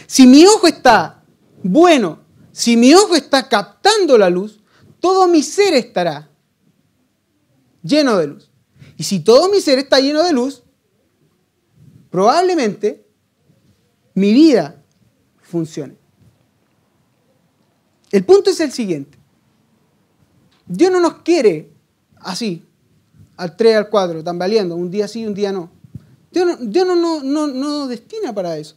si 0.07 0.29
mi 0.29 0.47
ojo 0.47 0.69
está 0.69 1.25
bueno, 1.65 2.21
si 2.53 2.77
mi 2.77 2.95
ojo 2.95 3.17
está 3.17 3.49
captando 3.49 4.17
la 4.17 4.31
luz, 4.31 4.61
todo 5.01 5.27
mi 5.27 5.43
ser 5.43 5.75
estará 5.75 6.31
lleno 7.83 8.17
de 8.17 8.29
luz. 8.29 8.49
Y 8.97 9.03
si 9.03 9.19
todo 9.19 9.49
mi 9.49 9.61
ser 9.61 9.81
está 9.81 9.99
lleno 9.99 10.23
de 10.23 10.33
luz, 10.33 10.63
probablemente 12.11 13.07
mi 14.15 14.33
vida 14.33 14.83
funcione. 15.43 15.97
El 18.11 18.25
punto 18.25 18.51
es 18.51 18.61
el 18.61 18.73
siguiente. 18.73 19.19
Dios 20.67 20.91
no 20.91 21.01
nos 21.01 21.23
quiere 21.23 21.71
así, 22.17 22.65
al 23.37 23.57
3, 23.57 23.77
al 23.77 23.89
4, 23.89 24.25
tambaleando, 24.25 24.77
un 24.77 24.91
día 24.91 25.09
sí, 25.09 25.27
un 25.27 25.35
día 25.35 25.53
no. 25.53 25.71
Dios 26.31 26.87
no, 26.87 26.95
no, 26.95 27.23
no, 27.23 27.47
no, 27.47 27.69
nos 27.69 27.89
destina 27.89 28.35
para 28.35 28.59
eso. 28.59 28.77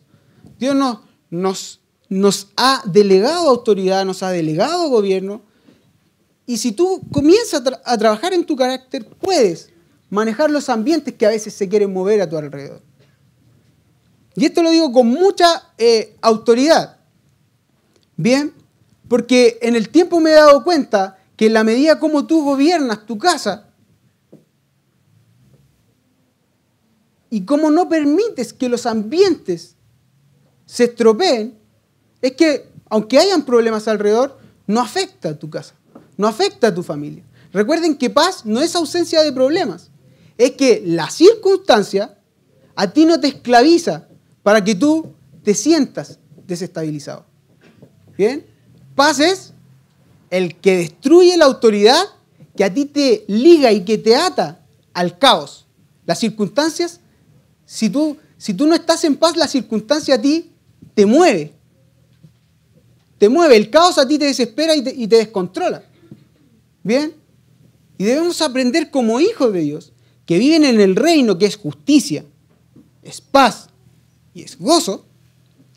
Dios 0.57 0.75
no, 0.75 1.01
nos, 1.29 1.81
nos 2.07 2.49
ha 2.55 2.83
delegado 2.85 3.49
autoridad, 3.49 4.05
nos 4.05 4.23
ha 4.23 4.31
delegado 4.31 4.89
gobierno. 4.89 5.41
Y 6.45 6.57
si 6.57 6.71
tú 6.71 7.01
comienzas 7.11 7.63
a, 7.83 7.97
trabajar 7.97 8.33
en 8.33 8.45
tu 8.45 8.55
carácter, 8.55 9.05
puedes 9.05 9.69
manejar 10.09 10.49
los 10.49 10.69
ambientes 10.69 11.13
que 11.13 11.25
a 11.25 11.29
veces 11.29 11.53
se 11.53 11.67
quieren 11.67 11.91
mover 11.91 12.21
a 12.21 12.29
tu 12.29 12.37
alrededor. 12.37 12.81
Y 14.35 14.45
esto 14.45 14.63
lo 14.63 14.71
digo 14.71 14.91
con 14.91 15.07
mucha 15.07 15.73
eh, 15.77 16.15
autoridad. 16.21 16.97
Bien, 18.15 18.53
porque 19.07 19.59
en 19.61 19.75
el 19.75 19.89
tiempo 19.89 20.19
me 20.19 20.31
he 20.31 20.35
dado 20.35 20.63
cuenta 20.63 21.17
que 21.35 21.47
en 21.47 21.53
la 21.53 21.63
medida 21.63 21.99
como 21.99 22.27
tú 22.27 22.43
gobiernas 22.43 23.05
tu 23.05 23.17
casa 23.17 23.71
y 27.29 27.45
como 27.45 27.71
no 27.71 27.89
permites 27.89 28.53
que 28.53 28.69
los 28.69 28.85
ambientes 28.85 29.75
se 30.65 30.83
estropeen, 30.83 31.57
es 32.21 32.33
que 32.33 32.69
aunque 32.89 33.17
hayan 33.17 33.43
problemas 33.43 33.87
alrededor, 33.87 34.37
no 34.67 34.81
afecta 34.81 35.29
a 35.29 35.39
tu 35.39 35.49
casa, 35.49 35.75
no 36.17 36.27
afecta 36.27 36.67
a 36.67 36.75
tu 36.75 36.83
familia. 36.83 37.23
Recuerden 37.51 37.97
que 37.97 38.09
paz 38.09 38.45
no 38.45 38.61
es 38.61 38.75
ausencia 38.75 39.21
de 39.21 39.31
problemas, 39.31 39.91
es 40.37 40.51
que 40.51 40.83
la 40.85 41.09
circunstancia 41.09 42.17
a 42.75 42.91
ti 42.91 43.05
no 43.05 43.19
te 43.19 43.29
esclaviza 43.29 44.07
para 44.43 44.63
que 44.63 44.75
tú 44.75 45.13
te 45.43 45.53
sientas 45.53 46.19
desestabilizado. 46.47 47.25
¿Bien? 48.17 48.45
Paz 48.95 49.19
es 49.19 49.53
el 50.29 50.55
que 50.55 50.77
destruye 50.77 51.37
la 51.37 51.45
autoridad 51.45 52.01
que 52.55 52.63
a 52.63 52.73
ti 52.73 52.85
te 52.85 53.23
liga 53.27 53.71
y 53.71 53.83
que 53.83 53.97
te 53.97 54.15
ata 54.15 54.63
al 54.93 55.17
caos. 55.17 55.65
Las 56.05 56.19
circunstancias, 56.19 56.99
si 57.65 57.89
tú, 57.89 58.17
si 58.37 58.53
tú 58.53 58.67
no 58.67 58.75
estás 58.75 59.03
en 59.03 59.15
paz, 59.15 59.37
la 59.37 59.47
circunstancia 59.47 60.15
a 60.15 60.21
ti 60.21 60.51
te 60.93 61.05
mueve. 61.05 61.53
Te 63.17 63.29
mueve. 63.29 63.55
El 63.55 63.69
caos 63.69 63.97
a 63.97 64.07
ti 64.07 64.17
te 64.17 64.25
desespera 64.25 64.75
y 64.75 64.83
te, 64.83 64.93
y 64.93 65.07
te 65.07 65.17
descontrola. 65.17 65.83
¿Bien? 66.83 67.13
Y 67.97 68.03
debemos 68.03 68.41
aprender 68.41 68.89
como 68.89 69.19
hijos 69.19 69.53
de 69.53 69.61
Dios, 69.61 69.93
que 70.25 70.39
viven 70.39 70.65
en 70.65 70.81
el 70.81 70.95
reino 70.95 71.37
que 71.37 71.45
es 71.45 71.55
justicia, 71.55 72.25
es 73.03 73.21
paz 73.21 73.70
y 74.33 74.43
es 74.43 74.57
gozo, 74.57 75.05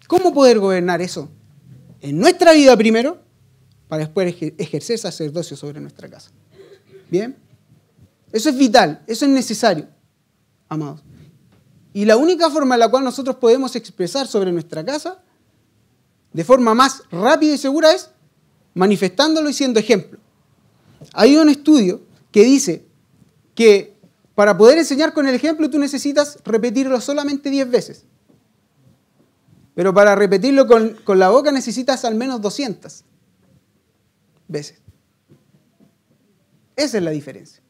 ¿cómo 0.06 0.32
poder 0.32 0.58
gobernar 0.58 1.00
eso? 1.02 1.28
En 2.00 2.18
nuestra 2.18 2.52
vida 2.52 2.76
primero 2.76 3.18
para 3.88 4.04
después 4.04 4.34
ejercer 4.58 4.98
sacerdocio 4.98 5.56
sobre 5.56 5.80
nuestra 5.80 6.08
casa. 6.08 6.30
¿Bien? 7.10 7.36
Eso 8.32 8.48
es 8.48 8.56
vital, 8.56 9.02
eso 9.06 9.24
es 9.24 9.30
necesario, 9.30 9.86
amados. 10.68 11.02
Y 11.92 12.04
la 12.04 12.16
única 12.16 12.50
forma 12.50 12.74
en 12.74 12.80
la 12.80 12.90
cual 12.90 13.04
nosotros 13.04 13.36
podemos 13.36 13.76
expresar 13.76 14.26
sobre 14.26 14.50
nuestra 14.50 14.84
casa, 14.84 15.22
de 16.32 16.42
forma 16.42 16.74
más 16.74 17.02
rápida 17.12 17.54
y 17.54 17.58
segura, 17.58 17.92
es 17.92 18.10
manifestándolo 18.74 19.48
y 19.48 19.52
siendo 19.52 19.78
ejemplo. 19.78 20.18
Hay 21.12 21.36
un 21.36 21.48
estudio 21.48 22.02
que 22.32 22.42
dice 22.42 22.84
que 23.54 23.94
para 24.34 24.58
poder 24.58 24.78
enseñar 24.78 25.12
con 25.12 25.28
el 25.28 25.34
ejemplo 25.36 25.70
tú 25.70 25.78
necesitas 25.78 26.38
repetirlo 26.44 27.00
solamente 27.00 27.50
10 27.50 27.70
veces. 27.70 28.04
Pero 29.74 29.92
para 29.92 30.14
repetirlo 30.14 30.66
con, 30.66 30.94
con 31.04 31.18
la 31.18 31.30
boca 31.30 31.50
necesitas 31.50 32.04
al 32.04 32.14
menos 32.14 32.40
200 32.40 33.04
veces. 34.48 34.78
Esa 36.76 36.98
es 36.98 37.04
la 37.04 37.10
diferencia. 37.10 37.62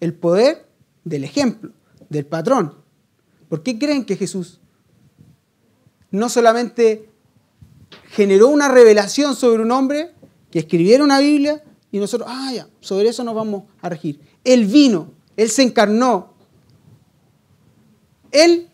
El 0.00 0.14
poder 0.14 0.68
del 1.04 1.24
ejemplo, 1.24 1.72
del 2.08 2.26
patrón. 2.26 2.74
¿Por 3.48 3.62
qué 3.62 3.78
creen 3.78 4.04
que 4.04 4.16
Jesús 4.16 4.60
no 6.10 6.28
solamente 6.28 7.08
generó 8.10 8.48
una 8.48 8.68
revelación 8.68 9.36
sobre 9.36 9.62
un 9.62 9.70
hombre 9.70 10.12
que 10.50 10.58
escribiera 10.58 11.04
una 11.04 11.20
Biblia 11.20 11.62
y 11.92 11.98
nosotros, 11.98 12.28
ah, 12.30 12.52
ya, 12.52 12.68
sobre 12.80 13.08
eso 13.08 13.22
nos 13.24 13.34
vamos 13.34 13.64
a 13.80 13.88
regir? 13.88 14.20
Él 14.42 14.66
vino, 14.66 15.12
Él 15.36 15.48
se 15.48 15.62
encarnó. 15.62 16.34
Él 18.32 18.68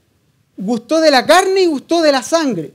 gustó 0.62 1.00
de 1.00 1.10
la 1.10 1.26
carne 1.26 1.62
y 1.62 1.66
gustó 1.66 2.02
de 2.02 2.12
la 2.12 2.22
sangre. 2.22 2.72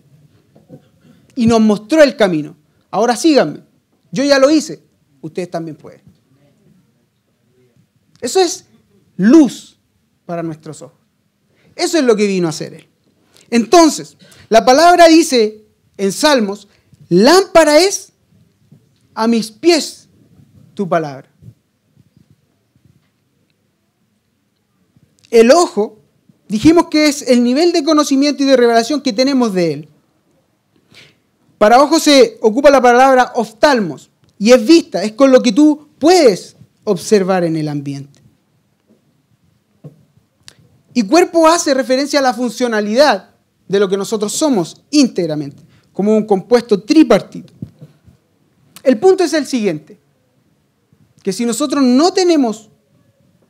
Y 1.35 1.47
nos 1.47 1.61
mostró 1.61 2.03
el 2.03 2.15
camino. 2.15 2.55
Ahora 2.91 3.15
síganme. 3.15 3.61
Yo 4.11 4.23
ya 4.23 4.39
lo 4.39 4.49
hice, 4.49 4.83
ustedes 5.21 5.49
también 5.49 5.75
pueden. 5.75 6.01
Eso 8.21 8.39
es 8.39 8.65
luz 9.15 9.77
para 10.25 10.43
nuestros 10.43 10.81
ojos. 10.81 10.97
Eso 11.75 11.97
es 11.97 12.03
lo 12.03 12.15
que 12.15 12.27
vino 12.27 12.47
a 12.47 12.49
hacer 12.49 12.73
Él. 12.73 12.87
Entonces, 13.49 14.17
la 14.49 14.65
palabra 14.65 15.07
dice 15.07 15.63
en 15.97 16.11
Salmos, 16.11 16.67
lámpara 17.09 17.79
es 17.79 18.11
a 19.13 19.27
mis 19.27 19.51
pies 19.51 20.09
tu 20.73 20.89
palabra. 20.89 21.29
El 25.29 25.51
ojo, 25.51 25.99
dijimos 26.47 26.87
que 26.87 27.07
es 27.07 27.21
el 27.23 27.43
nivel 27.43 27.71
de 27.71 27.83
conocimiento 27.83 28.43
y 28.43 28.45
de 28.45 28.57
revelación 28.57 29.01
que 29.01 29.13
tenemos 29.13 29.53
de 29.53 29.73
Él. 29.73 29.89
Para 31.57 31.81
ojo 31.81 31.99
se 31.99 32.37
ocupa 32.41 32.69
la 32.69 32.81
palabra 32.81 33.31
oftalmos 33.35 34.09
y 34.37 34.51
es 34.51 34.65
vista, 34.65 35.03
es 35.03 35.13
con 35.13 35.31
lo 35.31 35.41
que 35.41 35.51
tú 35.51 35.87
puedes 35.97 36.55
observar 36.83 37.43
en 37.43 37.55
el 37.57 37.67
ambiente. 37.67 38.21
Y 40.93 41.03
cuerpo 41.03 41.47
hace 41.47 41.73
referencia 41.73 42.19
a 42.19 42.23
la 42.23 42.33
funcionalidad 42.33 43.31
de 43.67 43.79
lo 43.79 43.89
que 43.89 43.97
nosotros 43.97 44.33
somos 44.33 44.81
íntegramente, 44.89 45.61
como 45.93 46.15
un 46.15 46.25
compuesto 46.25 46.81
tripartito. 46.81 47.53
El 48.83 48.97
punto 48.99 49.23
es 49.23 49.33
el 49.33 49.45
siguiente, 49.45 49.99
que 51.21 51.33
si 51.33 51.45
nosotros 51.45 51.83
no 51.83 52.13
tenemos 52.13 52.69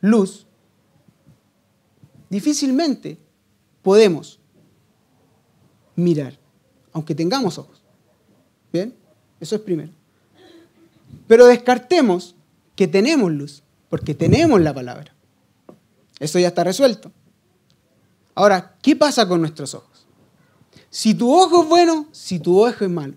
luz, 0.00 0.47
difícilmente 2.28 3.18
podemos 3.82 4.38
mirar, 5.96 6.38
aunque 6.92 7.14
tengamos 7.14 7.58
ojos. 7.58 7.82
¿Bien? 8.72 8.94
Eso 9.40 9.56
es 9.56 9.62
primero. 9.62 9.92
Pero 11.26 11.46
descartemos 11.46 12.34
que 12.76 12.86
tenemos 12.86 13.30
luz, 13.32 13.62
porque 13.88 14.14
tenemos 14.14 14.60
la 14.60 14.74
palabra. 14.74 15.14
Eso 16.20 16.38
ya 16.38 16.48
está 16.48 16.64
resuelto. 16.64 17.10
Ahora, 18.34 18.76
¿qué 18.82 18.94
pasa 18.94 19.26
con 19.26 19.40
nuestros 19.40 19.74
ojos? 19.74 20.06
Si 20.90 21.14
tu 21.14 21.32
ojo 21.32 21.62
es 21.62 21.68
bueno, 21.68 22.06
si 22.12 22.38
tu 22.38 22.60
ojo 22.60 22.84
es 22.84 22.90
malo. 22.90 23.14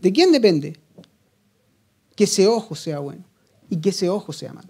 ¿De 0.00 0.12
quién 0.12 0.32
depende? 0.32 0.78
Que 2.14 2.24
ese 2.24 2.46
ojo 2.46 2.74
sea 2.74 3.00
bueno 3.00 3.24
y 3.68 3.76
que 3.76 3.90
ese 3.90 4.08
ojo 4.08 4.32
sea 4.32 4.52
malo. 4.52 4.68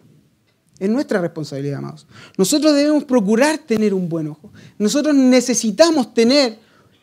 Es 0.79 0.89
nuestra 0.89 1.21
responsabilidad, 1.21 1.79
amados. 1.79 2.07
Nosotros 2.37 2.75
debemos 2.75 3.05
procurar 3.05 3.59
tener 3.59 3.93
un 3.93 4.09
buen 4.09 4.29
ojo. 4.29 4.53
Nosotros 4.79 5.15
necesitamos 5.15 6.15
tener 6.15 6.59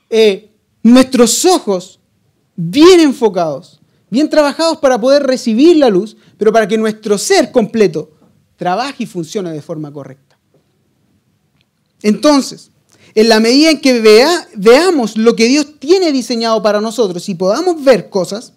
eh, 0.09 0.49
nuestros 0.82 1.43
ojos 1.45 1.99
bien 2.55 3.01
enfocados, 3.01 3.82
bien 4.09 4.30
trabajados 4.30 4.78
para 4.78 4.99
poder 4.99 5.23
recibir 5.23 5.78
la 5.78 5.89
luz, 5.89 6.15
pero 6.38 6.53
para 6.53 6.67
que 6.67 6.78
nuestro 6.78 7.17
ser 7.17 7.51
completo 7.51 8.11
trabaje 8.55 9.03
y 9.03 9.07
funcione 9.07 9.51
de 9.51 9.61
forma 9.61 9.91
correcta. 9.91 10.38
Entonces, 12.01 12.71
en 13.13 13.30
la 13.30 13.39
medida 13.39 13.71
en 13.71 13.82
que 13.82 13.99
veamos 14.55 15.17
lo 15.17 15.36
que 15.36 15.47
Dios 15.47 15.80
tiene 15.80 16.11
diseñado 16.11 16.61
para 16.61 16.80
nosotros 16.80 17.28
y 17.30 17.36
podamos 17.36 17.84
ver 17.84 18.09
cosas, 18.09 18.53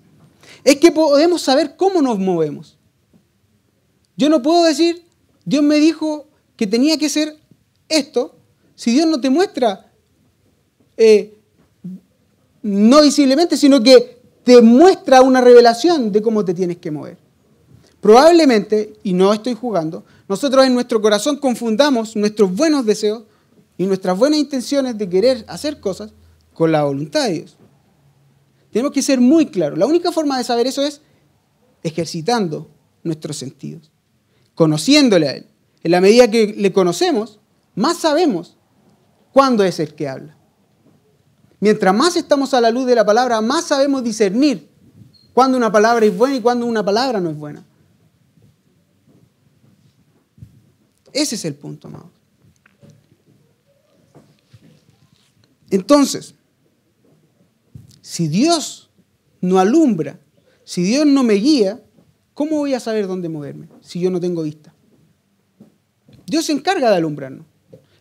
es 0.64 0.76
que 0.76 0.92
podemos 0.92 1.42
saber 1.42 1.76
cómo 1.76 2.02
nos 2.02 2.18
movemos. 2.18 2.76
Yo 4.16 4.28
no 4.28 4.42
puedo 4.42 4.64
decir, 4.64 5.07
Dios 5.48 5.62
me 5.62 5.76
dijo 5.76 6.26
que 6.56 6.66
tenía 6.66 6.98
que 6.98 7.08
ser 7.08 7.34
esto, 7.88 8.34
si 8.74 8.92
Dios 8.92 9.06
no 9.06 9.18
te 9.18 9.30
muestra, 9.30 9.90
eh, 10.94 11.38
no 12.60 13.00
visiblemente, 13.00 13.56
sino 13.56 13.82
que 13.82 14.20
te 14.44 14.60
muestra 14.60 15.22
una 15.22 15.40
revelación 15.40 16.12
de 16.12 16.20
cómo 16.20 16.44
te 16.44 16.52
tienes 16.52 16.76
que 16.76 16.90
mover. 16.90 17.16
Probablemente, 18.02 18.92
y 19.02 19.14
no 19.14 19.32
estoy 19.32 19.54
jugando, 19.54 20.04
nosotros 20.28 20.66
en 20.66 20.74
nuestro 20.74 21.00
corazón 21.00 21.38
confundamos 21.38 22.14
nuestros 22.14 22.54
buenos 22.54 22.84
deseos 22.84 23.22
y 23.78 23.86
nuestras 23.86 24.18
buenas 24.18 24.40
intenciones 24.40 24.98
de 24.98 25.08
querer 25.08 25.46
hacer 25.48 25.80
cosas 25.80 26.12
con 26.52 26.72
la 26.72 26.84
voluntad 26.84 27.24
de 27.26 27.32
Dios. 27.32 27.56
Tenemos 28.70 28.92
que 28.92 29.00
ser 29.00 29.18
muy 29.18 29.46
claros. 29.46 29.78
La 29.78 29.86
única 29.86 30.12
forma 30.12 30.36
de 30.36 30.44
saber 30.44 30.66
eso 30.66 30.82
es 30.82 31.00
ejercitando 31.82 32.68
nuestros 33.02 33.38
sentidos 33.38 33.90
conociéndole 34.58 35.28
a 35.28 35.36
Él. 35.36 35.46
En 35.84 35.92
la 35.92 36.00
medida 36.00 36.28
que 36.28 36.48
le 36.48 36.72
conocemos, 36.72 37.38
más 37.76 37.98
sabemos 37.98 38.56
cuándo 39.32 39.62
es 39.62 39.78
el 39.78 39.94
que 39.94 40.08
habla. 40.08 40.36
Mientras 41.60 41.94
más 41.94 42.16
estamos 42.16 42.52
a 42.54 42.60
la 42.60 42.72
luz 42.72 42.84
de 42.86 42.96
la 42.96 43.06
palabra, 43.06 43.40
más 43.40 43.66
sabemos 43.66 44.02
discernir 44.02 44.68
cuándo 45.32 45.56
una 45.56 45.70
palabra 45.70 46.04
es 46.04 46.18
buena 46.18 46.34
y 46.34 46.40
cuándo 46.40 46.66
una 46.66 46.84
palabra 46.84 47.20
no 47.20 47.30
es 47.30 47.36
buena. 47.36 47.64
Ese 51.12 51.36
es 51.36 51.44
el 51.44 51.54
punto, 51.54 51.86
amados. 51.86 52.10
Entonces, 55.70 56.34
si 58.02 58.26
Dios 58.26 58.90
no 59.40 59.60
alumbra, 59.60 60.18
si 60.64 60.82
Dios 60.82 61.06
no 61.06 61.22
me 61.22 61.34
guía, 61.34 61.80
¿Cómo 62.38 62.58
voy 62.58 62.72
a 62.72 62.78
saber 62.78 63.08
dónde 63.08 63.28
moverme 63.28 63.68
si 63.80 63.98
yo 63.98 64.12
no 64.12 64.20
tengo 64.20 64.44
vista? 64.44 64.72
Dios 66.24 66.44
se 66.44 66.52
encarga 66.52 66.88
de 66.88 66.94
alumbrarnos. 66.94 67.44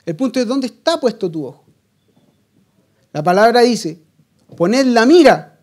El 0.05 0.15
punto 0.15 0.39
es 0.39 0.45
dónde 0.45 0.67
está 0.67 0.99
puesto 0.99 1.31
tu 1.31 1.43
ojo. 1.43 1.65
La 3.13 3.23
palabra 3.23 3.61
dice, 3.61 3.99
poner 4.55 4.85
la 4.85 5.07
mira, 5.07 5.59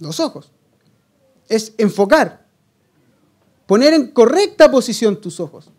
los 0.00 0.18
ojos. 0.18 0.50
Es 1.48 1.72
enfocar. 1.78 2.48
Poner 3.64 3.94
en 3.94 4.08
correcta 4.08 4.72
posición 4.72 5.20
tus 5.20 5.38
ojos. 5.38 5.70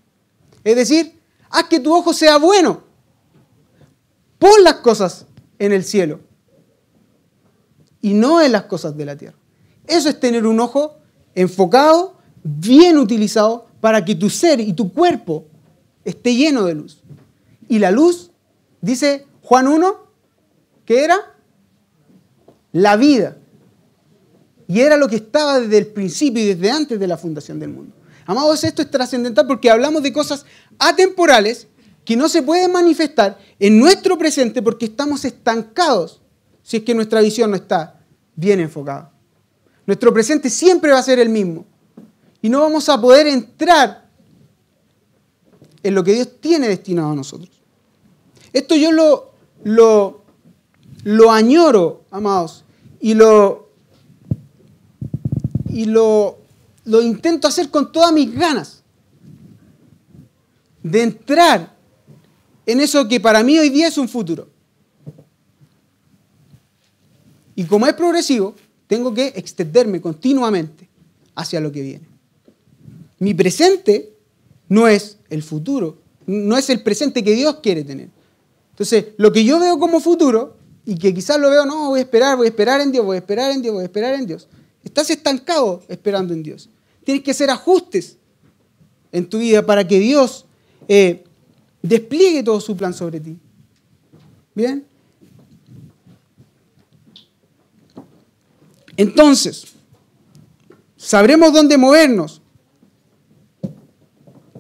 Es 0.63 0.77
decir, 0.77 1.19
haz 1.49 1.65
que 1.65 1.81
tu 1.81 1.93
ojo 1.93 2.13
sea 2.13 2.37
bueno. 2.37 2.81
Pon 4.39 4.63
las 4.63 4.75
cosas 4.75 5.25
en 5.59 5.73
el 5.73 5.83
cielo 5.83 6.21
y 7.99 8.13
no 8.13 8.41
en 8.41 8.53
las 8.53 8.63
cosas 8.63 8.95
de 8.95 9.03
la 9.03 9.17
tierra. 9.17 9.37
Eso 9.85 10.07
es 10.07 10.17
tener 10.17 10.47
un 10.47 10.61
ojo 10.61 10.95
enfocado 11.35 12.16
bien 12.47 12.97
utilizado 12.97 13.67
para 13.81 14.03
que 14.05 14.15
tu 14.15 14.29
ser 14.29 14.59
y 14.59 14.73
tu 14.73 14.91
cuerpo 14.93 15.45
esté 16.05 16.33
lleno 16.33 16.63
de 16.63 16.75
luz. 16.75 17.03
Y 17.67 17.79
la 17.79 17.91
luz, 17.91 18.31
dice 18.81 19.25
Juan 19.41 19.67
1, 19.67 19.95
que 20.85 21.03
era 21.03 21.17
la 22.71 22.95
vida. 22.95 23.37
Y 24.67 24.79
era 24.79 24.97
lo 24.97 25.07
que 25.07 25.17
estaba 25.17 25.59
desde 25.59 25.77
el 25.77 25.87
principio 25.87 26.41
y 26.41 26.47
desde 26.47 26.71
antes 26.71 26.99
de 26.99 27.07
la 27.07 27.17
fundación 27.17 27.59
del 27.59 27.69
mundo. 27.69 27.93
Amados, 28.25 28.63
esto 28.63 28.81
es 28.81 28.91
trascendental 28.91 29.45
porque 29.47 29.69
hablamos 29.69 30.03
de 30.03 30.11
cosas 30.11 30.45
atemporales 30.79 31.67
que 32.03 32.15
no 32.15 32.29
se 32.29 32.41
pueden 32.41 32.71
manifestar 32.71 33.37
en 33.59 33.79
nuestro 33.79 34.17
presente 34.17 34.61
porque 34.61 34.85
estamos 34.85 35.25
estancados 35.25 36.21
si 36.63 36.77
es 36.77 36.83
que 36.83 36.93
nuestra 36.93 37.21
visión 37.21 37.51
no 37.51 37.57
está 37.57 38.01
bien 38.35 38.59
enfocada. 38.59 39.11
Nuestro 39.85 40.13
presente 40.13 40.49
siempre 40.49 40.91
va 40.91 40.99
a 40.99 41.03
ser 41.03 41.19
el 41.19 41.29
mismo 41.29 41.65
y 42.41 42.49
no 42.49 42.61
vamos 42.61 42.88
a 42.89 42.99
poder 42.99 43.27
entrar 43.27 44.07
en 45.83 45.95
lo 45.95 46.03
que 46.03 46.13
Dios 46.13 46.39
tiene 46.39 46.67
destinado 46.67 47.11
a 47.11 47.15
nosotros. 47.15 47.49
Esto 48.53 48.75
yo 48.75 48.91
lo, 48.91 49.33
lo, 51.03 51.31
añoro, 51.31 52.03
amados, 52.11 52.63
y 52.99 53.13
lo, 53.13 53.69
y 55.69 55.85
lo, 55.85 56.39
lo 56.85 57.01
intento 57.01 57.47
hacer 57.47 57.69
con 57.69 57.91
todas 57.91 58.11
mis 58.11 58.33
ganas 58.33 58.83
de 60.83 61.03
entrar 61.03 61.75
en 62.65 62.81
eso 62.81 63.07
que 63.07 63.19
para 63.19 63.43
mí 63.43 63.57
hoy 63.57 63.69
día 63.69 63.88
es 63.88 63.97
un 63.97 64.09
futuro. 64.09 64.47
Y 67.55 67.63
como 67.63 67.88
es 67.88 67.93
progresivo, 67.93 68.55
tengo 68.88 69.13
que 69.13 69.27
extenderme 69.35 69.99
continuamente 69.99 70.88
hacia 71.35 71.59
lo 71.59 71.71
que 71.71 71.81
viene. 71.81 72.16
Mi 73.20 73.34
presente 73.34 74.13
no 74.70 74.88
es 74.88 75.18
el 75.30 75.43
futuro, 75.43 75.97
no 76.26 76.57
es 76.57 76.70
el 76.70 76.84
presente 76.84 77.24
que 77.24 77.34
Dios 77.34 77.57
quiere 77.61 77.84
tener. 77.84 78.09
Entonces, 78.72 79.05
lo 79.18 79.32
que 79.32 79.43
yo 79.43 79.59
veo 79.59 79.80
como 79.80 79.99
futuro, 79.99 80.57
y 80.86 80.95
que 80.95 81.13
quizás 81.13 81.39
lo 81.39 81.49
veo, 81.49 81.65
no, 81.65 81.89
voy 81.89 81.99
a 81.99 82.03
esperar, 82.03 82.38
voy 82.38 82.45
a 82.45 82.49
esperar 82.49 82.80
en 82.80 82.91
Dios, 82.91 83.05
voy 83.05 83.15
a 83.15 83.20
esperar 83.20 83.51
en 83.51 83.61
Dios, 83.61 83.74
voy 83.74 83.82
a 83.82 83.86
esperar 83.86 84.13
en 84.13 84.26
Dios. 84.26 84.47
Estás 84.84 85.09
estancado 85.09 85.84
esperando 85.89 86.34
en 86.34 86.43
Dios. 86.43 86.70
Tienes 87.03 87.24
que 87.24 87.32
hacer 87.32 87.49
ajustes 87.49 88.18
en 89.11 89.28
tu 89.28 89.39
vida 89.39 89.65
para 89.65 89.86
que 89.86 89.99
Dios 89.99 90.45
eh, 90.88 91.26
despliegue 91.82 92.41
todo 92.43 92.61
su 92.61 92.78
plan 92.78 92.93
sobre 92.93 93.20
ti. 93.20 93.38
¿Bien? 94.55 94.86
Entonces, 98.95 99.65
sabremos 100.95 101.51
dónde 101.51 101.78
movernos 101.78 102.41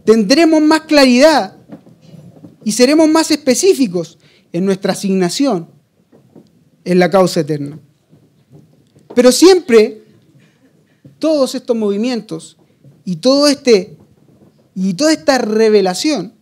tendremos 0.07 0.61
más 0.61 0.83
claridad 0.83 1.57
y 2.63 2.71
seremos 2.71 3.09
más 3.09 3.29
específicos 3.29 4.17
en 4.53 4.63
nuestra 4.63 4.93
asignación 4.93 5.69
en 6.85 6.99
la 6.99 7.11
causa 7.11 7.41
eterna. 7.41 7.77
Pero 9.13 9.33
siempre 9.33 10.03
todos 11.19 11.55
estos 11.55 11.75
movimientos 11.75 12.55
y 13.03 13.17
todo 13.17 13.49
este 13.49 13.97
y 14.73 14.93
toda 14.93 15.11
esta 15.11 15.39
revelación 15.39 16.35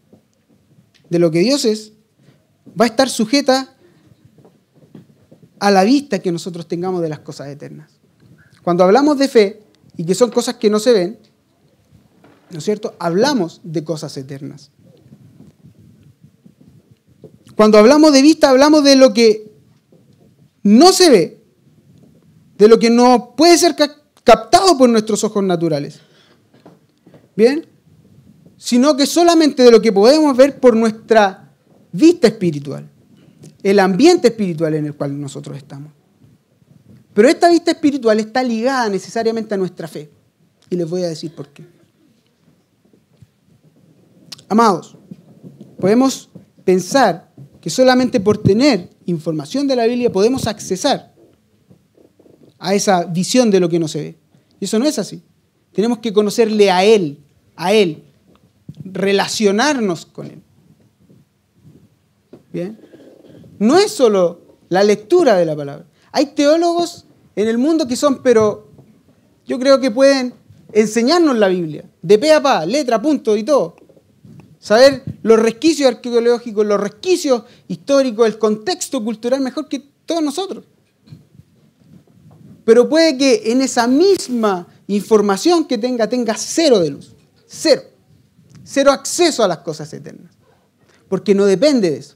de 1.09 1.18
lo 1.18 1.32
que 1.32 1.39
Dios 1.39 1.66
es 1.66 1.93
va 2.80 2.86
a 2.86 2.89
estar 2.89 3.09
sujeta 3.09 3.76
a 5.57 5.72
la 5.72 5.84
vista 5.84 6.20
que 6.20 6.32
nosotros 6.32 6.68
tengamos 6.68 7.01
de 7.01 7.09
las 7.09 7.20
cosas 7.22 7.47
eternas. 7.47 7.89
Cuando 8.61 8.84
hablamos 8.84 9.18
de 9.18 9.28
fe 9.28 9.63
y 9.97 10.05
que 10.05 10.13
son 10.13 10.30
cosas 10.30 10.57
que 10.57 10.70
no 10.70 10.78
se 10.78 10.93
ven, 10.93 11.20
¿no 12.51 12.59
es 12.59 12.63
cierto? 12.63 12.95
Hablamos 12.99 13.61
de 13.63 13.83
cosas 13.83 14.15
eternas. 14.17 14.71
Cuando 17.55 17.77
hablamos 17.77 18.11
de 18.11 18.21
vista, 18.21 18.49
hablamos 18.49 18.83
de 18.83 18.95
lo 18.95 19.13
que 19.13 19.51
no 20.63 20.91
se 20.91 21.09
ve, 21.09 21.43
de 22.57 22.67
lo 22.67 22.79
que 22.79 22.89
no 22.89 23.33
puede 23.35 23.57
ser 23.57 23.75
captado 24.23 24.77
por 24.77 24.89
nuestros 24.89 25.23
ojos 25.23 25.43
naturales. 25.43 25.99
¿Bien? 27.35 27.65
Sino 28.57 28.95
que 28.97 29.05
solamente 29.05 29.63
de 29.63 29.71
lo 29.71 29.81
que 29.81 29.91
podemos 29.91 30.35
ver 30.35 30.59
por 30.59 30.75
nuestra 30.75 31.51
vista 31.91 32.27
espiritual, 32.27 32.89
el 33.63 33.79
ambiente 33.79 34.29
espiritual 34.29 34.73
en 34.75 34.87
el 34.87 34.95
cual 34.95 35.19
nosotros 35.19 35.57
estamos. 35.57 35.91
Pero 37.13 37.29
esta 37.29 37.49
vista 37.49 37.71
espiritual 37.71 38.19
está 38.19 38.43
ligada 38.43 38.89
necesariamente 38.89 39.53
a 39.53 39.57
nuestra 39.57 39.87
fe. 39.87 40.09
Y 40.69 40.75
les 40.75 40.89
voy 40.89 41.03
a 41.03 41.07
decir 41.07 41.33
por 41.33 41.47
qué. 41.49 41.74
Amados, 44.47 44.95
podemos 45.79 46.29
pensar 46.63 47.31
que 47.61 47.69
solamente 47.69 48.19
por 48.19 48.37
tener 48.37 48.89
información 49.05 49.67
de 49.67 49.75
la 49.75 49.85
Biblia 49.85 50.11
podemos 50.11 50.47
accesar 50.47 51.13
a 52.59 52.73
esa 52.73 53.05
visión 53.05 53.49
de 53.51 53.59
lo 53.59 53.69
que 53.69 53.79
no 53.79 53.87
se 53.87 54.01
ve. 54.01 54.17
Y 54.59 54.65
eso 54.65 54.79
no 54.79 54.85
es 54.85 54.99
así. 54.99 55.21
Tenemos 55.73 55.99
que 55.99 56.13
conocerle 56.13 56.71
a 56.71 56.83
Él, 56.83 57.19
a 57.55 57.73
Él, 57.73 58.03
relacionarnos 58.83 60.05
con 60.05 60.27
Él. 60.27 60.41
¿Bien? 62.53 62.79
No 63.59 63.77
es 63.77 63.91
solo 63.91 64.41
la 64.69 64.83
lectura 64.83 65.35
de 65.35 65.45
la 65.45 65.55
palabra. 65.55 65.85
Hay 66.11 66.27
teólogos 66.27 67.05
en 67.35 67.47
el 67.47 67.57
mundo 67.57 67.87
que 67.87 67.95
son, 67.95 68.21
pero 68.21 68.69
yo 69.45 69.59
creo 69.59 69.79
que 69.79 69.91
pueden 69.91 70.33
enseñarnos 70.71 71.37
la 71.37 71.47
Biblia, 71.47 71.85
de 72.01 72.17
pe 72.17 72.31
a 72.31 72.41
pa, 72.41 72.65
letra, 72.65 73.01
punto 73.01 73.35
y 73.35 73.43
todo. 73.43 73.75
Saber 74.66 75.03
los 75.22 75.38
resquicios 75.38 75.88
arqueológicos, 75.88 76.66
los 76.66 76.80
resquicios 76.80 77.43
históricos, 77.68 78.26
el 78.26 78.39
contexto 78.39 79.03
cultural 79.03 79.39
mejor 79.39 79.68
que 79.68 79.78
todos 80.07 80.24
nosotros. 80.24 80.66
Pero 82.63 82.89
puede 82.89 83.16
que 83.16 83.51
en 83.51 83.61
esa 83.61 83.86
misma 83.86 84.68
información 84.88 85.66
que 85.66 85.78
tenga, 85.78 86.09
tenga 86.09 86.34
cero 86.36 86.80
de 86.80 86.89
luz. 86.89 87.13
Cero. 87.45 87.84
Cero 88.63 88.91
acceso 88.91 89.43
a 89.43 89.47
las 89.47 89.59
cosas 89.59 89.93
eternas. 89.93 90.32
Porque 91.07 91.36
no 91.36 91.45
depende 91.45 91.91
de 91.91 91.97
eso. 91.97 92.16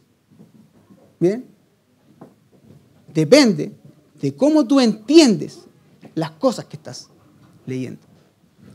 ¿Bien? 1.20 1.46
Depende 3.14 3.74
de 4.20 4.36
cómo 4.36 4.66
tú 4.66 4.80
entiendes 4.80 5.60
las 6.16 6.32
cosas 6.32 6.66
que 6.66 6.78
estás 6.78 7.10
leyendo. 7.68 8.02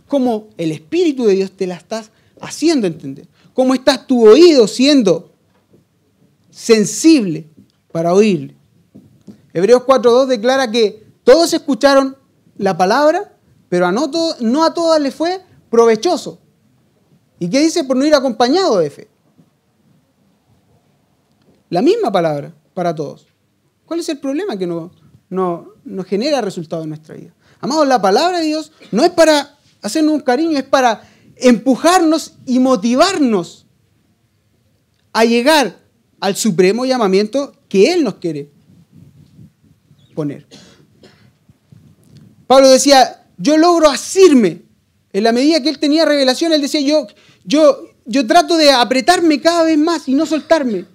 Cómo 0.07 0.51
el 0.59 0.71
Espíritu 0.71 1.25
de 1.25 1.35
Dios 1.35 1.51
te 1.51 1.67
las 1.67 1.79
estás 1.79 2.13
haciendo 2.41 2.87
entender. 2.87 3.27
Cómo 3.55 3.73
estás 3.73 4.07
tu 4.07 4.29
oído 4.29 4.69
siendo 4.69 5.33
sensible 6.51 7.49
para 7.91 8.13
oírle. 8.13 8.57
Hebreos 9.53 9.83
4.2 9.83 10.27
declara 10.27 10.71
que 10.71 11.07
todos 11.23 11.53
escucharon 11.55 12.17
la 12.59 12.77
palabra, 12.77 13.33
pero 13.69 13.87
a 13.87 13.93
no, 13.93 14.11
no 14.41 14.65
a 14.65 14.75
todas 14.75 15.01
les 15.01 15.15
fue 15.15 15.41
provechoso. 15.71 16.39
¿Y 17.39 17.49
qué 17.49 17.61
dice? 17.61 17.85
Por 17.85 17.97
no 17.97 18.05
ir 18.05 18.15
acompañado 18.15 18.79
de 18.79 18.91
fe. 18.91 19.09
La 21.71 21.83
misma 21.83 22.11
palabra 22.13 22.55
para 22.75 22.95
todos. 22.95 23.27
¿Cuál 23.87 24.01
es 24.01 24.09
el 24.09 24.19
problema 24.19 24.57
que 24.57 24.67
no, 24.67 24.91
no, 25.29 25.75
no 25.85 26.05
genera 26.05 26.41
resultado 26.41 26.83
en 26.83 26.91
nuestra 26.91 27.15
vida? 27.15 27.33
Amados, 27.61 27.87
la 27.87 28.01
palabra 28.03 28.39
de 28.39 28.47
Dios 28.47 28.73
no 28.93 29.05
es 29.05 29.11
para 29.11 29.57
hacernos 29.83 30.15
un 30.15 30.21
cariño, 30.21 30.59
es 30.59 30.65
para 30.65 31.03
empujarnos 31.37 32.35
y 32.47 32.59
motivarnos 32.59 33.67
a 35.13 35.25
llegar 35.25 35.79
al 36.21 36.37
supremo 36.37 36.85
llamamiento 36.85 37.55
que 37.69 37.93
Él 37.93 38.05
nos 38.05 38.15
quiere 38.15 38.51
poner. 40.15 40.47
Pablo 42.47 42.69
decía, 42.71 43.27
yo 43.37 43.57
logro 43.57 43.89
asirme. 43.89 44.63
En 45.13 45.23
la 45.23 45.33
medida 45.33 45.63
que 45.63 45.69
él 45.69 45.79
tenía 45.79 46.05
revelación, 46.05 46.53
él 46.53 46.61
decía, 46.61 46.81
yo, 46.81 47.07
yo, 47.45 47.89
yo 48.05 48.27
trato 48.27 48.57
de 48.57 48.73
apretarme 48.73 49.41
cada 49.41 49.63
vez 49.63 49.79
más 49.79 50.09
y 50.09 50.15
no 50.15 50.27
soltarme. 50.27 50.87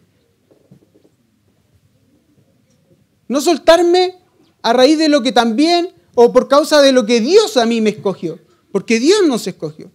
No 3.28 3.40
soltarme 3.40 4.16
a 4.62 4.74
raíz 4.74 4.98
de 4.98 5.08
lo 5.08 5.22
que 5.22 5.32
también, 5.32 5.94
o 6.16 6.34
por 6.34 6.50
causa 6.50 6.82
de 6.82 6.92
lo 6.92 7.06
que 7.06 7.22
Dios 7.22 7.56
a 7.56 7.66
mí 7.66 7.80
me 7.80 7.92
escogió. 7.92 8.40
Porque 8.72 9.00
Dios 9.00 9.22
nos 9.26 9.48
escogió. 9.48 9.90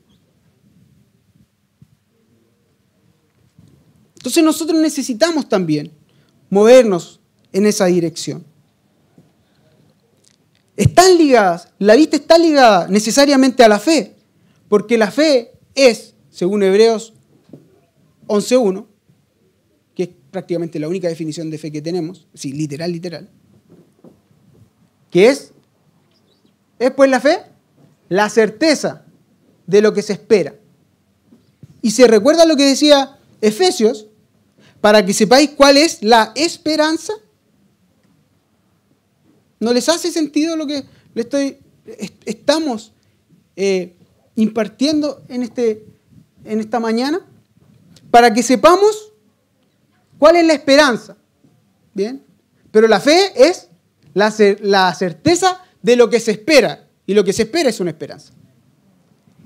Entonces 4.24 4.42
nosotros 4.42 4.80
necesitamos 4.80 5.50
también 5.50 5.92
movernos 6.48 7.20
en 7.52 7.66
esa 7.66 7.84
dirección. 7.84 8.42
Están 10.78 11.18
ligadas, 11.18 11.68
la 11.78 11.94
vista 11.94 12.16
está 12.16 12.38
ligada 12.38 12.88
necesariamente 12.88 13.62
a 13.62 13.68
la 13.68 13.78
fe, 13.78 14.14
porque 14.70 14.96
la 14.96 15.10
fe 15.10 15.52
es, 15.74 16.14
según 16.30 16.62
Hebreos 16.62 17.12
11.1, 18.26 18.86
que 19.94 20.04
es 20.04 20.08
prácticamente 20.30 20.78
la 20.78 20.88
única 20.88 21.08
definición 21.08 21.50
de 21.50 21.58
fe 21.58 21.70
que 21.70 21.82
tenemos, 21.82 22.26
sí, 22.32 22.54
literal, 22.54 22.92
literal, 22.92 23.28
que 25.10 25.28
es, 25.28 25.52
es 26.78 26.90
pues 26.92 27.10
la 27.10 27.20
fe, 27.20 27.40
la 28.08 28.30
certeza 28.30 29.04
de 29.66 29.82
lo 29.82 29.92
que 29.92 30.00
se 30.00 30.14
espera. 30.14 30.54
Y 31.82 31.90
se 31.90 32.06
recuerda 32.06 32.46
lo 32.46 32.56
que 32.56 32.64
decía 32.64 33.18
Efesios, 33.42 34.06
para 34.84 35.02
que 35.02 35.14
sepáis 35.14 35.48
cuál 35.56 35.78
es 35.78 36.02
la 36.02 36.32
esperanza 36.34 37.14
¿No 39.64 39.72
les 39.72 39.88
hace 39.88 40.12
sentido 40.12 40.56
lo 40.56 40.66
que 40.66 40.84
le 41.14 41.22
estoy, 41.22 41.56
estamos 42.26 42.92
eh, 43.56 43.96
impartiendo 44.36 45.22
en, 45.28 45.42
este, 45.42 45.86
en 46.44 46.60
esta 46.60 46.80
mañana? 46.80 47.26
Para 48.10 48.34
que 48.34 48.42
sepamos 48.42 49.10
cuál 50.18 50.36
es 50.36 50.46
la 50.46 50.52
esperanza. 50.52 51.16
¿Bien? 51.94 52.22
Pero 52.70 52.88
la 52.88 53.00
fe 53.00 53.32
es 53.36 53.68
la, 54.12 54.34
la 54.60 54.94
certeza 54.94 55.62
de 55.80 55.96
lo 55.96 56.10
que 56.10 56.20
se 56.20 56.32
espera. 56.32 56.86
Y 57.06 57.14
lo 57.14 57.24
que 57.24 57.32
se 57.32 57.44
espera 57.44 57.70
es 57.70 57.80
una 57.80 57.88
esperanza. 57.88 58.34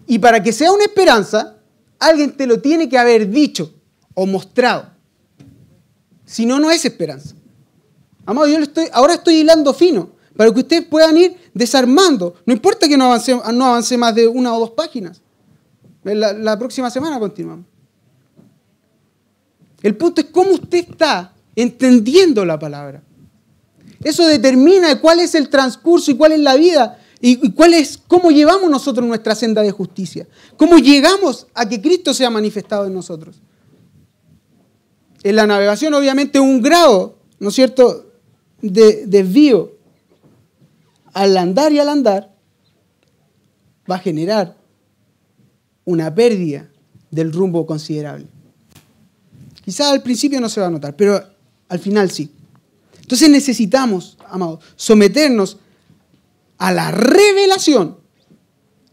Y 0.09 0.18
para 0.18 0.43
que 0.43 0.53
sea 0.53 0.72
una 0.72 0.82
esperanza, 0.82 1.59
alguien 2.01 2.36
te 2.36 2.45
lo 2.45 2.61
tiene 2.61 2.89
que 2.89 2.99
haber 2.99 3.30
dicho 3.30 3.72
o 4.14 4.26
mostrado. 4.26 4.97
Si 6.29 6.45
no, 6.45 6.61
no 6.61 6.70
es 6.70 6.85
esperanza. 6.85 7.35
Amado, 8.26 8.47
yo 8.49 8.59
estoy, 8.59 8.87
ahora 8.93 9.14
estoy 9.14 9.37
hilando 9.37 9.72
fino 9.72 10.11
para 10.37 10.53
que 10.53 10.61
ustedes 10.61 10.85
puedan 10.85 11.16
ir 11.16 11.35
desarmando. 11.55 12.35
No 12.45 12.53
importa 12.53 12.87
que 12.87 12.99
no 12.99 13.07
avance, 13.07 13.35
no 13.55 13.64
avance 13.64 13.97
más 13.97 14.14
de 14.14 14.29
una 14.29 14.55
o 14.55 14.61
dos 14.61 14.70
páginas. 14.72 15.22
La, 16.05 16.35
la 16.35 16.59
próxima 16.59 16.91
semana 16.91 17.18
continuamos. 17.18 17.64
El 19.83 19.97
punto 19.97 20.20
es 20.20 20.26
cómo 20.26 20.51
usted 20.51 20.87
está 20.91 21.33
entendiendo 21.57 22.45
la 22.45 22.59
palabra. 22.59 23.03
Eso 24.05 24.26
determina 24.26 25.01
cuál 25.01 25.20
es 25.20 25.35
el 25.35 25.49
transcurso 25.49 26.11
y 26.11 26.16
cuál 26.16 26.33
es 26.33 26.41
la 26.41 26.57
vida 26.57 26.99
y 27.22 27.53
cuál 27.53 27.72
es 27.72 27.99
cómo 28.07 28.31
llevamos 28.31 28.70
nosotros 28.70 29.07
nuestra 29.09 29.35
senda 29.35 29.62
de 29.62 29.70
justicia. 29.70 30.29
Cómo 30.59 30.76
llegamos 30.76 31.47
a 31.55 31.66
que 31.66 31.81
Cristo 31.81 32.12
sea 32.12 32.29
manifestado 32.29 32.85
en 32.85 32.93
nosotros. 32.93 33.41
En 35.22 35.36
la 35.36 35.46
navegación, 35.46 35.94
obviamente, 35.94 36.38
un 36.40 36.62
grado, 36.62 37.18
¿no 37.38 37.48
es 37.48 37.54
cierto?, 37.54 38.12
de 38.60 39.06
desvío 39.06 39.72
al 41.12 41.36
andar 41.36 41.72
y 41.72 41.78
al 41.78 41.88
andar 41.88 42.34
va 43.90 43.96
a 43.96 44.00
generar 44.00 44.56
una 45.84 46.14
pérdida 46.14 46.68
del 47.10 47.32
rumbo 47.32 47.66
considerable. 47.66 48.26
Quizás 49.64 49.92
al 49.92 50.02
principio 50.02 50.40
no 50.40 50.48
se 50.48 50.60
va 50.60 50.66
a 50.66 50.70
notar, 50.70 50.96
pero 50.96 51.22
al 51.68 51.78
final 51.78 52.10
sí. 52.10 52.30
Entonces 53.00 53.30
necesitamos, 53.30 54.18
amados, 54.28 54.62
someternos 54.76 55.58
a 56.58 56.72
la 56.72 56.90
revelación 56.90 57.96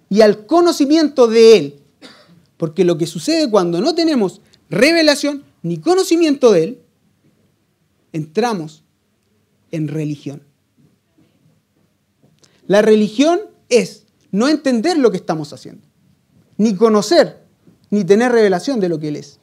y 0.09 0.21
al 0.21 0.45
conocimiento 0.45 1.27
de 1.27 1.57
Él. 1.57 1.79
Porque 2.57 2.85
lo 2.85 2.97
que 2.97 3.07
sucede 3.07 3.49
cuando 3.49 3.81
no 3.81 3.93
tenemos 3.95 4.41
revelación 4.69 5.43
ni 5.65 5.79
conocimiento 5.79 6.51
de 6.51 6.63
Él, 6.63 6.81
entramos 8.13 8.83
en 9.71 9.87
religión. 9.87 10.43
La 12.67 12.83
religión 12.83 13.39
es 13.67 14.05
no 14.29 14.47
entender 14.47 14.99
lo 14.99 15.09
que 15.09 15.17
estamos 15.17 15.53
haciendo, 15.53 15.87
ni 16.57 16.75
conocer, 16.75 17.47
ni 17.89 18.03
tener 18.03 18.31
revelación 18.31 18.79
de 18.79 18.89
lo 18.89 18.99
que 18.99 19.07
Él 19.07 19.15
es. 19.15 19.39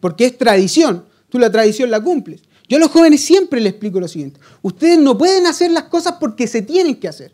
Porque 0.00 0.26
es 0.26 0.36
tradición, 0.36 1.06
tú 1.30 1.38
la 1.38 1.50
tradición 1.50 1.90
la 1.90 2.02
cumples. 2.02 2.42
Yo 2.68 2.76
a 2.76 2.80
los 2.80 2.90
jóvenes 2.90 3.22
siempre 3.22 3.58
les 3.58 3.70
explico 3.72 4.00
lo 4.00 4.08
siguiente, 4.08 4.38
ustedes 4.60 4.98
no 4.98 5.16
pueden 5.16 5.46
hacer 5.46 5.70
las 5.70 5.84
cosas 5.84 6.16
porque 6.20 6.46
se 6.46 6.60
tienen 6.60 7.00
que 7.00 7.08
hacer. 7.08 7.32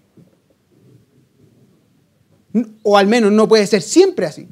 O 2.84 2.96
al 2.96 3.08
menos 3.08 3.32
no 3.32 3.48
puede 3.48 3.66
ser 3.66 3.82
siempre 3.82 4.26
así. 4.26 4.46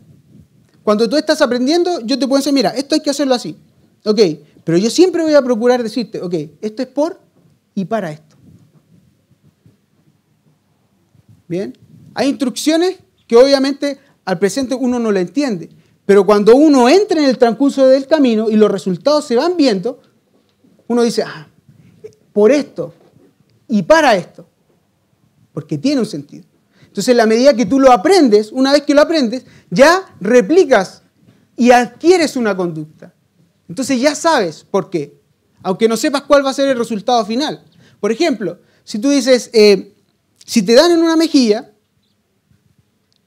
Cuando 0.84 1.08
tú 1.08 1.16
estás 1.16 1.40
aprendiendo, 1.40 2.00
yo 2.02 2.18
te 2.18 2.28
puedo 2.28 2.38
decir, 2.40 2.52
mira, 2.52 2.70
esto 2.70 2.94
hay 2.94 3.00
que 3.00 3.10
hacerlo 3.10 3.34
así. 3.34 3.56
Ok, 4.04 4.20
pero 4.62 4.76
yo 4.76 4.90
siempre 4.90 5.22
voy 5.22 5.32
a 5.32 5.42
procurar 5.42 5.82
decirte, 5.82 6.20
ok, 6.20 6.34
esto 6.60 6.82
es 6.82 6.88
por 6.88 7.18
y 7.74 7.86
para 7.86 8.12
esto. 8.12 8.36
Bien, 11.48 11.76
hay 12.12 12.28
instrucciones 12.28 12.98
que 13.26 13.36
obviamente 13.36 13.98
al 14.24 14.38
presente 14.38 14.74
uno 14.74 14.98
no 14.98 15.10
le 15.10 15.20
entiende, 15.20 15.70
Pero 16.06 16.26
cuando 16.26 16.54
uno 16.54 16.86
entra 16.86 17.18
en 17.18 17.28
el 17.28 17.38
transcurso 17.38 17.86
del 17.86 18.06
camino 18.06 18.50
y 18.50 18.56
los 18.56 18.70
resultados 18.70 19.24
se 19.24 19.36
van 19.36 19.56
viendo, 19.56 20.02
uno 20.86 21.02
dice, 21.02 21.22
ah, 21.22 21.48
por 22.32 22.52
esto 22.52 22.92
y 23.68 23.82
para 23.82 24.14
esto, 24.14 24.46
porque 25.54 25.78
tiene 25.78 26.00
un 26.00 26.06
sentido. 26.06 26.44
Entonces, 26.94 27.08
en 27.08 27.16
la 27.16 27.26
medida 27.26 27.54
que 27.54 27.66
tú 27.66 27.80
lo 27.80 27.90
aprendes, 27.90 28.52
una 28.52 28.70
vez 28.70 28.82
que 28.82 28.94
lo 28.94 29.00
aprendes, 29.00 29.44
ya 29.68 30.14
replicas 30.20 31.02
y 31.56 31.72
adquieres 31.72 32.36
una 32.36 32.56
conducta. 32.56 33.12
Entonces 33.68 34.00
ya 34.00 34.14
sabes 34.14 34.62
por 34.62 34.90
qué, 34.90 35.18
aunque 35.64 35.88
no 35.88 35.96
sepas 35.96 36.22
cuál 36.22 36.46
va 36.46 36.50
a 36.50 36.54
ser 36.54 36.68
el 36.68 36.78
resultado 36.78 37.26
final. 37.26 37.64
Por 37.98 38.12
ejemplo, 38.12 38.60
si 38.84 39.00
tú 39.00 39.10
dices, 39.10 39.50
eh, 39.52 39.92
si 40.46 40.62
te 40.62 40.74
dan 40.74 40.92
en 40.92 41.00
una 41.00 41.16
mejilla 41.16 41.72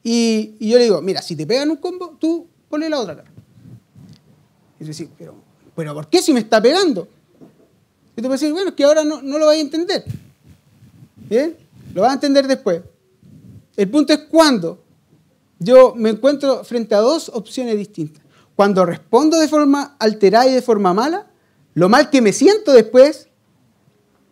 y, 0.01 0.55
yo 0.65 0.78
le 0.78 0.86
digo, 0.86 1.01
mira, 1.01 1.22
si 1.22 1.36
te 1.36 1.45
pegan 1.45 1.70
un 1.70 1.76
combo, 1.76 2.15
tú 2.18 2.47
ponle 2.70 2.89
la 2.89 3.01
otra 3.01 3.18
cara. 3.18 3.30
Y 4.80 4.84
tú 4.84 4.88
dices, 4.88 5.09
pero, 5.18 5.36
pero 5.76 5.93
¿por 5.93 6.07
qué 6.07 6.22
si 6.22 6.32
me 6.32 6.39
está 6.39 6.61
pegando? 6.61 7.09
Y 8.15 8.22
te 8.22 8.30
puedes 8.30 8.39
decir, 8.39 8.53
bueno, 8.53 8.70
es 8.70 8.76
que 8.76 8.86
ahora 8.86 9.03
no, 9.03 9.22
lo 9.22 9.45
vais 9.45 9.59
a 9.59 9.61
entender. 9.61 10.05
¿Bien? 11.30 11.57
Lo 11.93 12.03
vas 12.03 12.11
a 12.11 12.13
entender 12.13 12.47
después. 12.47 12.82
El 13.78 13.90
punto 13.90 14.12
es 14.12 14.20
cuando 14.30 14.84
yo 15.60 15.94
me 15.96 16.10
encuentro 16.10 16.64
frente 16.64 16.96
a 16.96 17.00
dos 17.00 17.30
opciones 17.34 17.78
distintas. 17.78 18.24
Cuando 18.56 18.86
respondo 18.86 19.40
de 19.40 19.48
forma 19.48 19.96
alterada 20.00 20.48
y 20.48 20.54
de 20.54 20.64
forma 20.64 20.94
mala, 20.94 21.28
lo 21.76 21.88
mal 21.88 22.10
que 22.10 22.22
me 22.22 22.34
siento 22.34 22.74
después, 22.74 23.30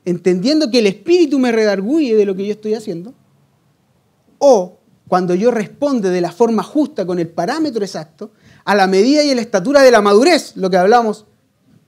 entendiendo 0.03 0.71
que 0.71 0.79
el 0.79 0.87
espíritu 0.87 1.37
me 1.37 1.51
redarguye 1.51 2.15
de 2.15 2.25
lo 2.25 2.35
que 2.35 2.47
yo 2.47 2.51
estoy 2.53 2.73
haciendo, 2.73 3.13
o 4.39 4.79
cuando 5.07 5.35
yo 5.35 5.51
respondo 5.51 6.09
de 6.09 6.21
la 6.21 6.31
forma 6.31 6.63
justa, 6.63 7.05
con 7.05 7.19
el 7.19 7.29
parámetro 7.29 7.85
exacto, 7.85 8.31
a 8.63 8.73
la 8.73 8.87
medida 8.87 9.23
y 9.23 9.29
a 9.29 9.35
la 9.35 9.41
estatura 9.41 9.83
de 9.83 9.91
la 9.91 10.01
madurez, 10.01 10.57
lo 10.57 10.71
que 10.71 10.77
hablamos 10.77 11.25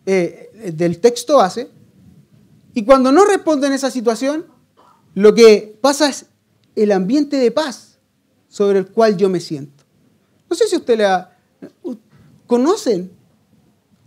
eh, 0.05 0.71
del 0.75 0.99
texto 0.99 1.37
base, 1.37 1.71
y 2.75 2.85
cuando 2.85 3.11
no 3.11 3.25
respondo 3.25 3.65
en 3.65 3.73
esa 3.73 3.89
situación, 3.89 4.45
lo 5.15 5.33
que 5.33 5.75
pasa 5.81 6.09
es 6.09 6.27
el 6.77 6.91
ambiente 6.91 7.37
de 7.37 7.51
paz 7.51 7.97
sobre 8.47 8.79
el 8.79 8.87
cual 8.87 9.17
yo 9.17 9.29
me 9.29 9.39
siento. 9.39 9.83
No 10.49 10.55
sé 10.55 10.67
si 10.67 10.75
usted 10.75 10.97
le 10.97 11.05
ha... 11.05 11.35
¿Conocen 12.45 13.11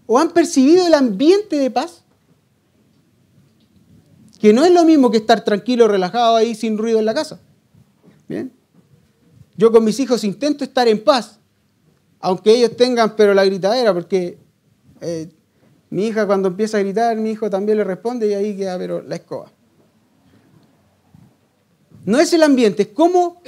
o 0.07 0.19
han 0.19 0.31
percibido 0.31 0.87
el 0.87 0.95
ambiente 0.95 1.57
de 1.57 1.71
paz? 1.71 2.05
Que 4.39 4.53
no 4.53 4.65
es 4.65 4.73
lo 4.73 4.85
mismo 4.85 5.11
que 5.11 5.19
estar 5.19 5.45
tranquilo, 5.45 5.89
relajado 5.89 6.37
ahí 6.37 6.55
sin 6.55 6.79
ruido 6.79 6.99
en 6.99 7.05
la 7.05 7.13
casa. 7.13 7.41
Bien. 8.29 8.53
Yo 9.57 9.71
con 9.73 9.85
mis 9.85 10.01
hijos 10.01 10.25
intento 10.25 10.65
estar 10.65 10.89
en 10.89 11.05
paz, 11.05 11.39
aunque 12.21 12.55
ellos 12.55 12.77
tengan 12.77 13.15
pero 13.17 13.35
la 13.35 13.45
gritadera, 13.45 13.93
porque 13.93 14.39
eh, 15.03 15.29
mi 15.91 16.07
hija 16.07 16.27
cuando 16.27 16.49
empieza 16.49 16.79
a 16.79 16.81
gritar, 16.81 17.17
mi 17.17 17.33
hijo 17.33 17.51
también 17.51 17.77
le 17.77 17.85
responde 17.85 18.29
y 18.29 18.33
ahí 18.33 18.57
queda 18.57 18.79
pero 18.79 19.03
la 19.03 19.17
escoba. 19.17 19.51
No 22.05 22.19
es 22.19 22.33
el 22.33 22.43
ambiente, 22.43 22.83
es 22.83 22.89
cómo 22.89 23.43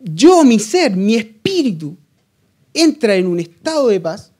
yo, 0.00 0.44
mi 0.44 0.58
ser, 0.58 0.96
mi 0.96 1.16
espíritu, 1.16 1.96
entra 2.72 3.14
en 3.14 3.26
un 3.26 3.40
estado 3.40 3.88
de 3.88 4.00
paz. 4.00 4.32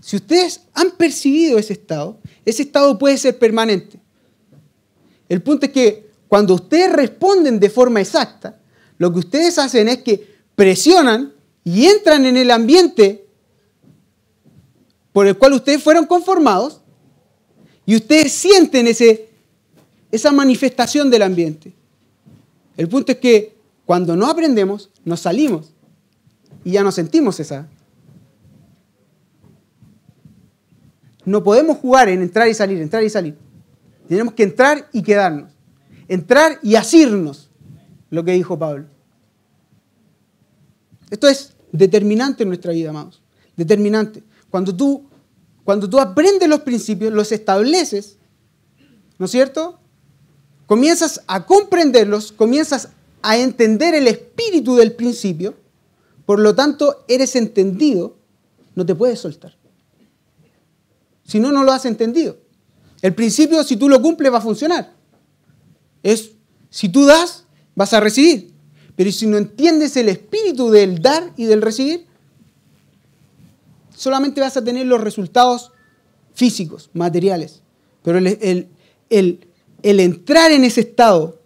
Si 0.00 0.16
ustedes 0.16 0.60
han 0.74 0.90
percibido 0.92 1.58
ese 1.58 1.72
estado, 1.72 2.18
ese 2.44 2.62
estado 2.62 2.98
puede 2.98 3.16
ser 3.16 3.38
permanente. 3.38 3.98
El 5.28 5.42
punto 5.42 5.66
es 5.66 5.72
que 5.72 6.10
cuando 6.28 6.54
ustedes 6.54 6.92
responden 6.92 7.58
de 7.58 7.70
forma 7.70 8.00
exacta, 8.00 8.60
lo 8.98 9.12
que 9.12 9.20
ustedes 9.20 9.58
hacen 9.58 9.88
es 9.88 10.02
que 10.02 10.34
presionan 10.54 11.32
y 11.64 11.86
entran 11.86 12.26
en 12.26 12.36
el 12.36 12.50
ambiente 12.50 13.26
por 15.12 15.26
el 15.26 15.38
cual 15.38 15.54
ustedes 15.54 15.82
fueron 15.82 16.06
conformados 16.06 16.80
y 17.86 17.96
ustedes 17.96 18.32
sienten 18.32 18.88
ese 18.88 19.33
esa 20.14 20.30
manifestación 20.30 21.10
del 21.10 21.22
ambiente. 21.22 21.72
El 22.76 22.88
punto 22.88 23.10
es 23.10 23.18
que 23.18 23.56
cuando 23.84 24.14
no 24.14 24.28
aprendemos, 24.28 24.90
nos 25.04 25.20
salimos 25.20 25.72
y 26.62 26.70
ya 26.72 26.84
no 26.84 26.92
sentimos 26.92 27.40
esa. 27.40 27.68
No 31.24 31.42
podemos 31.42 31.78
jugar 31.78 32.08
en 32.08 32.22
entrar 32.22 32.48
y 32.48 32.54
salir, 32.54 32.80
entrar 32.80 33.02
y 33.02 33.10
salir. 33.10 33.36
Tenemos 34.06 34.34
que 34.34 34.44
entrar 34.44 34.88
y 34.92 35.02
quedarnos. 35.02 35.50
Entrar 36.06 36.60
y 36.62 36.76
asirnos, 36.76 37.50
lo 38.10 38.24
que 38.24 38.32
dijo 38.32 38.56
Pablo. 38.56 38.86
Esto 41.10 41.26
es 41.26 41.56
determinante 41.72 42.44
en 42.44 42.50
nuestra 42.50 42.72
vida, 42.72 42.90
amados. 42.90 43.20
Determinante. 43.56 44.22
Cuando 44.48 44.74
tú, 44.76 45.06
cuando 45.64 45.90
tú 45.90 45.98
aprendes 45.98 46.48
los 46.48 46.60
principios, 46.60 47.12
los 47.12 47.32
estableces, 47.32 48.18
¿no 49.18 49.26
es 49.26 49.32
cierto? 49.32 49.80
Comienzas 50.66 51.22
a 51.26 51.46
comprenderlos, 51.46 52.32
comienzas 52.32 52.88
a 53.22 53.36
entender 53.38 53.94
el 53.94 54.08
espíritu 54.08 54.76
del 54.76 54.92
principio, 54.92 55.54
por 56.26 56.38
lo 56.38 56.54
tanto 56.54 57.04
eres 57.08 57.36
entendido, 57.36 58.16
no 58.74 58.84
te 58.84 58.94
puedes 58.94 59.20
soltar. 59.20 59.56
Si 61.24 61.40
no, 61.40 61.52
no 61.52 61.64
lo 61.64 61.72
has 61.72 61.86
entendido. 61.86 62.38
El 63.02 63.14
principio, 63.14 63.62
si 63.64 63.76
tú 63.76 63.88
lo 63.88 64.00
cumples, 64.00 64.32
va 64.32 64.38
a 64.38 64.42
funcionar. 64.42 64.94
Es, 66.02 66.32
si 66.70 66.88
tú 66.88 67.04
das, 67.06 67.44
vas 67.74 67.92
a 67.92 68.00
recibir. 68.00 68.52
Pero 68.96 69.10
si 69.10 69.26
no 69.26 69.36
entiendes 69.36 69.96
el 69.96 70.08
espíritu 70.08 70.70
del 70.70 71.02
dar 71.02 71.32
y 71.36 71.44
del 71.46 71.62
recibir, 71.62 72.06
solamente 73.94 74.40
vas 74.40 74.56
a 74.56 74.64
tener 74.64 74.86
los 74.86 75.00
resultados 75.00 75.72
físicos, 76.34 76.90
materiales. 76.92 77.62
Pero 78.02 78.18
el, 78.18 78.26
el, 78.26 78.68
el 79.10 79.48
el 79.84 80.00
entrar 80.00 80.50
en 80.50 80.64
ese 80.64 80.80
estado, 80.80 81.38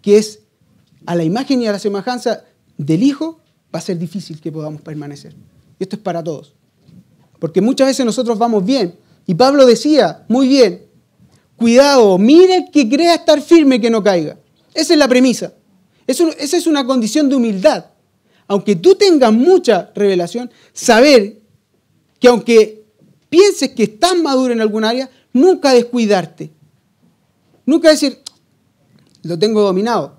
que 0.00 0.16
es 0.16 0.40
a 1.04 1.14
la 1.14 1.24
imagen 1.24 1.60
y 1.60 1.66
a 1.66 1.72
la 1.72 1.78
semejanza 1.78 2.44
del 2.78 3.02
Hijo, 3.02 3.38
va 3.72 3.80
a 3.80 3.82
ser 3.82 3.98
difícil 3.98 4.40
que 4.40 4.50
podamos 4.50 4.80
permanecer. 4.80 5.34
Y 5.78 5.82
esto 5.82 5.96
es 5.96 6.02
para 6.02 6.24
todos. 6.24 6.54
Porque 7.38 7.60
muchas 7.60 7.86
veces 7.86 8.06
nosotros 8.06 8.38
vamos 8.38 8.64
bien. 8.64 8.94
Y 9.26 9.34
Pablo 9.34 9.66
decía, 9.66 10.24
muy 10.28 10.48
bien, 10.48 10.86
cuidado, 11.56 12.16
mire 12.16 12.56
el 12.56 12.70
que 12.70 12.88
crea 12.88 13.16
estar 13.16 13.42
firme 13.42 13.78
que 13.78 13.90
no 13.90 14.02
caiga. 14.02 14.38
Esa 14.72 14.94
es 14.94 14.98
la 14.98 15.06
premisa. 15.06 15.52
esa 16.06 16.56
es 16.56 16.66
una 16.66 16.86
condición 16.86 17.28
de 17.28 17.36
humildad. 17.36 17.84
Aunque 18.46 18.74
tú 18.74 18.94
tengas 18.94 19.34
mucha 19.34 19.90
revelación, 19.94 20.50
saber 20.72 21.40
que 22.18 22.28
aunque 22.28 22.86
pienses 23.28 23.68
que 23.70 23.82
estás 23.82 24.16
maduro 24.16 24.54
en 24.54 24.62
algún 24.62 24.84
área, 24.84 25.10
Nunca 25.32 25.72
descuidarte. 25.72 26.50
Nunca 27.66 27.90
decir, 27.90 28.20
lo 29.22 29.38
tengo 29.38 29.62
dominado. 29.62 30.16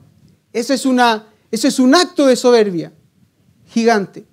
Eso 0.54 0.74
es, 0.74 0.86
una, 0.86 1.28
es 1.52 1.80
un 1.80 1.96
acto 1.96 2.28
de 2.28 2.36
soberbia 2.36 2.94
gigante. 3.68 4.26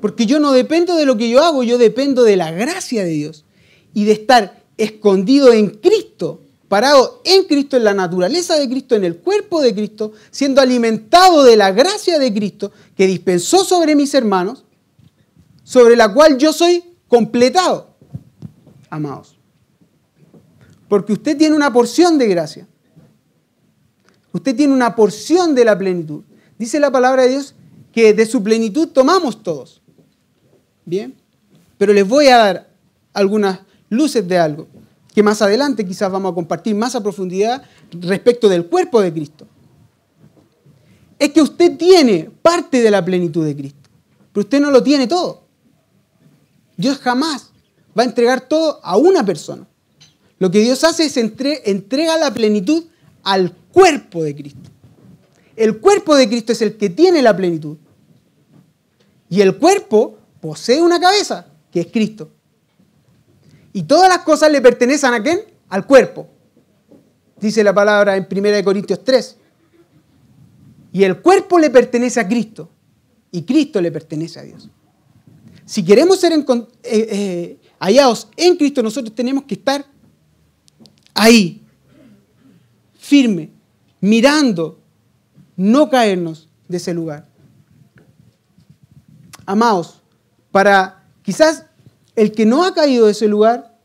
Porque 0.00 0.26
yo 0.26 0.40
no 0.40 0.52
dependo 0.52 0.96
de 0.96 1.06
lo 1.06 1.16
que 1.16 1.28
yo 1.28 1.42
hago, 1.42 1.62
yo 1.62 1.78
dependo 1.78 2.22
de 2.22 2.36
la 2.36 2.50
gracia 2.50 3.04
de 3.04 3.10
Dios 3.10 3.44
y 3.94 4.04
de 4.04 4.12
estar 4.12 4.62
escondido 4.76 5.52
en 5.52 5.70
Cristo, 5.70 6.42
parado 6.68 7.22
en 7.24 7.44
Cristo, 7.44 7.76
en 7.76 7.84
la 7.84 7.94
naturaleza 7.94 8.56
de 8.56 8.68
Cristo, 8.68 8.94
en 8.94 9.04
el 9.04 9.16
cuerpo 9.16 9.60
de 9.60 9.74
Cristo, 9.74 10.12
siendo 10.30 10.60
alimentado 10.60 11.44
de 11.44 11.56
la 11.56 11.72
gracia 11.72 12.18
de 12.18 12.32
Cristo 12.32 12.72
que 12.96 13.06
dispensó 13.06 13.64
sobre 13.64 13.96
mis 13.96 14.12
hermanos, 14.14 14.64
sobre 15.62 15.96
la 15.96 16.12
cual 16.12 16.36
yo 16.38 16.52
soy 16.52 16.84
completado. 17.08 17.96
Amados. 18.90 19.35
Porque 20.88 21.12
usted 21.12 21.36
tiene 21.36 21.56
una 21.56 21.72
porción 21.72 22.18
de 22.18 22.28
gracia. 22.28 22.66
Usted 24.32 24.54
tiene 24.54 24.72
una 24.72 24.94
porción 24.94 25.54
de 25.54 25.64
la 25.64 25.76
plenitud. 25.76 26.22
Dice 26.58 26.78
la 26.78 26.90
palabra 26.90 27.22
de 27.22 27.30
Dios 27.30 27.54
que 27.92 28.12
de 28.12 28.26
su 28.26 28.42
plenitud 28.42 28.88
tomamos 28.88 29.42
todos. 29.42 29.82
Bien. 30.84 31.14
Pero 31.78 31.92
les 31.92 32.06
voy 32.06 32.28
a 32.28 32.36
dar 32.36 32.70
algunas 33.12 33.60
luces 33.88 34.26
de 34.26 34.38
algo 34.38 34.66
que 35.16 35.22
más 35.22 35.40
adelante 35.40 35.86
quizás 35.86 36.12
vamos 36.12 36.32
a 36.32 36.34
compartir 36.34 36.74
más 36.74 36.94
a 36.94 37.02
profundidad 37.02 37.62
respecto 37.90 38.50
del 38.50 38.66
cuerpo 38.66 39.00
de 39.00 39.10
Cristo. 39.14 39.46
Es 41.18 41.30
que 41.30 41.40
usted 41.40 41.78
tiene 41.78 42.30
parte 42.42 42.82
de 42.82 42.90
la 42.90 43.02
plenitud 43.02 43.42
de 43.42 43.56
Cristo, 43.56 43.88
pero 44.30 44.44
usted 44.44 44.60
no 44.60 44.70
lo 44.70 44.82
tiene 44.82 45.06
todo. 45.06 45.44
Dios 46.76 46.98
jamás 46.98 47.50
va 47.98 48.02
a 48.02 48.04
entregar 48.04 48.42
todo 48.42 48.78
a 48.82 48.98
una 48.98 49.24
persona. 49.24 49.66
Lo 50.38 50.50
que 50.50 50.60
Dios 50.60 50.84
hace 50.84 51.04
es 51.04 51.16
entrega 51.16 52.18
la 52.18 52.32
plenitud 52.32 52.84
al 53.22 53.52
cuerpo 53.72 54.22
de 54.22 54.34
Cristo. 54.34 54.70
El 55.56 55.78
cuerpo 55.78 56.14
de 56.14 56.28
Cristo 56.28 56.52
es 56.52 56.60
el 56.62 56.76
que 56.76 56.90
tiene 56.90 57.22
la 57.22 57.36
plenitud. 57.36 57.78
Y 59.28 59.40
el 59.40 59.56
cuerpo 59.56 60.18
posee 60.40 60.82
una 60.82 61.00
cabeza, 61.00 61.46
que 61.72 61.80
es 61.80 61.86
Cristo. 61.86 62.30
Y 63.72 63.82
todas 63.84 64.08
las 64.08 64.18
cosas 64.18 64.50
le 64.52 64.60
pertenecen 64.60 65.14
a 65.14 65.22
quién? 65.22 65.40
Al 65.68 65.86
cuerpo. 65.86 66.28
Dice 67.40 67.64
la 67.64 67.74
palabra 67.74 68.16
en 68.16 68.26
1 68.30 68.64
Corintios 68.64 69.02
3. 69.02 69.36
Y 70.92 71.04
el 71.04 71.20
cuerpo 71.20 71.58
le 71.58 71.70
pertenece 71.70 72.20
a 72.20 72.28
Cristo. 72.28 72.70
Y 73.30 73.42
Cristo 73.42 73.80
le 73.80 73.90
pertenece 73.90 74.38
a 74.40 74.42
Dios. 74.42 74.70
Si 75.64 75.84
queremos 75.84 76.20
ser 76.20 76.32
eh, 76.32 76.44
eh, 76.84 77.58
hallados 77.80 78.28
en 78.36 78.56
Cristo, 78.56 78.82
nosotros 78.82 79.14
tenemos 79.14 79.44
que 79.44 79.54
estar 79.54 79.84
ahí, 81.16 81.62
firme, 82.98 83.50
mirando, 84.00 84.78
no 85.56 85.88
caernos 85.88 86.48
de 86.68 86.76
ese 86.76 86.94
lugar. 86.94 87.26
Amados, 89.44 90.02
para 90.50 91.04
quizás 91.22 91.64
el 92.14 92.32
que 92.32 92.46
no 92.46 92.64
ha 92.64 92.74
caído 92.74 93.06
de 93.06 93.12
ese 93.12 93.28
lugar, 93.28 93.78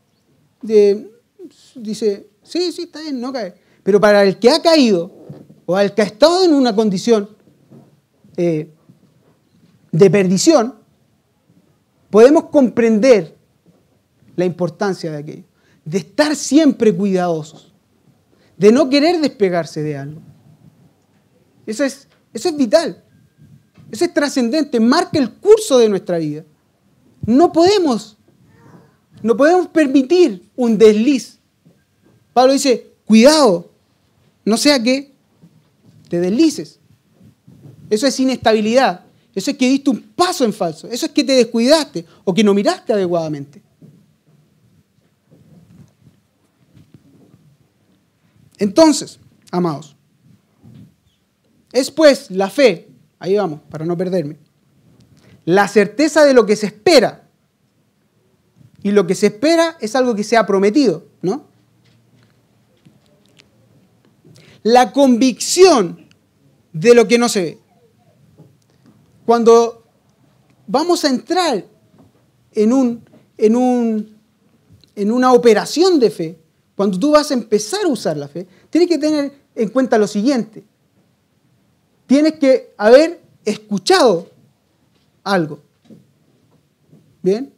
dice, 0.62 2.28
sí, 2.42 2.72
sí, 2.72 2.82
está 2.82 3.00
bien, 3.00 3.20
no 3.20 3.32
cae. 3.32 3.54
Pero 3.82 4.00
para 4.00 4.22
el 4.22 4.38
que 4.38 4.50
ha 4.50 4.62
caído 4.62 5.10
o 5.66 5.76
al 5.76 5.94
que 5.94 6.02
ha 6.02 6.06
estado 6.06 6.44
en 6.44 6.54
una 6.54 6.74
condición 6.74 7.28
eh, 8.36 8.70
de 9.90 10.10
perdición, 10.10 10.74
podemos 12.10 12.44
comprender 12.46 13.36
la 14.36 14.44
importancia 14.44 15.10
de 15.10 15.18
aquello, 15.18 15.44
de 15.84 15.98
estar 15.98 16.36
siempre 16.36 16.94
cuidadosos, 16.94 17.72
de 18.56 18.72
no 18.72 18.88
querer 18.88 19.20
despegarse 19.20 19.82
de 19.82 19.96
algo. 19.96 20.20
Eso 21.66 21.84
es, 21.84 22.08
eso 22.32 22.48
es 22.48 22.56
vital, 22.56 23.02
eso 23.90 24.04
es 24.04 24.14
trascendente, 24.14 24.80
marca 24.80 25.18
el 25.18 25.30
curso 25.30 25.78
de 25.78 25.88
nuestra 25.88 26.18
vida. 26.18 26.44
No 27.24 27.52
podemos, 27.52 28.16
no 29.22 29.36
podemos 29.36 29.68
permitir 29.68 30.50
un 30.56 30.78
desliz. 30.78 31.38
Pablo 32.32 32.52
dice, 32.52 32.94
cuidado, 33.04 33.70
no 34.44 34.56
sea 34.56 34.82
que 34.82 35.12
te 36.08 36.20
deslices. 36.20 36.80
Eso 37.90 38.06
es 38.06 38.18
inestabilidad. 38.18 39.04
Eso 39.34 39.50
es 39.50 39.56
que 39.56 39.68
diste 39.68 39.90
un 39.90 40.00
paso 40.00 40.44
en 40.44 40.52
falso. 40.52 40.88
Eso 40.88 41.06
es 41.06 41.12
que 41.12 41.24
te 41.24 41.32
descuidaste 41.32 42.04
o 42.24 42.34
que 42.34 42.44
no 42.44 42.54
miraste 42.54 42.92
adecuadamente. 42.92 43.62
Entonces, 48.62 49.18
amados, 49.50 49.96
es 51.72 51.90
pues 51.90 52.30
la 52.30 52.48
fe, 52.48 52.88
ahí 53.18 53.36
vamos, 53.36 53.58
para 53.68 53.84
no 53.84 53.96
perderme, 53.96 54.38
la 55.44 55.66
certeza 55.66 56.24
de 56.24 56.32
lo 56.32 56.46
que 56.46 56.54
se 56.54 56.66
espera. 56.66 57.28
Y 58.84 58.92
lo 58.92 59.04
que 59.04 59.16
se 59.16 59.26
espera 59.26 59.76
es 59.80 59.96
algo 59.96 60.14
que 60.14 60.22
se 60.22 60.36
ha 60.36 60.46
prometido, 60.46 61.08
¿no? 61.22 61.48
La 64.62 64.92
convicción 64.92 66.06
de 66.72 66.94
lo 66.94 67.08
que 67.08 67.18
no 67.18 67.28
se 67.28 67.42
ve. 67.42 67.58
Cuando 69.26 69.88
vamos 70.68 71.04
a 71.04 71.08
entrar 71.08 71.64
en, 72.52 72.72
un, 72.72 73.04
en, 73.38 73.56
un, 73.56 74.16
en 74.94 75.10
una 75.10 75.32
operación 75.32 75.98
de 75.98 76.10
fe, 76.12 76.41
cuando 76.82 76.98
tú 76.98 77.12
vas 77.12 77.30
a 77.30 77.34
empezar 77.34 77.84
a 77.84 77.86
usar 77.86 78.16
la 78.16 78.26
fe, 78.26 78.44
tienes 78.68 78.88
que 78.88 78.98
tener 78.98 79.32
en 79.54 79.68
cuenta 79.68 79.96
lo 79.98 80.08
siguiente. 80.08 80.64
Tienes 82.08 82.32
que 82.40 82.74
haber 82.76 83.22
escuchado 83.44 84.28
algo. 85.22 85.60
¿Bien? 87.22 87.54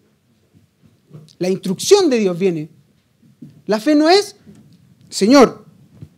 La 1.38 1.48
instrucción 1.48 2.10
de 2.10 2.18
Dios 2.18 2.38
viene. 2.38 2.68
La 3.64 3.80
fe 3.80 3.94
no 3.94 4.10
es, 4.10 4.36
Señor, 5.08 5.64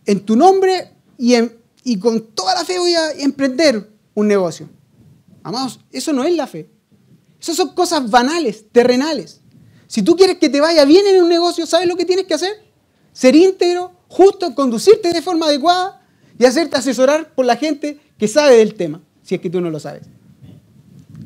en 0.05 0.25
tu 0.25 0.35
nombre 0.35 0.91
y, 1.17 1.97
con 1.99 2.21
toda 2.35 2.55
la 2.55 2.65
fe 2.65 2.77
voy 2.77 2.93
a 2.93 3.13
emprender 3.13 3.89
un 4.15 4.27
negocio. 4.27 4.67
Amados, 5.43 5.79
eso 5.93 6.11
no 6.11 6.25
es 6.25 6.35
la 6.35 6.45
fe. 6.45 6.69
Esas 7.39 7.55
son 7.55 7.73
cosas 7.73 8.09
banales, 8.09 8.65
terrenales. 8.69 9.39
Si 9.87 10.01
tú 10.01 10.17
quieres 10.17 10.39
que 10.39 10.49
te 10.49 10.59
vaya 10.59 10.83
bien 10.83 11.07
en 11.07 11.23
un 11.23 11.29
negocio, 11.29 11.65
¿sabes 11.65 11.87
lo 11.87 11.95
que 11.95 12.03
tienes 12.03 12.25
que 12.25 12.33
hacer? 12.33 12.66
Ser 13.17 13.35
íntegro, 13.35 13.93
justo, 14.09 14.53
conducirte 14.53 15.11
de 15.11 15.23
forma 15.23 15.47
adecuada 15.47 15.99
y 16.37 16.45
hacerte 16.45 16.77
asesorar 16.77 17.33
por 17.33 17.47
la 17.47 17.55
gente 17.55 17.99
que 18.15 18.27
sabe 18.27 18.57
del 18.57 18.75
tema, 18.75 19.01
si 19.23 19.33
es 19.33 19.41
que 19.41 19.49
tú 19.49 19.59
no 19.59 19.71
lo 19.71 19.79
sabes. 19.79 20.03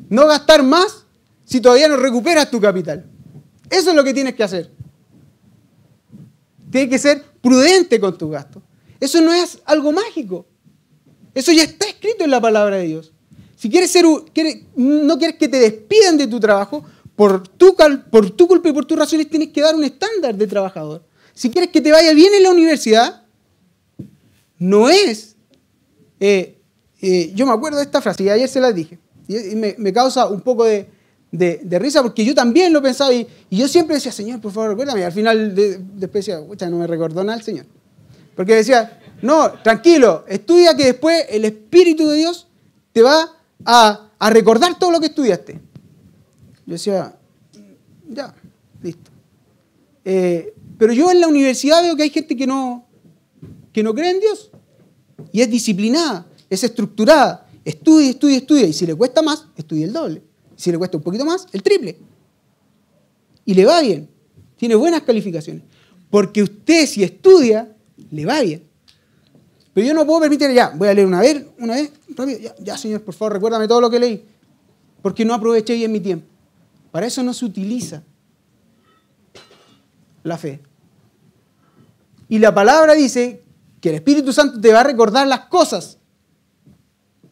No 0.08 0.26
gastar 0.26 0.62
más 0.62 1.04
si 1.44 1.60
todavía 1.60 1.88
no 1.88 1.98
recuperas 1.98 2.50
tu 2.50 2.62
capital. 2.62 3.04
Eso 3.68 3.90
es 3.90 3.94
lo 3.94 4.02
que 4.02 4.14
tienes 4.14 4.34
que 4.34 4.42
hacer. 4.42 4.70
Tienes 6.70 6.88
que 6.88 6.98
ser 6.98 7.22
prudente 7.42 8.00
con 8.00 8.16
tu 8.16 8.30
gasto. 8.30 8.62
Eso 8.98 9.20
no 9.20 9.30
es 9.30 9.58
algo 9.66 9.92
mágico. 9.92 10.46
Eso 11.34 11.52
ya 11.52 11.64
está 11.64 11.86
escrito 11.86 12.24
en 12.24 12.30
la 12.30 12.40
palabra 12.40 12.76
de 12.76 12.84
Dios. 12.84 13.12
Si 13.54 13.68
quieres 13.68 13.90
ser, 13.90 14.06
no 14.76 15.18
quieres 15.18 15.36
que 15.36 15.46
te 15.46 15.58
despidan 15.58 16.16
de 16.16 16.26
tu 16.26 16.40
trabajo, 16.40 16.86
por 17.14 17.46
tu, 17.46 17.76
por 18.10 18.30
tu 18.30 18.48
culpa 18.48 18.70
y 18.70 18.72
por 18.72 18.86
tus 18.86 18.98
razones 18.98 19.28
tienes 19.28 19.50
que 19.50 19.60
dar 19.60 19.74
un 19.74 19.84
estándar 19.84 20.34
de 20.34 20.46
trabajador. 20.46 21.11
Si 21.34 21.50
quieres 21.50 21.70
que 21.70 21.80
te 21.80 21.92
vaya 21.92 22.12
bien 22.14 22.32
en 22.34 22.42
la 22.42 22.50
universidad, 22.50 23.22
no 24.58 24.88
es... 24.88 25.36
Eh, 26.20 26.58
eh, 27.00 27.32
yo 27.34 27.46
me 27.46 27.52
acuerdo 27.52 27.78
de 27.78 27.84
esta 27.84 28.00
frase 28.00 28.22
y 28.24 28.28
ayer 28.28 28.48
se 28.48 28.60
la 28.60 28.72
dije. 28.72 28.98
Y, 29.26 29.56
me, 29.56 29.92
causa 29.92 30.26
un 30.26 30.40
poco 30.40 30.64
de, 30.64 30.88
risa 31.78 32.02
porque 32.02 32.24
yo 32.24 32.34
también 32.34 32.72
lo 32.72 32.80
pensaba 32.80 33.12
y, 33.12 33.26
yo 33.50 33.66
siempre 33.66 33.96
decía, 33.96 34.12
Señor, 34.12 34.40
por 34.40 34.52
favor, 34.52 34.70
recuérdame. 34.70 35.00
Y 35.00 35.04
al 35.04 35.12
final 35.12 35.54
después 35.96 36.26
decía, 36.26 36.70
no 36.70 36.78
me 36.78 36.86
recordó 36.86 37.24
nada 37.24 37.38
el 37.38 37.44
Señor. 37.44 37.66
Porque 38.36 38.54
decía, 38.54 39.00
no, 39.20 39.52
tranquilo, 39.62 40.24
estudia 40.28 40.76
que 40.76 40.84
después 40.84 41.26
el 41.30 41.44
Espíritu 41.44 42.08
de 42.08 42.16
Dios 42.16 42.46
te 42.92 43.02
va 43.02 43.36
a, 43.64 44.08
recordar 44.30 44.78
todo 44.78 44.90
lo 44.92 45.00
que 45.00 45.06
estudiaste. 45.06 45.60
Yo 46.66 46.72
decía, 46.72 47.16
ya, 48.08 48.34
listo. 48.80 49.10
Eh, 50.04 50.54
pero 50.78 50.92
yo 50.92 51.10
en 51.10 51.20
la 51.20 51.28
universidad 51.28 51.82
veo 51.82 51.96
que 51.96 52.04
hay 52.04 52.10
gente 52.10 52.36
que 52.36 52.46
no, 52.46 52.86
que 53.72 53.82
no 53.82 53.94
cree 53.94 54.10
en 54.10 54.20
Dios. 54.20 54.50
Y 55.32 55.40
es 55.40 55.50
disciplinada, 55.50 56.26
es 56.50 56.64
estructurada. 56.64 57.46
Estudia, 57.64 58.10
estudia, 58.10 58.38
estudia. 58.38 58.66
Y 58.66 58.72
si 58.72 58.86
le 58.86 58.94
cuesta 58.94 59.22
más, 59.22 59.46
estudia 59.56 59.86
el 59.86 59.92
doble. 59.92 60.22
Si 60.56 60.70
le 60.70 60.78
cuesta 60.78 60.96
un 60.96 61.02
poquito 61.02 61.24
más, 61.24 61.46
el 61.52 61.62
triple. 61.62 61.96
Y 63.44 63.54
le 63.54 63.64
va 63.64 63.80
bien. 63.80 64.08
Tiene 64.56 64.74
buenas 64.74 65.02
calificaciones. 65.02 65.62
Porque 66.10 66.42
usted 66.42 66.86
si 66.86 67.02
estudia, 67.02 67.74
le 68.10 68.26
va 68.26 68.40
bien. 68.42 68.62
Pero 69.72 69.86
yo 69.86 69.94
no 69.94 70.04
puedo 70.04 70.20
permitir, 70.20 70.50
ya, 70.52 70.68
voy 70.70 70.88
a 70.88 70.94
leer 70.94 71.06
una 71.06 71.20
vez, 71.20 71.46
una 71.58 71.74
vez, 71.76 71.90
rápido, 72.14 72.54
ya, 72.58 72.76
Señor, 72.76 73.00
por 73.02 73.14
favor, 73.14 73.32
recuérdame 73.32 73.66
todo 73.66 73.80
lo 73.80 73.88
que 73.88 73.98
leí. 73.98 74.24
Porque 75.00 75.24
no 75.24 75.32
aproveché 75.32 75.74
bien 75.74 75.90
mi 75.90 76.00
tiempo. 76.00 76.26
Para 76.90 77.06
eso 77.06 77.22
no 77.22 77.32
se 77.32 77.44
utiliza 77.44 78.02
la 80.22 80.38
fe. 80.38 80.62
Y 82.28 82.38
la 82.38 82.54
palabra 82.54 82.94
dice 82.94 83.42
que 83.80 83.90
el 83.90 83.96
Espíritu 83.96 84.32
Santo 84.32 84.60
te 84.60 84.72
va 84.72 84.80
a 84.80 84.84
recordar 84.84 85.26
las 85.26 85.46
cosas, 85.46 85.98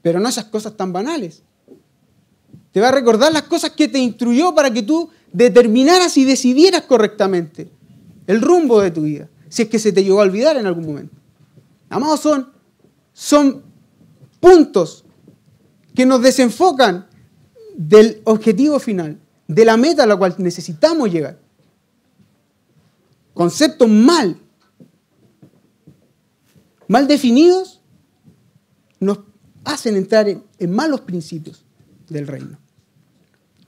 pero 0.03 0.20
no 0.20 0.28
esas 0.28 0.47
cosas 0.47 0.76
tan 0.76 0.93
banales. 0.93 1.43
Te 2.72 2.80
va 2.80 2.88
a 2.88 2.93
recordar 2.93 3.32
las 3.32 3.43
cosas 3.43 3.70
que 3.70 3.88
te 3.88 3.99
instruyó 3.99 4.55
para 4.55 4.70
que 4.70 4.82
tú 4.82 5.11
determinaras 5.32 6.16
y 6.16 6.24
decidieras 6.24 6.82
correctamente 6.82 7.70
el 8.26 8.41
rumbo 8.41 8.80
de 8.80 8.91
tu 8.91 9.03
vida, 9.03 9.28
si 9.49 9.62
es 9.62 9.68
que 9.68 9.78
se 9.78 9.93
te 9.93 10.05
llegó 10.05 10.20
a 10.20 10.24
olvidar 10.24 10.57
en 10.57 10.66
algún 10.66 10.86
momento. 10.86 11.14
Amados, 11.88 12.20
son, 12.20 12.53
son 13.12 13.62
puntos 14.38 15.05
que 15.95 16.07
nos 16.07 16.22
desenfocan 16.22 17.07
del 17.76 18.20
objetivo 18.24 18.78
final, 18.78 19.18
de 19.49 19.64
la 19.64 19.76
meta 19.76 20.05
a 20.05 20.07
la 20.07 20.16
cual 20.16 20.34
necesitamos 20.38 21.11
llegar. 21.11 21.38
Conceptos 23.41 23.88
mal, 23.88 24.36
mal 26.88 27.09
definidos, 27.09 27.80
nos 28.99 29.20
hacen 29.64 29.97
entrar 29.97 30.28
en, 30.28 30.70
malos 30.70 31.01
principios 31.01 31.64
del 32.11 32.26
reino. 32.26 32.59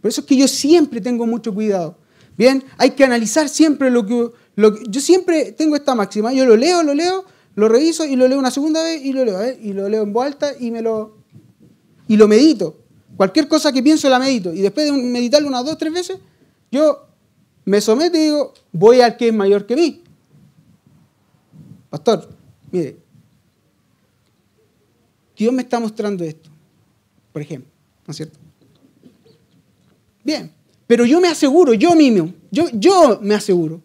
Por 0.03 0.11
eso 0.11 0.21
es 0.21 0.27
que 0.27 0.37
yo 0.37 0.47
siempre 0.47 1.01
tengo 1.01 1.27
mucho 1.27 1.55
cuidado. 1.55 1.97
Bien, 2.37 2.63
hay 2.77 2.91
que 2.91 3.03
analizar 3.03 3.49
siempre 3.49 3.91
lo 3.91 4.05
que, 4.05 4.31
lo 4.57 4.75
que, 4.75 4.85
Yo 4.91 5.01
siempre 5.01 5.53
tengo 5.53 5.75
esta 5.75 5.95
máxima, 5.95 6.35
yo 6.35 6.45
lo 6.45 6.55
leo, 6.55 6.83
lo 6.83 6.93
leo, 6.93 7.25
lo 7.55 7.67
reviso 7.67 8.05
y 8.05 8.15
lo 8.15 8.29
leo 8.29 8.39
una 8.39 8.51
segunda 8.51 8.83
vez 8.83 9.03
y 9.03 9.15
lo 9.15 9.25
leo, 9.25 9.43
¿eh? 9.43 9.59
y 9.59 9.73
lo 9.73 9.89
leo 9.89 10.03
en 10.03 10.13
voz 10.13 10.27
alta 10.27 10.53
y 10.61 10.71
me 10.71 10.83
lo 10.83 11.17
y 12.07 12.19
lo 12.19 12.29
medito. 12.29 12.77
Cualquier 13.17 13.49
cosa 13.49 13.73
que 13.73 13.83
pienso 13.83 14.11
la 14.11 14.19
medito 14.19 14.53
y 14.53 14.61
después 14.61 14.85
de 14.85 14.93
meditarlo 14.93 15.49
unas 15.49 15.65
dos, 15.65 15.79
tres 15.79 15.95
veces, 15.95 16.19
yo 16.71 17.12
me 17.65 17.81
someto 17.81 18.17
y 18.17 18.21
digo, 18.21 18.55
voy 18.73 19.01
al 19.01 19.17
que 19.17 19.29
es 19.29 19.35
mayor 19.35 19.67
que 19.67 19.77
mí. 19.77 20.03
Pastor, 21.91 22.29
mire, 22.71 22.97
Dios 25.37 25.53
me 25.53 25.63
está 25.63 25.79
mostrando 25.79 26.25
esto, 26.25 26.51
por 27.33 27.43
ejemplo, 27.43 27.71
¿no 28.07 28.11
es 28.11 28.17
cierto? 28.17 28.39
Bien, 30.25 30.53
pero 30.87 31.05
yo 31.05 31.21
me 31.21 31.29
aseguro, 31.29 31.75
yo 31.75 31.95
mismo, 31.95 32.33
yo, 32.51 32.67
yo 32.73 33.19
me 33.23 33.35
aseguro. 33.35 33.81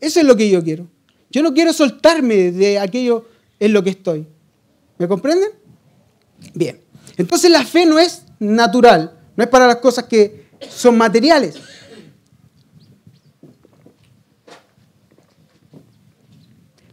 Eso 0.00 0.20
es 0.20 0.26
lo 0.26 0.36
que 0.36 0.50
yo 0.50 0.62
quiero. 0.62 0.86
Yo 1.30 1.42
no 1.42 1.54
quiero 1.54 1.72
soltarme 1.72 2.52
de 2.52 2.78
aquello 2.78 3.26
en 3.58 3.72
lo 3.72 3.82
que 3.82 3.90
estoy. 3.90 4.26
¿Me 4.98 5.08
comprenden? 5.08 5.50
Bien, 6.54 6.80
entonces 7.16 7.50
la 7.50 7.64
fe 7.64 7.86
no 7.86 7.98
es 7.98 8.24
natural, 8.38 9.18
no 9.36 9.44
es 9.44 9.48
para 9.48 9.66
las 9.66 9.76
cosas 9.76 10.04
que 10.04 10.46
son 10.68 10.98
materiales. 10.98 11.54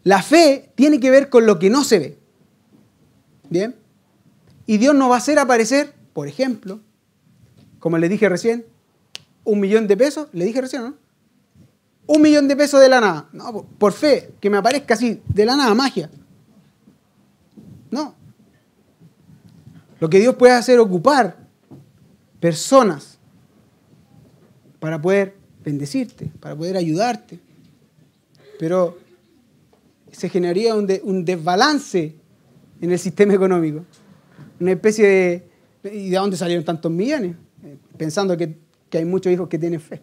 La 0.03 0.21
fe 0.21 0.71
tiene 0.75 0.99
que 0.99 1.11
ver 1.11 1.29
con 1.29 1.45
lo 1.45 1.59
que 1.59 1.69
no 1.69 1.83
se 1.83 1.99
ve. 1.99 2.17
Bien. 3.49 3.75
Y 4.65 4.77
Dios 4.77 4.95
no 4.95 5.09
va 5.09 5.15
a 5.15 5.17
hacer 5.19 5.39
aparecer, 5.39 5.93
por 6.13 6.27
ejemplo, 6.27 6.79
como 7.79 7.97
le 7.97 8.09
dije 8.09 8.29
recién, 8.29 8.65
un 9.43 9.59
millón 9.59 9.87
de 9.87 9.97
pesos. 9.97 10.27
Le 10.31 10.45
dije 10.45 10.61
recién, 10.61 10.83
¿no? 10.83 10.95
Un 12.05 12.21
millón 12.21 12.47
de 12.47 12.55
pesos 12.55 12.79
de 12.79 12.89
la 12.89 13.01
nada. 13.01 13.29
No, 13.33 13.63
por 13.77 13.93
fe, 13.93 14.31
que 14.39 14.49
me 14.49 14.57
aparezca 14.57 14.93
así, 14.93 15.21
de 15.27 15.45
la 15.45 15.55
nada, 15.55 15.73
magia. 15.73 16.09
No. 17.91 18.15
Lo 19.99 20.09
que 20.09 20.19
Dios 20.19 20.35
puede 20.35 20.53
hacer 20.53 20.75
es 20.79 20.85
ocupar 20.85 21.37
personas 22.39 23.17
para 24.79 25.01
poder 25.01 25.35
bendecirte, 25.63 26.31
para 26.39 26.55
poder 26.55 26.77
ayudarte. 26.77 27.39
Pero 28.57 28.97
se 30.11 30.29
generaría 30.29 30.75
un, 30.75 31.25
desbalance 31.25 32.15
en 32.81 32.91
el 32.91 32.99
sistema 32.99 33.33
económico. 33.33 33.85
Una 34.59 34.71
especie 34.71 35.07
de... 35.07 35.49
¿Y 35.91 36.09
de 36.09 36.17
dónde 36.17 36.35
salieron 36.35 36.65
tantos 36.65 36.91
millones? 36.91 37.35
Eh, 37.63 37.77
pensando 37.97 38.35
que, 38.35 38.57
hay 38.91 39.05
muchos 39.05 39.31
hijos 39.31 39.47
que 39.47 39.57
tienen 39.57 39.79
fe. 39.79 40.01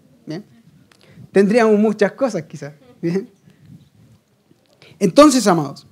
Tendríamos 1.32 1.78
muchas 1.78 2.12
cosas 2.12 2.44
quizás. 2.44 2.72
Entonces, 4.98 5.46
amados, 5.46 5.86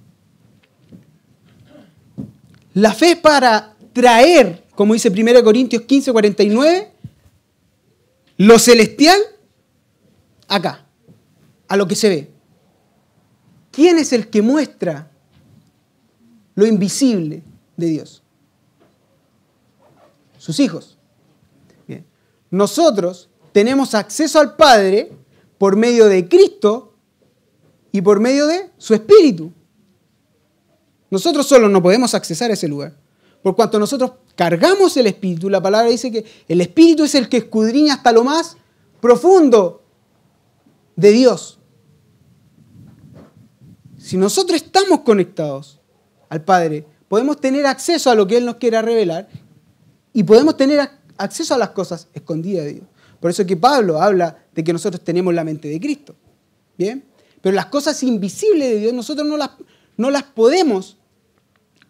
la 2.73 2.93
fe 2.93 3.17
para 3.17 3.77
traer, 3.93 4.65
como 4.75 4.95
dice 4.95 5.09
1 5.09 5.45
Corintios 5.45 5.83
15, 5.83 6.13
49, 6.13 6.89
lo 8.39 8.59
celestial 8.59 9.19
acá, 10.49 10.87
a 11.69 11.77
lo 11.77 11.87
que 11.87 11.95
se 11.95 12.09
ve. 12.09 12.34
¿Quién 13.75 13.99
es 13.99 14.13
el 14.13 14.29
que 14.29 14.43
muestra 14.43 15.11
lo 16.55 16.67
invisible 16.67 17.43
de 17.77 17.87
Dios? 17.87 18.23
Sus 20.39 20.61
hijos. 20.61 20.99
Nosotros 22.55 23.29
tenemos 23.51 23.97
acceso 23.97 24.39
al 24.39 24.55
Padre 24.55 25.11
por 25.59 25.75
medio 25.75 26.07
de 26.09 26.29
Cristo 26.29 26.95
y 27.91 28.01
por 28.01 28.21
medio 28.21 28.47
de 28.47 28.71
su 28.79 28.95
Espíritu. 28.95 29.51
Nosotros 31.11 31.47
solo 31.47 31.69
no 31.69 31.83
podemos 31.83 32.15
accesar 32.15 32.53
a 32.53 32.55
ese 32.55 32.69
lugar. 32.69 32.97
Por 33.43 33.57
cuanto 33.57 33.81
nosotros 33.81 34.13
cargamos 34.37 34.97
el 34.97 35.09
Espíritu, 35.09 35.51
la 35.51 35.61
palabra 35.61 35.91
dice 35.91 36.13
que 36.13 36.25
el 36.47 36.61
Espíritu 36.61 37.03
es 37.03 37.17
el 37.17 37.29
que 37.29 37.39
escudriña 37.39 37.95
hasta 37.95 38.13
lo 38.13 38.23
más 38.23 38.57
profundo 39.01 39.83
de 40.95 41.11
Dios. 41.11 41.59
Si 44.05 44.19
nosotros 44.19 44.61
estamos 44.61 45.01
conectados 45.01 45.81
al 46.29 46.45
Padre, 46.45 46.85
podemos 47.09 47.41
tener 47.41 47.65
acceso 47.65 48.11
a 48.11 48.15
lo 48.15 48.27
que 48.27 48.37
Él 48.37 48.45
nos 48.45 48.57
quiera 48.57 48.83
revelar 48.83 49.31
y 50.13 50.23
podemos 50.25 50.59
tener 50.59 50.87
acceso 51.17 51.55
a 51.55 51.59
las 51.59 51.71
cosas 51.71 52.09
escondidas 52.13 52.67
de 52.67 52.75
Dios. 52.75 52.87
Por 53.19 53.31
eso 53.31 53.47
que 53.47 53.57
Pablo 53.57 54.03
habla 54.03 54.45
de 54.55 54.63
que 54.63 54.75
nosotros 54.75 55.03
tenemos 55.03 55.33
la 55.33 55.43
mente 55.43 55.69
de 55.69 55.81
Cristo. 55.81 56.15
¿Bien? 56.77 57.03
Pero 57.41 57.57
las 57.57 57.67
cosas 57.67 58.03
invisibles 58.03 58.73
de 58.73 58.79
Dios 58.81 58.93
nosotros 58.93 59.27
no 59.27 59.39
las, 59.39 59.53
no 59.97 60.11
las 60.11 60.25
podemos 60.25 60.99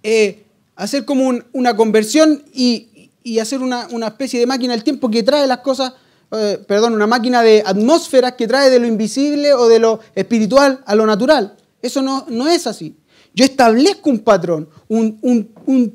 eh, 0.05 0.45
hacer 0.77 1.05
como 1.05 1.33
una 1.53 1.75
conversión 1.75 2.45
y, 2.53 3.11
hacer 3.41 3.61
una, 3.61 3.89
especie 4.07 4.39
de 4.39 4.47
máquina 4.47 4.75
del 4.75 4.85
tiempo 4.85 5.11
que 5.11 5.25
trae 5.25 5.49
las 5.49 5.59
cosas, 5.59 5.95
eh, 6.31 6.62
perdón, 6.65 6.93
una 6.93 7.09
máquina 7.09 7.43
de 7.43 7.65
atmósferas 7.67 8.35
que 8.35 8.47
trae 8.47 8.71
de 8.71 8.79
lo 8.79 8.87
invisible 8.87 9.53
o 9.53 9.67
de 9.67 9.81
lo 9.81 9.99
espiritual 10.15 10.81
a 10.87 10.95
lo 10.95 11.07
natural. 11.07 11.57
Eso 11.85 12.01
no, 12.01 12.24
no 12.30 12.49
es 12.49 12.66
así. 12.66 12.97
Yo 13.35 13.45
establezco 13.45 14.09
un 14.09 14.20
patrón, 14.20 14.70
un, 14.89 15.18
un, 15.20 15.95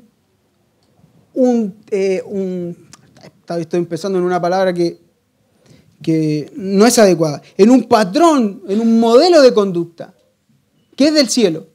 un, 1.34 1.76
eh, 1.90 2.22
estoy 3.58 3.78
empezando 3.80 4.16
en 4.16 4.24
una 4.24 4.40
palabra 4.40 4.72
que, 4.72 5.00
que 6.00 6.52
no 6.54 6.86
es 6.86 6.96
adecuada, 7.00 7.42
en 7.56 7.70
un 7.70 7.88
patrón, 7.88 8.62
en 8.68 8.78
un 8.78 9.00
modelo 9.00 9.42
de 9.42 9.52
conducta, 9.52 10.14
que 10.94 11.08
es 11.08 11.14
del 11.14 11.28
cielo, 11.28 11.66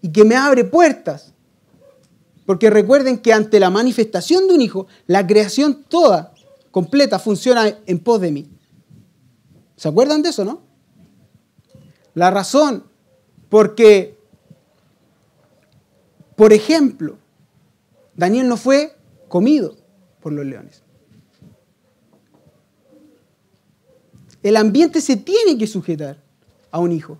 y 0.00 0.12
que 0.12 0.24
me 0.24 0.36
abre 0.36 0.62
puertas. 0.62 1.32
Porque 2.46 2.70
recuerden 2.70 3.18
que 3.18 3.32
ante 3.32 3.58
la 3.58 3.68
manifestación 3.68 4.46
de 4.46 4.54
un 4.54 4.60
hijo, 4.60 4.86
la 5.08 5.26
creación 5.26 5.82
toda, 5.88 6.34
completa, 6.70 7.18
funciona 7.18 7.78
en 7.84 7.98
pos 7.98 8.20
de 8.20 8.30
mí. 8.30 8.48
¿Se 9.74 9.88
acuerdan 9.88 10.22
de 10.22 10.28
eso, 10.28 10.44
no? 10.44 10.62
La 12.14 12.30
razón 12.30 12.87
porque, 13.48 14.18
por 16.36 16.52
ejemplo, 16.52 17.18
Daniel 18.14 18.48
no 18.48 18.56
fue 18.56 18.96
comido 19.28 19.76
por 20.20 20.32
los 20.32 20.44
leones. 20.44 20.82
El 24.42 24.56
ambiente 24.56 25.00
se 25.00 25.16
tiene 25.16 25.58
que 25.58 25.66
sujetar 25.66 26.22
a 26.70 26.78
un 26.78 26.92
hijo, 26.92 27.18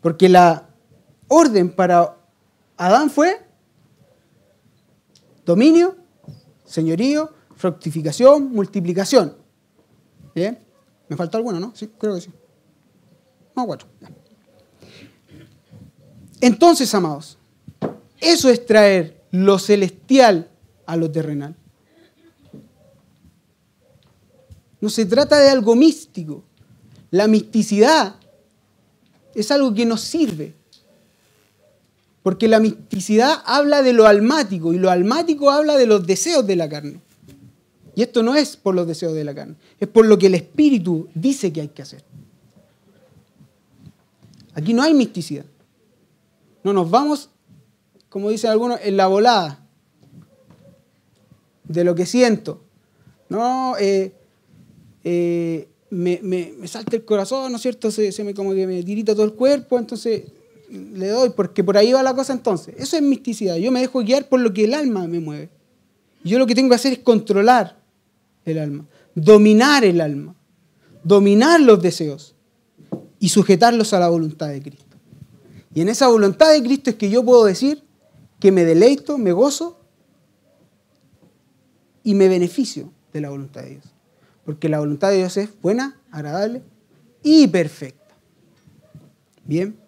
porque 0.00 0.28
la 0.28 0.68
orden 1.28 1.70
para 1.70 2.16
Adán 2.76 3.10
fue 3.10 3.40
dominio, 5.44 5.96
señorío, 6.64 7.32
fructificación, 7.56 8.52
multiplicación. 8.52 9.36
¿Bien? 10.34 10.58
¿Me 11.08 11.16
falta 11.16 11.38
alguno, 11.38 11.58
no? 11.58 11.74
Sí, 11.74 11.88
creo 11.98 12.14
que 12.14 12.20
sí. 12.20 12.30
No, 13.56 13.66
cuatro. 13.66 13.88
Entonces, 16.40 16.94
amados, 16.94 17.38
eso 18.20 18.48
es 18.48 18.64
traer 18.64 19.22
lo 19.30 19.58
celestial 19.58 20.48
a 20.86 20.96
lo 20.96 21.10
terrenal. 21.10 21.54
No 24.80 24.88
se 24.88 25.06
trata 25.06 25.38
de 25.38 25.50
algo 25.50 25.74
místico. 25.74 26.44
La 27.10 27.26
misticidad 27.26 28.16
es 29.34 29.50
algo 29.50 29.74
que 29.74 29.86
nos 29.86 30.02
sirve. 30.02 30.54
Porque 32.22 32.48
la 32.48 32.60
misticidad 32.60 33.42
habla 33.44 33.82
de 33.82 33.92
lo 33.92 34.06
almático 34.06 34.72
y 34.72 34.78
lo 34.78 34.90
almático 34.90 35.50
habla 35.50 35.76
de 35.76 35.86
los 35.86 36.06
deseos 36.06 36.46
de 36.46 36.56
la 36.56 36.68
carne. 36.68 37.00
Y 37.94 38.02
esto 38.02 38.22
no 38.22 38.36
es 38.36 38.56
por 38.56 38.74
los 38.74 38.86
deseos 38.86 39.14
de 39.14 39.24
la 39.24 39.34
carne, 39.34 39.56
es 39.80 39.88
por 39.88 40.06
lo 40.06 40.18
que 40.18 40.26
el 40.26 40.34
Espíritu 40.34 41.08
dice 41.14 41.52
que 41.52 41.62
hay 41.62 41.68
que 41.68 41.82
hacer. 41.82 42.04
Aquí 44.54 44.72
no 44.72 44.82
hay 44.82 44.94
misticidad. 44.94 45.44
No 46.64 46.72
nos 46.72 46.90
vamos, 46.90 47.30
como 48.08 48.30
dicen 48.30 48.50
algunos, 48.50 48.80
en 48.82 48.96
la 48.96 49.06
volada 49.06 49.64
de 51.64 51.84
lo 51.84 51.94
que 51.94 52.06
siento. 52.06 52.62
No, 53.28 53.76
eh, 53.78 54.12
eh, 55.04 55.68
me, 55.90 56.66
salta 56.66 56.96
el 56.96 57.04
corazón, 57.04 57.50
¿no 57.50 57.56
es 57.56 57.62
cierto? 57.62 57.90
Se, 57.90 58.24
me 58.24 58.34
como 58.34 58.54
que 58.54 58.66
me 58.66 58.82
tirita 58.82 59.14
todo 59.14 59.24
el 59.24 59.34
cuerpo, 59.34 59.78
entonces 59.78 60.24
le 60.70 61.08
doy, 61.08 61.30
porque 61.30 61.64
por 61.64 61.76
ahí 61.76 61.92
va 61.92 62.02
la 62.02 62.14
cosa 62.14 62.32
entonces. 62.32 62.74
Eso 62.78 62.96
es 62.96 63.02
misticidad. 63.02 63.56
Yo 63.56 63.70
me 63.70 63.80
dejo 63.80 64.00
guiar 64.00 64.28
por 64.28 64.40
lo 64.40 64.52
que 64.52 64.64
el 64.64 64.74
alma 64.74 65.06
me 65.06 65.20
mueve. 65.20 65.50
Yo 66.24 66.38
lo 66.38 66.46
que 66.46 66.54
tengo 66.54 66.70
que 66.70 66.74
hacer 66.74 66.92
es 66.92 66.98
controlar 66.98 67.78
el 68.44 68.58
alma, 68.58 68.86
dominar 69.14 69.84
el 69.84 70.00
alma, 70.00 70.34
dominar 71.04 71.60
los 71.60 71.80
deseos 71.80 72.34
y 73.20 73.28
sujetarlos 73.28 73.92
a 73.92 74.00
la 74.00 74.08
voluntad 74.08 74.48
de 74.48 74.62
Cristo. 74.62 74.87
Y 75.78 75.80
en 75.80 75.88
esa 75.90 76.08
voluntad 76.08 76.50
de 76.50 76.60
Cristo 76.60 76.90
es 76.90 76.96
que 76.96 77.08
yo 77.08 77.24
puedo 77.24 77.44
decir 77.44 77.84
que 78.40 78.50
me 78.50 78.64
deleito, 78.64 79.16
me 79.16 79.30
gozo 79.30 79.78
y 82.02 82.16
me 82.16 82.26
beneficio 82.26 82.92
de 83.12 83.20
la 83.20 83.30
voluntad 83.30 83.62
de 83.62 83.68
Dios. 83.68 83.84
Porque 84.44 84.68
la 84.68 84.80
voluntad 84.80 85.10
de 85.10 85.18
Dios 85.18 85.36
es 85.36 85.50
buena, 85.62 86.00
agradable 86.10 86.64
y 87.22 87.46
perfecta. 87.46 88.16
Bien. 89.44 89.78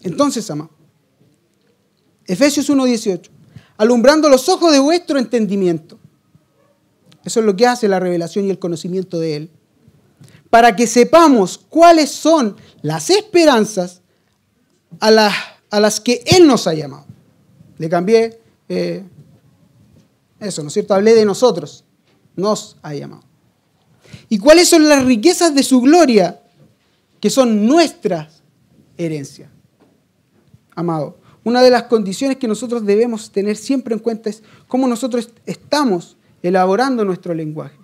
Entonces, 0.00 0.50
ama. 0.50 0.70
Efesios 2.24 2.70
1.18. 2.70 3.28
Alumbrando 3.76 4.30
los 4.30 4.48
ojos 4.48 4.72
de 4.72 4.78
vuestro 4.78 5.18
entendimiento. 5.18 5.98
Eso 7.22 7.40
es 7.40 7.44
lo 7.44 7.54
que 7.54 7.66
hace 7.66 7.86
la 7.86 8.00
revelación 8.00 8.46
y 8.46 8.50
el 8.50 8.58
conocimiento 8.58 9.20
de 9.20 9.36
Él. 9.36 9.50
Para 10.48 10.74
que 10.74 10.86
sepamos 10.86 11.58
cuáles 11.58 12.10
son 12.10 12.56
las 12.80 13.10
esperanzas 13.10 14.01
a, 15.00 15.32
a 15.70 15.80
las 15.80 16.00
que 16.00 16.22
Él 16.26 16.46
nos 16.46 16.66
ha 16.66 16.74
llamado. 16.74 17.06
Le 17.78 17.88
cambié 17.88 18.40
eh, 18.68 19.04
eso, 20.40 20.62
¿no 20.62 20.68
es 20.68 20.74
cierto? 20.74 20.94
Hablé 20.94 21.14
de 21.14 21.24
nosotros. 21.24 21.84
Nos 22.36 22.76
ha 22.82 22.94
llamado. 22.94 23.22
¿Y 24.28 24.38
cuáles 24.38 24.68
son 24.68 24.88
las 24.88 25.04
riquezas 25.04 25.54
de 25.54 25.62
su 25.62 25.80
gloria? 25.80 26.40
Que 27.20 27.30
son 27.30 27.66
nuestras 27.66 28.42
herencias. 28.96 29.50
Amado. 30.74 31.18
una 31.44 31.60
de 31.60 31.70
las 31.70 31.84
condiciones 31.84 32.38
que 32.38 32.48
nosotros 32.48 32.86
debemos 32.86 33.30
tener 33.30 33.56
siempre 33.56 33.94
en 33.94 34.00
cuenta 34.00 34.30
es 34.30 34.42
cómo 34.68 34.88
nosotros 34.88 35.30
estamos 35.44 36.16
elaborando 36.42 37.04
nuestro 37.04 37.34
lenguaje. 37.34 37.76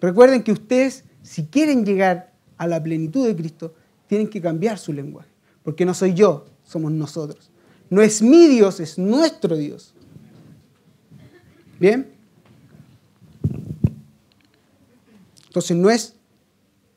Recuerden 0.00 0.42
que 0.42 0.52
ustedes, 0.52 1.04
si 1.22 1.46
quieren 1.46 1.84
llegar 1.84 2.32
a 2.56 2.66
la 2.66 2.82
plenitud 2.82 3.26
de 3.26 3.34
Cristo, 3.34 3.74
tienen 4.06 4.28
que 4.28 4.40
cambiar 4.40 4.78
su 4.78 4.92
lenguaje. 4.92 5.28
Porque 5.68 5.84
no 5.84 5.92
soy 5.92 6.14
yo, 6.14 6.46
somos 6.64 6.90
nosotros. 6.92 7.50
No 7.90 8.00
es 8.00 8.22
mi 8.22 8.46
Dios, 8.46 8.80
es 8.80 8.96
nuestro 8.96 9.54
Dios. 9.54 9.92
¿Bien? 11.78 12.10
Entonces 15.46 15.76
no 15.76 15.90
es, 15.90 16.14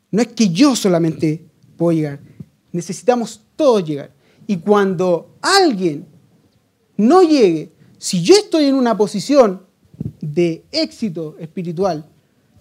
no 0.10 0.22
es 0.22 0.30
que 0.30 0.48
yo 0.52 0.74
solamente 0.78 1.44
puedo 1.76 1.92
llegar, 1.92 2.22
necesitamos 2.72 3.42
todos 3.58 3.84
llegar. 3.84 4.14
Y 4.48 4.56
cuando 4.56 5.36
alguien 5.42 6.06
no 6.96 7.24
llegue, 7.24 7.74
si 7.98 8.24
yo 8.24 8.36
estoy 8.36 8.68
en 8.68 8.76
una 8.76 8.96
posición 8.96 9.64
de 10.22 10.64
éxito 10.72 11.36
espiritual, 11.40 12.06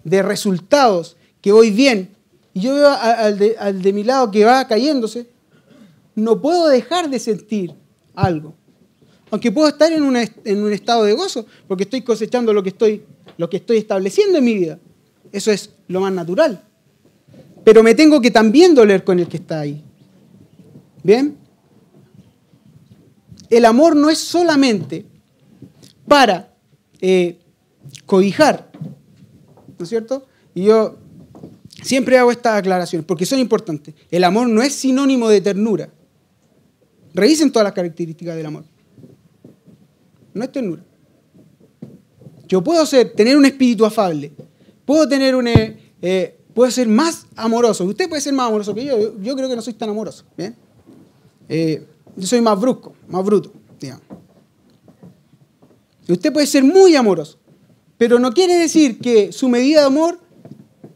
de 0.03 0.21
resultados, 0.21 1.15
que 1.39 1.53
voy 1.53 1.71
bien, 1.71 2.09
y 2.53 2.59
yo 2.59 2.73
veo 2.73 2.89
al 2.89 3.39
de, 3.39 3.55
al 3.57 3.81
de 3.81 3.93
mi 3.93 4.03
lado 4.03 4.29
que 4.29 4.43
va 4.43 4.67
cayéndose, 4.67 5.31
no 6.21 6.41
puedo 6.41 6.67
dejar 6.67 7.09
de 7.09 7.19
sentir 7.19 7.73
algo. 8.13 8.53
Aunque 9.31 9.51
puedo 9.51 9.69
estar 9.69 9.91
en, 9.91 10.03
un 10.03 10.71
estado 10.71 11.03
de 11.03 11.13
gozo, 11.13 11.45
porque 11.67 11.83
estoy 11.83 12.01
cosechando 12.01 12.53
lo 12.53 12.61
que 12.61 12.69
estoy, 12.69 13.03
estableciendo 13.69 14.37
en 14.37 14.43
mi 14.43 14.53
vida. 14.53 14.79
Eso 15.31 15.51
es 15.51 15.71
lo 15.87 16.01
más 16.01 16.13
natural. 16.13 16.63
Pero 17.63 17.81
me 17.81 17.95
tengo 17.95 18.19
que 18.21 18.29
también 18.29 18.75
doler 18.75 19.03
con 19.03 19.19
el 19.19 19.27
que 19.27 19.37
está 19.37 19.61
ahí. 19.61 19.81
¿Bien? 21.01 21.37
El 23.49 23.65
amor 23.65 23.95
no 23.95 24.09
es 24.09 24.19
solamente 24.19 25.05
para 26.07 26.53
eh, 26.99 27.39
¿no 28.07 29.83
es 29.83 29.89
cierto? 29.89 30.27
Y 30.53 30.65
yo 30.65 30.97
siempre 31.81 32.17
hago 32.17 32.31
estas 32.31 32.59
aclaraciones 32.59 33.05
porque 33.05 33.25
son 33.25 33.39
importantes. 33.39 33.95
El 34.11 34.23
amor 34.23 34.47
no 34.47 34.61
es 34.61 34.73
sinónimo 34.75 35.29
de 35.29 35.41
ternura. 35.41 35.89
Revisen 37.13 37.51
todas 37.51 37.65
las 37.65 37.73
características 37.73 38.35
del 38.35 38.45
amor. 38.45 38.63
No 40.33 40.43
es 40.43 40.51
ternura. 40.51 40.83
Yo 42.47 42.63
puedo 42.63 42.85
ser, 42.85 43.13
tener 43.13 43.37
un 43.37 43.45
espíritu 43.45 43.85
afable, 43.85 44.31
puedo 44.85 45.07
tener 45.07 45.35
un, 45.35 45.47
eh, 45.47 45.93
eh, 46.01 46.37
puedo 46.53 46.69
ser 46.71 46.87
más 46.87 47.25
amoroso. 47.35 47.85
Usted 47.85 48.09
puede 48.09 48.21
ser 48.21 48.33
más 48.33 48.47
amoroso 48.47 48.73
que 48.75 48.85
yo. 48.85 49.17
Yo, 49.21 49.35
creo 49.35 49.47
que 49.47 49.55
no 49.55 49.61
soy 49.61 49.73
tan 49.73 49.89
amoroso. 49.89 50.25
Eh, 51.47 51.85
yo 52.15 52.27
soy 52.27 52.41
más 52.41 52.59
brusco, 52.59 52.93
más 53.07 53.23
bruto, 53.23 53.53
digamos. 53.79 54.03
Usted 56.07 56.33
puede 56.33 56.47
ser 56.47 56.63
muy 56.63 56.95
amoroso, 56.95 57.39
pero 57.97 58.19
no 58.19 58.33
quiere 58.33 58.55
decir 58.55 58.99
que 58.99 59.31
su 59.31 59.47
medida 59.47 59.81
de 59.81 59.85
amor 59.87 60.19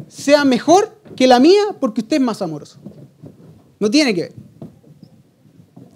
sea 0.07 0.43
mejor 0.43 0.99
que 1.15 1.27
la 1.27 1.39
mía 1.39 1.63
porque 1.79 2.01
usted 2.01 2.17
es 2.17 2.23
más 2.23 2.41
amoroso. 2.41 2.79
No 3.79 3.89
tiene 3.89 4.13
que 4.13 4.21
ver. 4.21 4.44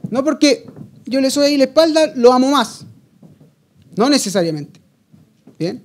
No 0.10 0.24
porque 0.24 0.70
yo 1.06 1.22
le 1.22 1.30
soy 1.30 1.48
ahí 1.48 1.58
la 1.58 1.66
espalda, 1.66 2.14
lo 2.16 2.34
amo 2.34 2.52
más. 2.52 2.86
No 3.96 4.10
necesariamente. 4.10 4.80
¿Bien? 5.58 5.84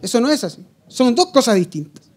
Eso 0.00 0.20
no 0.20 0.30
es 0.30 0.42
así. 0.44 0.64
Son 0.88 1.14
dos 1.14 1.26
cosas 1.26 1.56
distintas. 1.56 2.10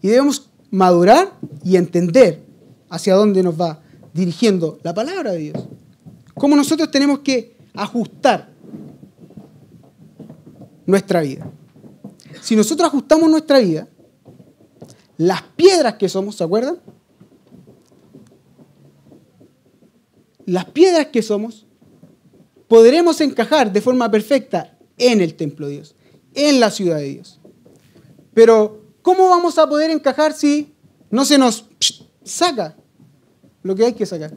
Y 0.00 0.08
debemos 0.08 0.50
madurar 0.70 1.32
y 1.64 1.76
entender 1.76 2.42
hacia 2.88 3.14
dónde 3.14 3.42
nos 3.42 3.60
va 3.60 3.80
dirigiendo 4.12 4.78
la 4.82 4.94
palabra 4.94 5.32
de 5.32 5.38
Dios. 5.38 5.68
Cómo 6.34 6.56
nosotros 6.56 6.90
tenemos 6.90 7.20
que 7.20 7.56
ajustar 7.74 8.50
nuestra 10.86 11.20
vida. 11.20 11.50
Si 12.40 12.56
nosotros 12.56 12.88
ajustamos 12.88 13.30
nuestra 13.30 13.58
vida, 13.58 13.88
las 15.16 15.42
piedras 15.56 15.94
que 15.94 16.08
somos, 16.08 16.36
¿se 16.36 16.44
acuerdan? 16.44 16.78
Las 20.46 20.66
piedras 20.66 21.06
que 21.06 21.22
somos, 21.22 21.66
podremos 22.68 23.20
encajar 23.20 23.72
de 23.72 23.80
forma 23.80 24.10
perfecta 24.10 24.76
en 24.98 25.20
el 25.20 25.34
templo 25.34 25.66
de 25.66 25.74
Dios, 25.74 25.94
en 26.34 26.60
la 26.60 26.70
ciudad 26.70 26.96
de 26.96 27.04
Dios. 27.04 27.40
Pero, 28.32 28.82
¿cómo 29.02 29.28
vamos 29.28 29.58
a 29.58 29.68
poder 29.68 29.90
encajar 29.90 30.32
si 30.32 30.74
no 31.10 31.24
se 31.24 31.38
nos 31.38 31.66
saca 32.24 32.76
lo 33.62 33.74
que 33.74 33.86
hay 33.86 33.92
que 33.92 34.06
sacar? 34.06 34.34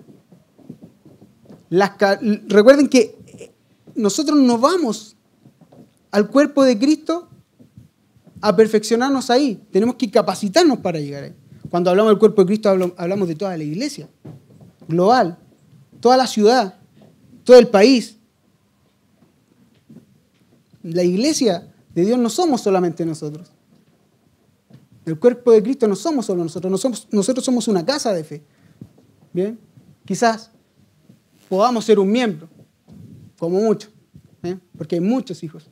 recuerden 2.48 2.88
que 2.88 3.52
nosotros 3.94 4.40
no 4.40 4.58
vamos 4.58 5.18
al 6.12 6.30
cuerpo 6.30 6.64
de 6.64 6.80
Cristo 6.80 7.28
a 8.40 8.56
perfeccionarnos 8.56 9.30
ahí. 9.30 9.62
Tenemos 9.72 9.96
que 9.96 10.10
capacitarnos 10.10 10.80
para 10.80 11.00
llegar 11.00 11.26
ahí. 11.26 11.36
Cuando 11.70 11.90
hablamos 11.90 12.12
del 12.12 12.20
cuerpo 12.20 12.44
de 12.44 12.48
Cristo 12.48 12.70
hablamos 12.70 13.28
de 13.28 13.36
toda 13.36 13.58
la 13.58 13.64
iglesia 13.64 14.08
global, 14.88 15.38
toda 16.00 16.18
la 16.18 16.28
ciudad, 16.28 16.76
todo 17.44 17.58
el 17.58 17.68
país. 17.68 18.18
La 20.84 21.04
iglesia 21.04 21.68
de 21.94 22.06
Dios 22.06 22.18
no 22.18 22.30
somos 22.30 22.62
solamente 22.62 23.06
nosotros. 23.06 23.52
El 25.06 25.18
cuerpo 25.18 25.52
de 25.52 25.64
Cristo 25.64 25.88
no 25.88 25.96
somos 25.96 26.26
solo 26.26 26.44
nosotros, 26.44 27.08
nosotros 27.12 27.46
somos 27.46 27.68
una 27.68 27.86
casa 27.86 28.14
de 28.14 28.24
fe. 28.24 28.44
Bien, 29.32 29.58
quizás 30.06 30.52
podamos 31.48 31.86
ser 31.86 31.98
un 32.00 32.12
miembro, 32.12 32.50
como 33.40 33.60
mucho, 33.60 33.90
¿eh? 34.44 34.58
porque 34.78 34.96
hay 34.96 35.02
muchos 35.02 35.42
hijos. 35.44 35.70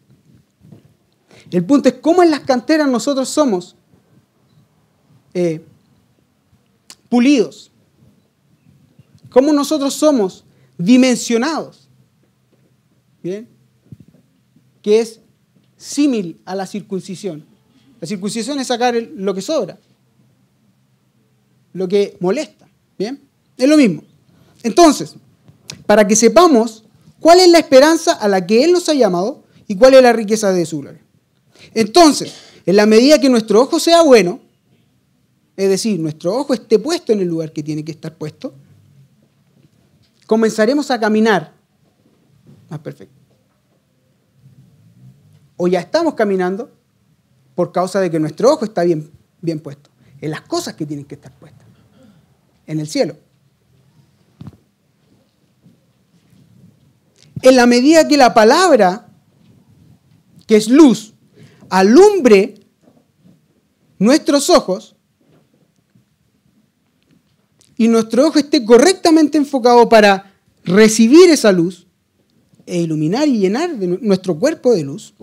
El 1.51 1.65
punto 1.65 1.89
es 1.89 1.95
cómo 1.95 2.23
en 2.23 2.31
las 2.31 2.41
canteras 2.41 2.87
nosotros 2.89 3.27
somos 3.29 3.75
eh, 5.33 5.61
pulidos, 7.09 7.71
cómo 9.35 9.51
nosotros 9.51 9.93
somos 9.93 10.45
dimensionados. 10.77 11.89
¿Bien? 13.21 13.49
Que 14.81 15.01
es 15.01 15.19
símil 15.75 16.39
a 16.45 16.55
la 16.55 16.65
circuncisión. 16.65 17.45
La 17.99 18.07
circuncisión 18.07 18.57
es 18.61 18.67
sacar 18.67 18.95
lo 18.95 19.33
que 19.33 19.41
sobra, 19.41 19.77
lo 21.73 21.85
que 21.85 22.15
molesta. 22.21 22.65
¿Bien? 22.97 23.21
Es 23.57 23.67
lo 23.67 23.75
mismo. 23.75 24.03
Entonces, 24.63 25.15
para 25.85 26.07
que 26.07 26.15
sepamos 26.15 26.85
cuál 27.19 27.41
es 27.41 27.49
la 27.49 27.59
esperanza 27.59 28.13
a 28.13 28.29
la 28.29 28.47
que 28.47 28.63
Él 28.63 28.71
nos 28.71 28.87
ha 28.87 28.93
llamado 28.93 29.43
y 29.67 29.75
cuál 29.75 29.95
es 29.95 30.01
la 30.01 30.13
riqueza 30.13 30.53
de 30.53 30.65
su 30.65 30.79
gloria. 30.79 31.01
Entonces, 31.73 32.31
en 32.65 32.77
la 32.77 32.85
medida 32.85 33.19
que 33.19 33.27
nuestro 33.27 33.63
ojo 33.63 33.81
sea 33.81 34.01
bueno, 34.01 34.39
es 35.57 35.67
decir, 35.67 35.99
nuestro 35.99 36.33
ojo 36.37 36.53
esté 36.53 36.79
puesto 36.79 37.11
en 37.11 37.19
el 37.19 37.27
lugar 37.27 37.51
que 37.51 37.63
tiene 37.63 37.83
que 37.83 37.91
estar 37.91 38.15
puesto, 38.17 38.53
comenzaremos 40.25 40.91
a 40.91 40.99
caminar 40.99 41.53
más 42.69 42.79
perfecto. 42.79 43.15
O 45.57 45.67
ya 45.67 45.79
estamos 45.79 46.15
caminando 46.15 46.71
por 47.53 47.71
causa 47.71 48.01
de 48.01 48.11
que 48.11 48.19
nuestro 48.19 48.51
ojo 48.51 48.65
está 48.65 48.83
bien, 48.83 49.09
bien 49.41 49.59
puesto 49.59 49.89
en 50.21 50.31
las 50.31 50.41
cosas 50.41 50.73
que 50.73 50.85
tienen 50.85 51.05
que 51.05 51.15
estar 51.15 51.31
puestas, 51.33 51.65
en 52.67 52.79
el 52.79 52.87
cielo. 52.87 53.15
En 57.41 57.55
la 57.55 57.65
medida 57.65 58.07
que 58.07 58.17
la 58.17 58.33
palabra, 58.33 59.07
que 60.47 60.55
es 60.55 60.67
luz, 60.67 61.13
alumbre 61.69 62.55
nuestros 63.99 64.49
ojos, 64.49 64.94
y 67.77 67.87
nuestro 67.87 68.27
ojo 68.27 68.39
esté 68.39 68.63
correctamente 68.63 69.37
enfocado 69.37 69.89
para 69.89 70.33
recibir 70.63 71.29
esa 71.29 71.51
luz 71.51 71.87
e 72.65 72.81
iluminar 72.81 73.27
y 73.27 73.37
llenar 73.37 73.75
nuestro 74.01 74.39
cuerpo 74.39 74.73
de 74.73 74.83
luz, 74.83 75.13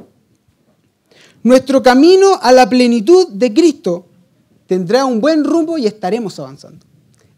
nuestro 1.43 1.83
camino 1.83 2.39
a 2.41 2.53
la 2.53 2.69
plenitud 2.69 3.29
de 3.29 3.53
Cristo 3.53 4.07
tendrá 4.67 5.05
un 5.05 5.21
buen 5.21 5.45
rumbo 5.45 5.77
y 5.77 5.87
estaremos 5.87 6.39
avanzando. 6.39 6.87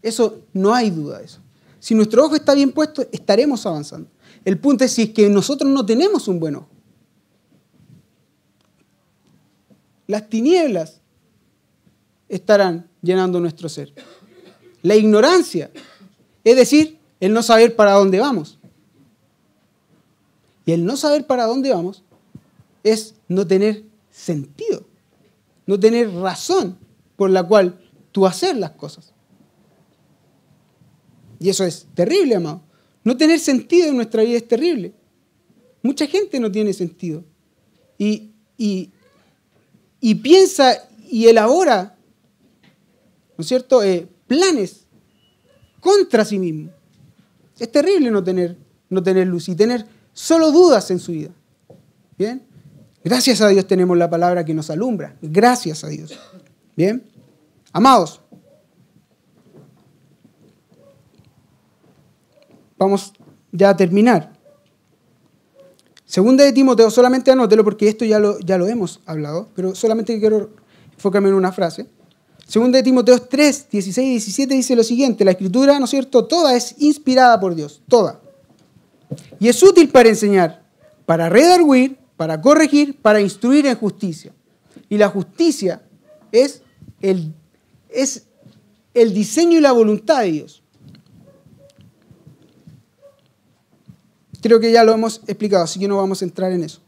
Eso 0.01 0.41
no 0.53 0.73
hay 0.73 0.91
duda 0.91 1.19
de 1.19 1.25
eso. 1.25 1.39
Si 1.79 1.95
nuestro 1.95 2.23
ojo 2.25 2.35
está 2.35 2.53
bien 2.53 2.71
puesto, 2.71 3.07
estaremos 3.11 3.65
avanzando. 3.65 4.09
El 4.43 4.59
punto 4.59 4.83
es 4.83 4.91
si 4.91 5.03
es 5.03 5.09
que 5.09 5.27
nosotros 5.29 5.69
no 5.71 5.85
tenemos 5.85 6.27
un 6.27 6.39
buen 6.39 6.57
ojo. 6.57 6.69
Las 10.07 10.29
tinieblas 10.29 11.01
estarán 12.29 12.87
llenando 13.01 13.39
nuestro 13.39 13.69
ser 13.69 13.93
la 14.85 14.95
ignorancia, 14.95 15.71
es 16.43 16.55
decir, 16.55 16.99
el 17.19 17.33
no 17.33 17.41
saber 17.41 17.75
para 17.75 17.93
dónde 17.93 18.19
vamos. 18.19 18.59
Y 20.63 20.73
el 20.73 20.85
no 20.85 20.95
saber 20.95 21.25
para 21.25 21.45
dónde 21.45 21.71
vamos 21.71 22.03
es 22.83 23.15
no 23.27 23.47
tener 23.47 23.83
sentido, 24.11 24.85
no 25.65 25.79
tener 25.79 26.13
razón 26.13 26.77
por 27.15 27.31
la 27.31 27.41
cual 27.41 27.79
tú 28.11 28.27
hacer 28.27 28.57
las 28.57 28.71
cosas. 28.71 29.11
Y 31.39 31.49
eso 31.49 31.63
es 31.63 31.87
terrible, 31.95 32.35
amado. 32.35 32.61
No 33.03 33.17
tener 33.17 33.39
sentido 33.39 33.87
en 33.87 33.95
nuestra 33.95 34.21
vida 34.21 34.37
es 34.37 34.47
terrible. 34.47 34.93
Mucha 35.81 36.05
gente 36.05 36.39
no 36.39 36.51
tiene 36.51 36.73
sentido. 36.73 37.23
Y, 37.97 38.29
y, 38.55 38.91
piensa 40.21 40.87
y 41.09 41.25
elabora, 41.25 41.97
¿no 43.35 43.41
es 43.41 43.47
cierto?, 43.47 43.81
eh, 43.81 44.09
planes 44.27 44.85
contra 45.79 46.25
sí 46.25 46.39
mismo. 46.39 46.71
Es 47.59 47.71
terrible 47.71 48.11
no 48.11 48.23
tener, 48.23 48.57
no 48.89 49.01
tener 49.01 49.27
luz 49.27 49.49
y 49.49 49.55
tener 49.55 49.85
solo 50.13 50.51
dudas 50.51 50.89
en 50.91 50.99
su 50.99 51.11
vida. 51.11 51.31
¿Bien? 52.17 52.41
Gracias 53.03 53.41
a 53.41 53.47
Dios 53.49 53.67
tenemos 53.67 53.97
la 53.97 54.09
palabra 54.09 54.43
que 54.43 54.53
nos 54.53 54.69
alumbra. 54.69 55.15
Gracias 55.21 55.83
a 55.83 55.87
Dios. 55.89 56.17
¿Bien? 56.75 57.03
Amados, 57.71 58.21
vamos 62.77 63.13
ya 63.51 63.69
a 63.69 63.77
terminar. 63.77 64.33
Segunda 66.05 66.43
de 66.43 66.53
Timoteo, 66.53 66.89
solamente 66.91 67.31
anótelo 67.31 67.63
porque 67.63 67.89
esto 67.89 68.05
ya 68.05 68.19
lo, 68.19 68.39
ya 68.39 68.57
lo 68.57 68.67
hemos 68.67 69.01
hablado, 69.05 69.49
pero 69.55 69.75
solamente 69.75 70.17
quiero 70.19 70.51
enfocarme 70.93 71.29
en 71.29 71.35
una 71.35 71.51
frase. 71.51 71.87
Segunda 72.47 72.77
de 72.77 72.83
Timoteo 72.83 73.19
3, 73.19 73.69
16 73.71 74.07
y 74.07 74.11
17 74.11 74.53
dice 74.53 74.75
lo 74.75 74.83
siguiente, 74.83 75.25
la 75.25 75.31
escritura, 75.31 75.79
¿no 75.79 75.85
es 75.85 75.91
cierto? 75.91 76.25
Toda 76.25 76.55
es 76.55 76.75
inspirada 76.77 77.39
por 77.39 77.55
Dios, 77.55 77.81
toda. 77.89 78.21
Y 79.39 79.47
es 79.47 79.61
útil 79.63 79.89
para 79.89 80.09
enseñar, 80.09 80.63
para 81.05 81.27
redarguir, 81.27 81.97
para 82.17 82.39
corregir, 82.39 82.97
para 83.01 83.19
instruir 83.19 83.65
en 83.65 83.75
justicia. 83.75 84.31
Y 84.89 84.97
la 84.97 85.09
justicia 85.09 85.81
es 86.31 86.61
el, 87.01 87.33
es 87.89 88.27
el 88.93 89.13
diseño 89.13 89.57
y 89.57 89.61
la 89.61 89.71
voluntad 89.71 90.21
de 90.21 90.31
Dios. 90.31 90.61
Creo 94.41 94.59
que 94.59 94.71
ya 94.71 94.83
lo 94.83 94.93
hemos 94.93 95.21
explicado, 95.25 95.63
así 95.63 95.79
que 95.79 95.87
no 95.87 95.97
vamos 95.97 96.21
a 96.21 96.25
entrar 96.25 96.51
en 96.51 96.63
eso. 96.63 96.79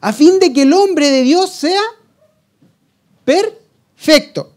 A 0.00 0.12
fin 0.12 0.40
de 0.40 0.52
que 0.52 0.62
el 0.62 0.72
hombre 0.72 1.08
de 1.10 1.22
Dios 1.22 1.50
sea 1.50 1.80
perfecto, 3.24 4.52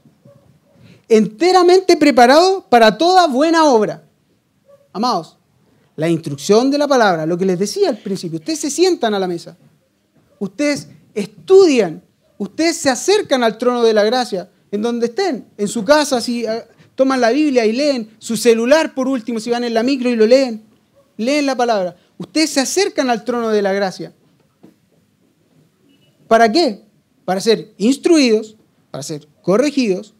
enteramente 1.11 1.97
preparado 1.97 2.65
para 2.69 2.97
toda 2.97 3.27
buena 3.27 3.65
obra. 3.65 4.01
Amados, 4.93 5.37
la 5.97 6.07
instrucción 6.07 6.71
de 6.71 6.77
la 6.77 6.87
palabra, 6.87 7.25
lo 7.25 7.37
que 7.37 7.45
les 7.45 7.59
decía 7.59 7.89
al 7.89 7.97
principio, 7.97 8.39
ustedes 8.39 8.59
se 8.59 8.71
sientan 8.71 9.13
a 9.13 9.19
la 9.19 9.27
mesa, 9.27 9.57
ustedes 10.39 10.87
estudian, 11.13 12.01
ustedes 12.37 12.77
se 12.77 12.89
acercan 12.89 13.43
al 13.43 13.57
trono 13.57 13.83
de 13.83 13.93
la 13.93 14.05
gracia, 14.05 14.49
en 14.71 14.81
donde 14.81 15.07
estén, 15.07 15.47
en 15.57 15.67
su 15.67 15.83
casa, 15.83 16.21
si 16.21 16.45
ah, 16.45 16.65
toman 16.95 17.19
la 17.19 17.31
Biblia 17.31 17.65
y 17.65 17.73
leen, 17.73 18.15
su 18.17 18.37
celular 18.37 18.95
por 18.95 19.09
último, 19.09 19.41
si 19.41 19.49
van 19.49 19.65
en 19.65 19.73
la 19.73 19.83
micro 19.83 20.09
y 20.09 20.15
lo 20.15 20.25
leen, 20.25 20.63
leen 21.17 21.45
la 21.45 21.57
palabra. 21.57 21.97
Ustedes 22.17 22.51
se 22.51 22.61
acercan 22.61 23.09
al 23.09 23.25
trono 23.25 23.49
de 23.49 23.61
la 23.61 23.73
gracia. 23.73 24.13
¿Para 26.29 26.49
qué? 26.49 26.85
Para 27.25 27.41
ser 27.41 27.73
instruidos, 27.77 28.55
para 28.91 29.03
ser 29.03 29.27
corregidos, 29.41 30.15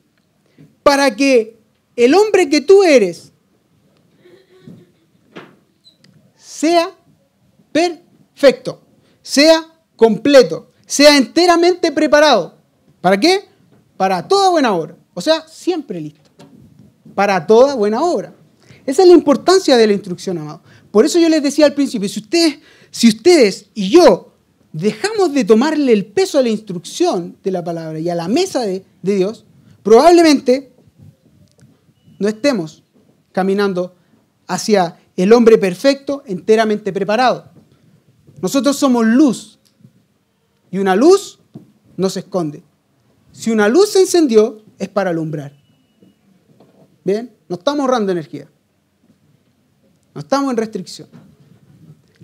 para 0.84 1.16
que 1.16 1.58
el 1.96 2.14
hombre 2.14 2.50
que 2.50 2.62
tú 2.62 2.84
eres 2.84 3.32
sea 6.36 6.92
perfecto, 7.72 8.82
sea 9.22 9.66
completo, 9.96 10.72
sea 10.86 11.18
enteramente 11.18 11.92
preparado. 11.92 12.58
¿Para 13.02 13.20
qué? 13.20 13.46
Para 13.98 14.28
toda 14.28 14.50
buena 14.50 14.74
obra. 14.74 14.96
O 15.14 15.22
sea, 15.22 15.48
siempre 15.48 16.00
listo. 16.00 16.30
Para 17.16 17.46
toda 17.46 17.76
buena 17.76 18.02
obra. 18.02 18.34
Esa 18.86 19.04
es 19.04 19.08
la 19.08 19.14
importancia 19.14 19.78
de 19.78 19.88
la 19.88 19.94
instrucción, 19.94 20.38
amado. 20.38 20.62
Por 20.92 21.06
eso 21.06 21.20
yo 21.20 21.30
les 21.30 21.44
decía 21.44 21.66
al 21.66 21.74
principio, 21.74 22.10
si 22.10 22.20
ustedes, 22.20 22.60
si 22.90 23.08
ustedes 23.08 23.68
y 23.74 23.90
yo 23.90 24.34
dejamos 24.74 25.34
de 25.34 25.46
tomarle 25.46 25.94
el 25.94 26.06
peso 26.06 26.40
a 26.40 26.42
la 26.42 26.50
instrucción 26.50 27.38
de 27.44 27.52
la 27.52 27.64
palabra 27.64 28.00
y 28.00 28.10
a 28.10 28.16
la 28.16 28.28
mesa 28.28 28.62
de, 28.62 28.84
de 29.02 29.16
Dios, 29.16 29.46
probablemente 29.84 30.71
no 32.22 32.28
estemos 32.28 32.84
caminando 33.32 33.96
hacia 34.46 35.00
el 35.18 35.34
hombre 35.34 35.58
perfecto, 35.58 36.22
enteramente 36.28 36.94
preparado. 36.94 37.50
Nosotros 38.44 38.78
somos 38.78 39.08
luz 39.08 39.58
y 40.70 40.78
una 40.78 40.96
luz 40.96 41.40
no 41.98 42.12
se 42.12 42.20
esconde. 42.20 42.62
Si 43.32 43.50
una 43.50 43.68
luz 43.68 43.94
se 43.94 44.02
encendió, 44.02 44.62
es 44.78 44.88
para 44.88 45.10
alumbrar. 45.10 45.58
Bien, 47.04 47.36
no 47.50 47.56
estamos 47.56 47.82
ahorrando 47.82 48.12
energía. 48.12 48.48
No 50.14 50.22
estamos 50.22 50.52
en 50.52 50.58
restricción. 50.58 51.10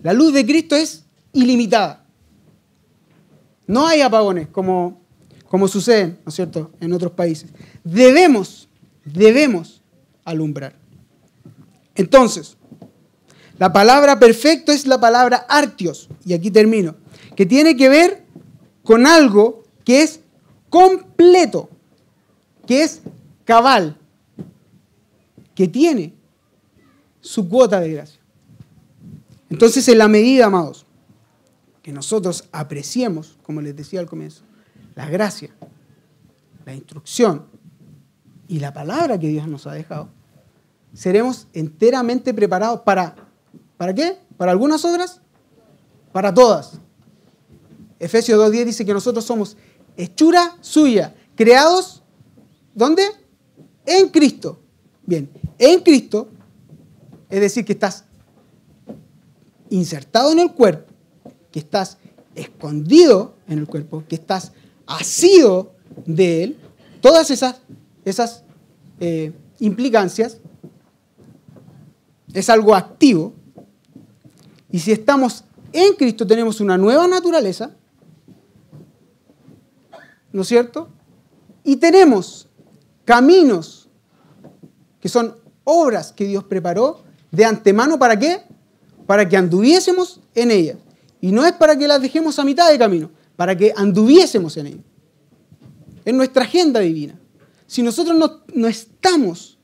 La 0.04 0.14
luz 0.14 0.32
de 0.32 0.46
Cristo 0.46 0.76
es 0.76 1.06
ilimitada. 1.34 2.06
No 3.66 3.88
hay 3.88 4.02
apagones 4.02 4.48
como, 4.50 5.02
como 5.48 5.68
suceden, 5.68 6.20
¿no 6.24 6.30
es 6.30 6.36
cierto?, 6.36 6.72
en 6.80 6.94
otros 6.94 7.14
países. 7.14 7.50
Debemos, 7.84 8.70
debemos 9.04 9.77
alumbrar. 10.28 10.76
Entonces, 11.96 12.58
la 13.58 13.74
palabra 13.74 14.20
perfecto 14.20 14.72
es 14.72 14.86
la 14.86 15.00
palabra 15.00 15.46
artios, 15.50 16.10
y 16.26 16.34
aquí 16.34 16.52
termino, 16.52 16.96
que 17.36 17.46
tiene 17.46 17.76
que 17.76 17.90
ver 17.90 18.24
con 18.84 19.08
algo 19.08 19.64
que 19.84 20.04
es 20.04 20.20
completo, 20.70 21.70
que 22.68 22.84
es 22.84 23.02
cabal, 23.46 23.98
que 25.56 25.68
tiene 25.68 26.14
su 27.22 27.48
cuota 27.50 27.80
de 27.80 27.94
gracia. 27.94 28.20
Entonces, 29.50 29.88
en 29.88 29.98
la 29.98 30.08
medida, 30.08 30.46
amados, 30.46 30.86
que 31.82 31.94
nosotros 31.94 32.44
apreciemos, 32.52 33.38
como 33.44 33.62
les 33.62 33.76
decía 33.76 34.02
al 34.02 34.08
comienzo, 34.08 34.44
la 34.94 35.10
gracia, 35.10 35.50
la 36.66 36.74
instrucción 36.74 37.46
y 38.50 38.60
la 38.60 38.74
palabra 38.74 39.18
que 39.18 39.30
Dios 39.30 39.48
nos 39.48 39.66
ha 39.68 39.72
dejado, 39.72 40.10
seremos 40.94 41.48
enteramente 41.54 42.34
preparados 42.34 42.82
para, 42.82 43.16
¿para 43.78 43.94
qué? 43.94 44.18
¿Para 44.38 44.52
algunas 44.52 44.84
obras? 44.86 45.22
Para 46.12 46.34
todas. 46.34 46.74
Efesios 48.00 48.40
2.10 48.40 48.66
dice 48.66 48.86
que 48.86 48.94
nosotros 48.94 49.26
somos 49.26 49.58
hechura 49.96 50.58
suya, 50.62 51.16
creados, 51.36 52.04
¿dónde? 52.74 53.04
En 53.86 54.10
Cristo. 54.10 54.60
Bien, 55.06 55.30
en 55.58 55.80
Cristo 55.82 56.30
es 57.30 57.42
decir, 57.42 57.66
que 57.66 57.74
estás 57.74 58.06
insertado 59.70 60.32
en 60.32 60.40
el 60.40 60.54
cuerpo, 60.54 60.94
que 61.52 61.60
estás 61.60 61.98
escondido 62.36 63.36
en 63.48 63.60
el 63.60 63.68
cuerpo, 63.68 64.04
que 64.08 64.16
estás 64.16 64.54
asido 64.86 65.74
de 66.06 66.44
él, 66.44 66.58
todas 67.02 67.32
esas, 67.32 67.58
esas 68.06 68.44
eh, 69.00 69.34
implicancias, 69.60 70.38
es 72.38 72.52
algo 72.52 72.76
activo. 72.76 73.34
Y 74.70 74.78
si 74.78 74.92
estamos 74.92 75.44
en 75.74 75.96
Cristo 75.96 76.28
tenemos 76.28 76.62
una 76.62 76.78
nueva 76.78 77.08
naturaleza, 77.08 77.72
¿no 80.32 80.44
es 80.44 80.48
cierto? 80.48 80.90
Y 81.64 81.78
tenemos 81.78 82.48
caminos 83.06 83.90
que 85.00 85.10
son 85.10 85.36
obras 85.64 86.12
que 86.12 86.26
Dios 86.26 86.44
preparó 86.44 87.02
de 87.32 87.44
antemano 87.44 87.98
para 87.98 88.20
qué? 88.20 88.44
Para 89.08 89.28
que 89.28 89.36
anduviésemos 89.36 90.22
en 90.36 90.52
ella. 90.52 90.78
Y 91.20 91.32
no 91.32 91.44
es 91.44 91.54
para 91.54 91.76
que 91.76 91.88
las 91.88 92.04
dejemos 92.04 92.38
a 92.38 92.46
mitad 92.46 92.70
de 92.70 92.78
camino, 92.78 93.10
para 93.36 93.58
que 93.58 93.74
anduviésemos 93.76 94.58
en 94.58 94.68
ella. 94.68 94.84
Es 96.06 96.14
nuestra 96.14 96.44
agenda 96.44 96.82
divina. 96.82 97.20
Si 97.66 97.82
nosotros 97.82 98.16
no, 98.16 98.42
no 98.54 98.68
estamos 98.68 99.57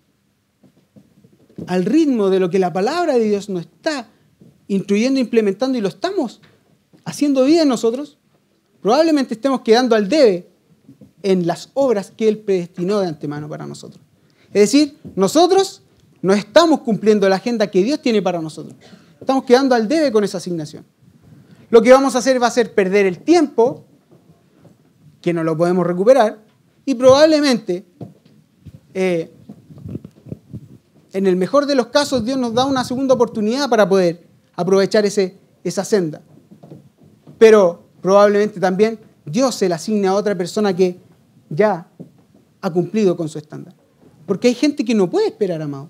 al 1.68 1.86
ritmo 1.86 2.30
de 2.30 2.40
lo 2.40 2.50
que 2.50 2.60
la 2.60 2.74
palabra 2.74 3.18
de 3.18 3.26
Dios 3.26 3.50
nos 3.50 3.62
está 3.62 4.08
instruyendo, 4.68 5.20
implementando 5.20 5.78
y 5.78 5.82
lo 5.82 5.88
estamos 5.88 6.42
haciendo 7.06 7.44
bien 7.46 7.68
nosotros, 7.68 8.18
probablemente 8.82 9.34
estemos 9.34 9.62
quedando 9.62 9.96
al 9.96 10.10
debe 10.10 10.48
en 11.22 11.48
las 11.48 11.70
obras 11.74 12.12
que 12.12 12.28
Él 12.28 12.40
predestinó 12.40 13.00
de 13.00 13.08
antemano 13.08 13.48
para 13.48 13.66
nosotros. 13.66 14.04
Es 14.48 14.62
decir, 14.62 14.98
nosotros 15.16 15.82
no 16.22 16.34
estamos 16.34 16.82
cumpliendo 16.82 17.28
la 17.28 17.38
agenda 17.38 17.68
que 17.68 17.84
Dios 17.84 18.02
tiene 18.02 18.22
para 18.22 18.42
nosotros. 18.42 18.76
Estamos 19.20 19.46
quedando 19.46 19.74
al 19.76 19.88
debe 19.88 20.12
con 20.12 20.24
esa 20.24 20.38
asignación. 20.38 20.86
Lo 21.70 21.82
que 21.82 21.92
vamos 21.92 22.16
a 22.16 22.20
hacer 22.20 22.42
va 22.42 22.48
a 22.48 22.52
ser 22.52 22.74
perder 22.74 23.06
el 23.06 23.20
tiempo, 23.20 23.86
que 25.22 25.34
no 25.34 25.44
lo 25.44 25.58
podemos 25.58 25.88
recuperar, 25.88 26.40
y 26.86 26.96
probablemente, 26.96 27.86
eh, 28.94 29.32
en 31.14 31.28
el 31.28 31.36
mejor 31.36 31.68
de 31.68 31.76
los 31.76 31.88
casos, 31.88 32.26
Dios 32.26 32.38
nos 32.38 32.54
da 32.54 32.66
una 32.66 32.84
segunda 32.84 33.14
oportunidad 33.14 33.70
para 33.70 33.88
poder 33.88 34.28
aprovechar 34.56 35.06
ese, 35.06 35.38
esa 35.64 35.86
senda. 35.86 36.22
Pero 37.38 37.84
probablemente 38.02 38.60
también 38.60 39.00
Dios 39.26 39.56
se 39.56 39.70
la 39.70 39.76
asigne 39.76 40.08
a 40.08 40.16
otra 40.16 40.36
persona 40.36 40.76
que 40.76 41.00
ya 41.50 41.88
ha 42.62 42.70
cumplido 42.72 43.16
con 43.16 43.30
su 43.30 43.38
estándar. 43.38 43.76
Porque 44.26 44.48
hay 44.48 44.56
gente 44.56 44.84
que 44.84 44.96
no 44.96 45.10
puede 45.10 45.28
esperar, 45.28 45.62
amado. 45.62 45.90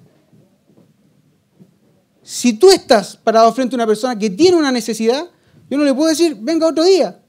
si 2.22 2.54
tú 2.54 2.70
estás 2.70 3.16
parado 3.16 3.52
frente 3.54 3.76
a 3.76 3.78
una 3.78 3.88
persona 3.88 4.18
que 4.18 4.30
tiene 4.30 4.58
una 4.58 4.72
necesidad, 4.72 5.30
yo 5.70 5.78
no 5.78 5.84
le 5.84 5.94
puedo 5.94 6.10
decir, 6.10 6.38
venga 6.40 6.68
otro 6.68 6.84
día. 6.84 7.22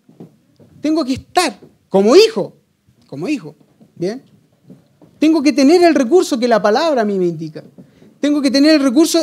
Tengo 0.81 1.05
que 1.05 1.15
estar 1.15 1.59
como 1.89 2.17
hijo, 2.17 2.57
como 3.07 3.29
hijo, 3.29 3.55
¿bien? 3.95 4.23
Tengo 5.19 5.43
que 5.43 5.53
tener 5.53 5.83
el 5.85 5.95
recurso 5.95 6.39
que 6.39 6.49
la 6.49 6.61
palabra 6.61 7.03
a 7.03 7.05
mí 7.05 7.19
me 7.19 7.27
indica. 7.27 7.65
Tengo 8.25 8.41
que 8.41 8.51
tener 8.51 8.77
el 8.77 8.81
recurso, 8.83 9.23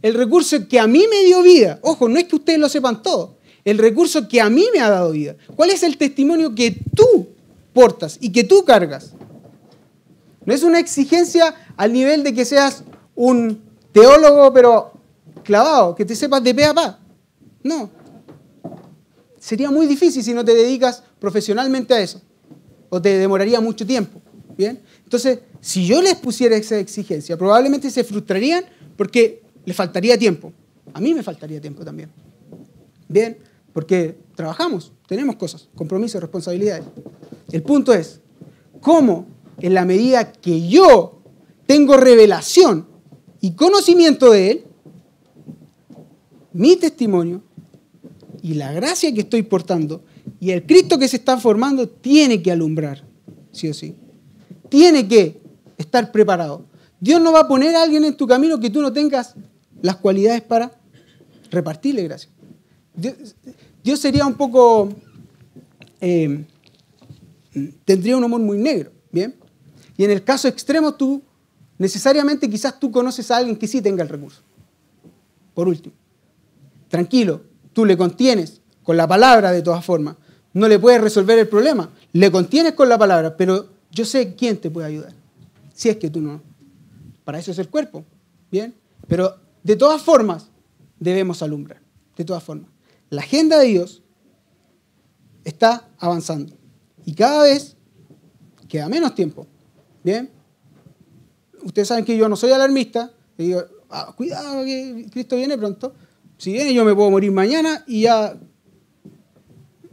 el 0.00 0.14
recurso 0.14 0.68
que 0.68 0.78
a 0.78 0.86
mí 0.86 1.06
me 1.10 1.24
dio 1.24 1.42
vida. 1.42 1.80
Ojo, 1.82 2.08
no 2.08 2.20
es 2.20 2.26
que 2.26 2.36
ustedes 2.36 2.56
lo 2.56 2.68
sepan 2.68 3.02
todo. 3.02 3.34
El 3.64 3.78
recurso 3.78 4.28
que 4.28 4.40
a 4.40 4.48
mí 4.48 4.64
me 4.72 4.78
ha 4.78 4.88
dado 4.88 5.10
vida. 5.10 5.34
¿Cuál 5.56 5.70
es 5.70 5.82
el 5.82 5.98
testimonio 5.98 6.54
que 6.54 6.70
tú 6.94 7.30
portas 7.72 8.18
y 8.20 8.30
que 8.30 8.44
tú 8.44 8.64
cargas? 8.64 9.10
No 10.44 10.54
es 10.54 10.62
una 10.62 10.78
exigencia 10.78 11.52
al 11.76 11.92
nivel 11.92 12.22
de 12.22 12.32
que 12.32 12.44
seas 12.44 12.84
un 13.16 13.60
teólogo, 13.90 14.52
pero 14.52 14.92
clavado, 15.42 15.96
que 15.96 16.04
te 16.04 16.14
sepas 16.14 16.44
de 16.44 16.54
pe 16.54 16.64
a 16.64 16.74
pa. 16.74 17.00
No. 17.64 17.90
Sería 19.40 19.72
muy 19.72 19.88
difícil 19.88 20.22
si 20.22 20.32
no 20.32 20.44
te 20.44 20.54
dedicas 20.54 21.02
profesionalmente 21.18 21.92
a 21.92 22.00
eso. 22.00 22.22
O 22.88 23.02
te 23.02 23.18
demoraría 23.18 23.60
mucho 23.60 23.84
tiempo. 23.84 24.20
¿Bien? 24.56 24.80
Entonces, 25.02 25.40
si 25.62 25.86
yo 25.86 26.02
les 26.02 26.16
pusiera 26.16 26.56
esa 26.56 26.76
exigencia, 26.76 27.38
probablemente 27.38 27.88
se 27.88 28.02
frustrarían 28.02 28.64
porque 28.96 29.42
les 29.64 29.76
faltaría 29.76 30.18
tiempo. 30.18 30.52
A 30.92 31.00
mí 31.00 31.14
me 31.14 31.22
faltaría 31.22 31.60
tiempo 31.60 31.84
también. 31.84 32.10
Bien, 33.08 33.38
porque 33.72 34.16
trabajamos, 34.34 34.90
tenemos 35.06 35.36
cosas, 35.36 35.68
compromisos, 35.76 36.20
responsabilidades. 36.20 36.84
El 37.52 37.62
punto 37.62 37.94
es, 37.94 38.18
¿cómo 38.80 39.26
en 39.60 39.74
la 39.74 39.84
medida 39.84 40.32
que 40.32 40.66
yo 40.66 41.22
tengo 41.64 41.96
revelación 41.96 42.88
y 43.40 43.52
conocimiento 43.52 44.32
de 44.32 44.50
Él, 44.50 44.64
mi 46.52 46.74
testimonio 46.74 47.40
y 48.42 48.54
la 48.54 48.72
gracia 48.72 49.14
que 49.14 49.20
estoy 49.20 49.44
portando 49.44 50.02
y 50.40 50.50
el 50.50 50.66
Cristo 50.66 50.98
que 50.98 51.06
se 51.06 51.18
está 51.18 51.38
formando 51.38 51.88
tiene 51.88 52.42
que 52.42 52.50
alumbrar, 52.50 53.04
sí 53.52 53.68
o 53.68 53.74
sí. 53.74 53.94
Tiene 54.68 55.06
que 55.06 55.41
estar 55.82 56.10
preparado. 56.12 56.64
Dios 57.00 57.20
no 57.20 57.32
va 57.32 57.40
a 57.40 57.48
poner 57.48 57.74
a 57.76 57.82
alguien 57.82 58.04
en 58.04 58.16
tu 58.16 58.26
camino 58.26 58.58
que 58.60 58.70
tú 58.70 58.80
no 58.80 58.92
tengas 58.92 59.34
las 59.80 59.96
cualidades 59.96 60.42
para 60.42 60.72
repartirle 61.50 62.04
gracia. 62.04 62.30
Dios, 62.94 63.98
sería 63.98 64.26
un 64.26 64.34
poco, 64.34 64.90
eh, 66.00 66.44
tendría 67.84 68.16
un 68.16 68.24
humor 68.24 68.40
muy 68.40 68.58
negro, 68.58 68.92
¿bien? 69.10 69.34
Y 69.96 70.04
en 70.04 70.10
el 70.10 70.22
caso 70.24 70.48
extremo 70.48 70.94
tú, 70.94 71.22
necesariamente 71.78 72.48
quizás 72.48 72.78
tú 72.78 72.90
conoces 72.90 73.30
a 73.30 73.38
alguien 73.38 73.56
que 73.56 73.66
sí 73.66 73.82
tenga 73.82 74.02
el 74.02 74.08
recurso. 74.08 74.42
Por 75.54 75.68
último, 75.68 75.94
tranquilo, 76.88 77.42
tú 77.72 77.84
le 77.84 77.96
contienes 77.96 78.60
con 78.82 78.96
la 78.96 79.06
palabra 79.06 79.52
de 79.52 79.62
todas 79.62 79.84
formas. 79.84 80.16
No 80.54 80.68
le 80.68 80.78
puedes 80.78 81.00
resolver 81.00 81.38
el 81.38 81.48
problema, 81.48 81.90
le 82.12 82.30
contienes 82.30 82.74
con 82.74 82.88
la 82.88 82.98
palabra, 82.98 83.36
pero 83.36 83.68
yo 83.90 84.04
sé 84.04 84.34
quién 84.34 84.58
te 84.58 84.70
puede 84.70 84.86
ayudar. 84.86 85.21
Si 85.74 85.88
es 85.88 85.96
que 85.96 86.10
tú 86.10 86.20
no. 86.20 86.42
Para 87.24 87.38
eso 87.38 87.50
es 87.50 87.58
el 87.58 87.68
cuerpo, 87.68 88.04
¿bien? 88.50 88.74
Pero 89.06 89.36
de 89.62 89.76
todas 89.76 90.02
formas 90.02 90.50
debemos 90.98 91.42
alumbrar, 91.42 91.80
de 92.16 92.24
todas 92.24 92.42
formas. 92.42 92.70
La 93.10 93.22
agenda 93.22 93.58
de 93.58 93.66
Dios 93.66 94.02
está 95.44 95.88
avanzando 95.98 96.54
y 97.04 97.14
cada 97.14 97.44
vez 97.44 97.76
queda 98.68 98.88
menos 98.88 99.14
tiempo 99.14 99.46
Bien. 100.02 100.30
Ustedes 101.62 101.88
saben 101.88 102.04
que 102.04 102.16
yo 102.16 102.28
no 102.28 102.36
soy 102.36 102.50
alarmista. 102.50 103.12
digo, 103.38 103.62
ah, 103.90 104.12
cuidado 104.16 104.64
que 104.64 105.06
Cristo 105.10 105.36
viene 105.36 105.56
pronto. 105.56 105.94
Si 106.38 106.52
viene 106.52 106.74
yo 106.74 106.84
me 106.84 106.94
puedo 106.94 107.10
morir 107.10 107.30
mañana 107.30 107.84
y 107.86 108.02
ya, 108.02 108.36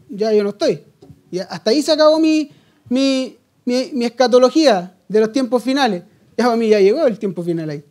ya 0.09 0.33
yo 0.33 0.43
no 0.43 0.49
estoy. 0.49 0.83
Y 1.29 1.39
hasta 1.39 1.69
ahí 1.69 1.83
se 1.83 1.91
acabó 1.91 2.19
mi, 2.19 2.49
mi, 2.89 3.37
mi, 3.65 4.05
escatología 4.05 4.97
de 5.09 5.19
los 5.19 5.33
tiempos 5.33 5.61
finales. 5.61 6.03
Ya 6.37 6.45
para 6.45 6.55
mí 6.55 6.69
ya 6.69 6.79
llegó 6.79 7.05
el 7.05 7.19
tiempo 7.19 7.43
final 7.43 7.69
ahí. 7.69 7.83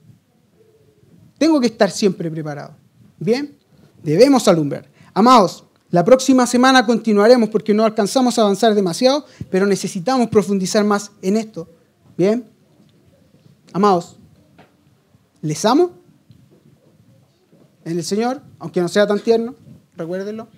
Tengo 1.37 1.61
que 1.61 1.67
estar 1.67 1.91
siempre 1.91 2.31
preparado. 2.31 2.75
Bien, 3.19 3.55
debemos 4.03 4.49
alumbrar. 4.49 4.89
Amados, 5.13 5.65
la 5.91 6.05
próxima 6.05 6.47
semana 6.47 6.87
continuaremos 6.87 7.51
porque 7.51 7.75
no 7.75 7.85
alcanzamos 7.85 8.39
a 8.39 8.43
avanzar 8.43 8.75
demasiado, 8.75 9.27
pero 9.51 9.67
necesitamos 9.67 10.29
profundizar 10.29 10.85
más 10.85 11.11
en 11.21 11.37
esto. 11.37 11.69
Bien. 12.17 12.49
Amados, 13.73 14.17
les 15.43 15.65
amo 15.65 15.93
en 17.85 17.99
el 17.99 18.05
Señor, 18.05 18.41
aunque 18.59 18.81
no 18.81 18.89
sea 18.89 19.07
tan 19.07 19.21
tierno, 19.21 19.55
recuérdenlo. 19.97 20.49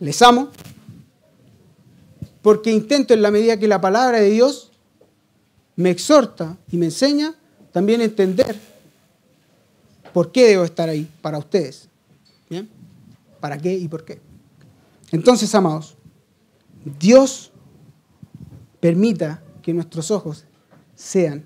Les 0.00 0.20
amo 0.22 0.48
porque 2.42 2.70
intento 2.70 3.12
en 3.12 3.22
la 3.22 3.30
medida 3.30 3.58
que 3.58 3.68
la 3.68 3.80
palabra 3.80 4.20
de 4.20 4.30
Dios 4.30 4.72
me 5.76 5.90
exhorta 5.90 6.56
y 6.70 6.78
me 6.78 6.86
enseña, 6.86 7.34
también 7.70 8.00
entender 8.00 8.58
por 10.12 10.32
qué 10.32 10.48
debo 10.48 10.64
estar 10.64 10.88
ahí 10.88 11.08
para 11.20 11.38
ustedes. 11.38 11.88
¿Bien? 12.48 12.68
¿Para 13.38 13.58
qué 13.58 13.74
y 13.74 13.86
por 13.86 14.04
qué? 14.04 14.18
Entonces, 15.12 15.54
amados, 15.54 15.96
Dios 16.98 17.52
permita 18.80 19.42
que 19.62 19.74
nuestros 19.74 20.10
ojos 20.10 20.44
sean 20.94 21.44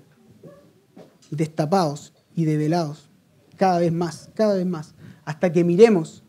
destapados 1.29 2.13
y 2.35 2.45
develados 2.45 3.09
cada 3.57 3.79
vez 3.79 3.91
más, 3.91 4.29
cada 4.33 4.55
vez 4.55 4.65
más, 4.65 4.93
hasta 5.25 5.51
que 5.51 5.63
miremos 5.63 6.23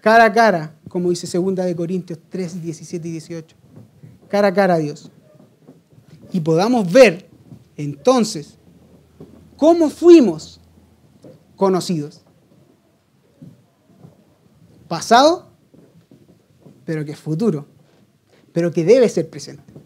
cara 0.00 0.24
a 0.24 0.32
cara, 0.32 0.74
como 0.88 1.10
dice 1.10 1.26
2 1.38 1.54
de 1.54 1.76
Corintios 1.76 2.18
3, 2.28 2.62
17 2.62 3.08
y 3.08 3.12
18, 3.12 3.56
cara 4.28 4.48
a 4.48 4.54
cara 4.54 4.74
a 4.74 4.78
Dios. 4.78 5.10
Y 6.32 6.40
podamos 6.40 6.90
ver 6.92 7.28
entonces 7.76 8.56
cómo 9.56 9.90
fuimos 9.90 10.60
conocidos. 11.56 12.22
Pasado, 14.88 15.50
pero 16.84 17.04
que 17.04 17.12
es 17.12 17.18
futuro, 17.18 17.66
pero 18.52 18.72
que 18.72 18.84
debe 18.84 19.08
ser 19.08 19.28
presente 19.28 19.78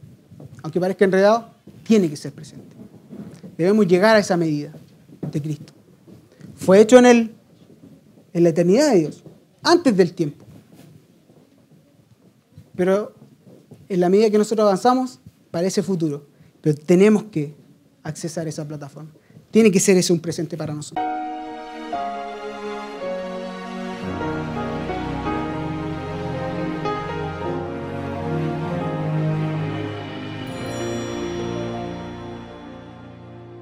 aunque 0.62 0.80
parezca 0.80 1.04
enredado, 1.04 1.46
tiene 1.82 2.08
que 2.08 2.16
ser 2.16 2.32
presente. 2.32 2.76
Debemos 3.56 3.86
llegar 3.86 4.16
a 4.16 4.20
esa 4.20 4.36
medida 4.36 4.72
de 5.30 5.42
Cristo. 5.42 5.72
Fue 6.54 6.80
hecho 6.80 6.98
en, 6.98 7.06
el, 7.06 7.34
en 8.32 8.42
la 8.44 8.50
eternidad 8.50 8.92
de 8.92 9.00
Dios, 9.00 9.24
antes 9.62 9.96
del 9.96 10.14
tiempo. 10.14 10.44
Pero 12.76 13.12
en 13.88 14.00
la 14.00 14.08
medida 14.08 14.30
que 14.30 14.38
nosotros 14.38 14.64
avanzamos, 14.64 15.18
parece 15.50 15.82
futuro. 15.82 16.26
Pero 16.62 16.76
tenemos 16.76 17.24
que 17.24 17.54
accesar 18.02 18.48
esa 18.48 18.66
plataforma. 18.66 19.10
Tiene 19.50 19.70
que 19.70 19.80
ser 19.80 19.98
ese 19.98 20.12
un 20.12 20.20
presente 20.20 20.56
para 20.56 20.72
nosotros. 20.72 21.21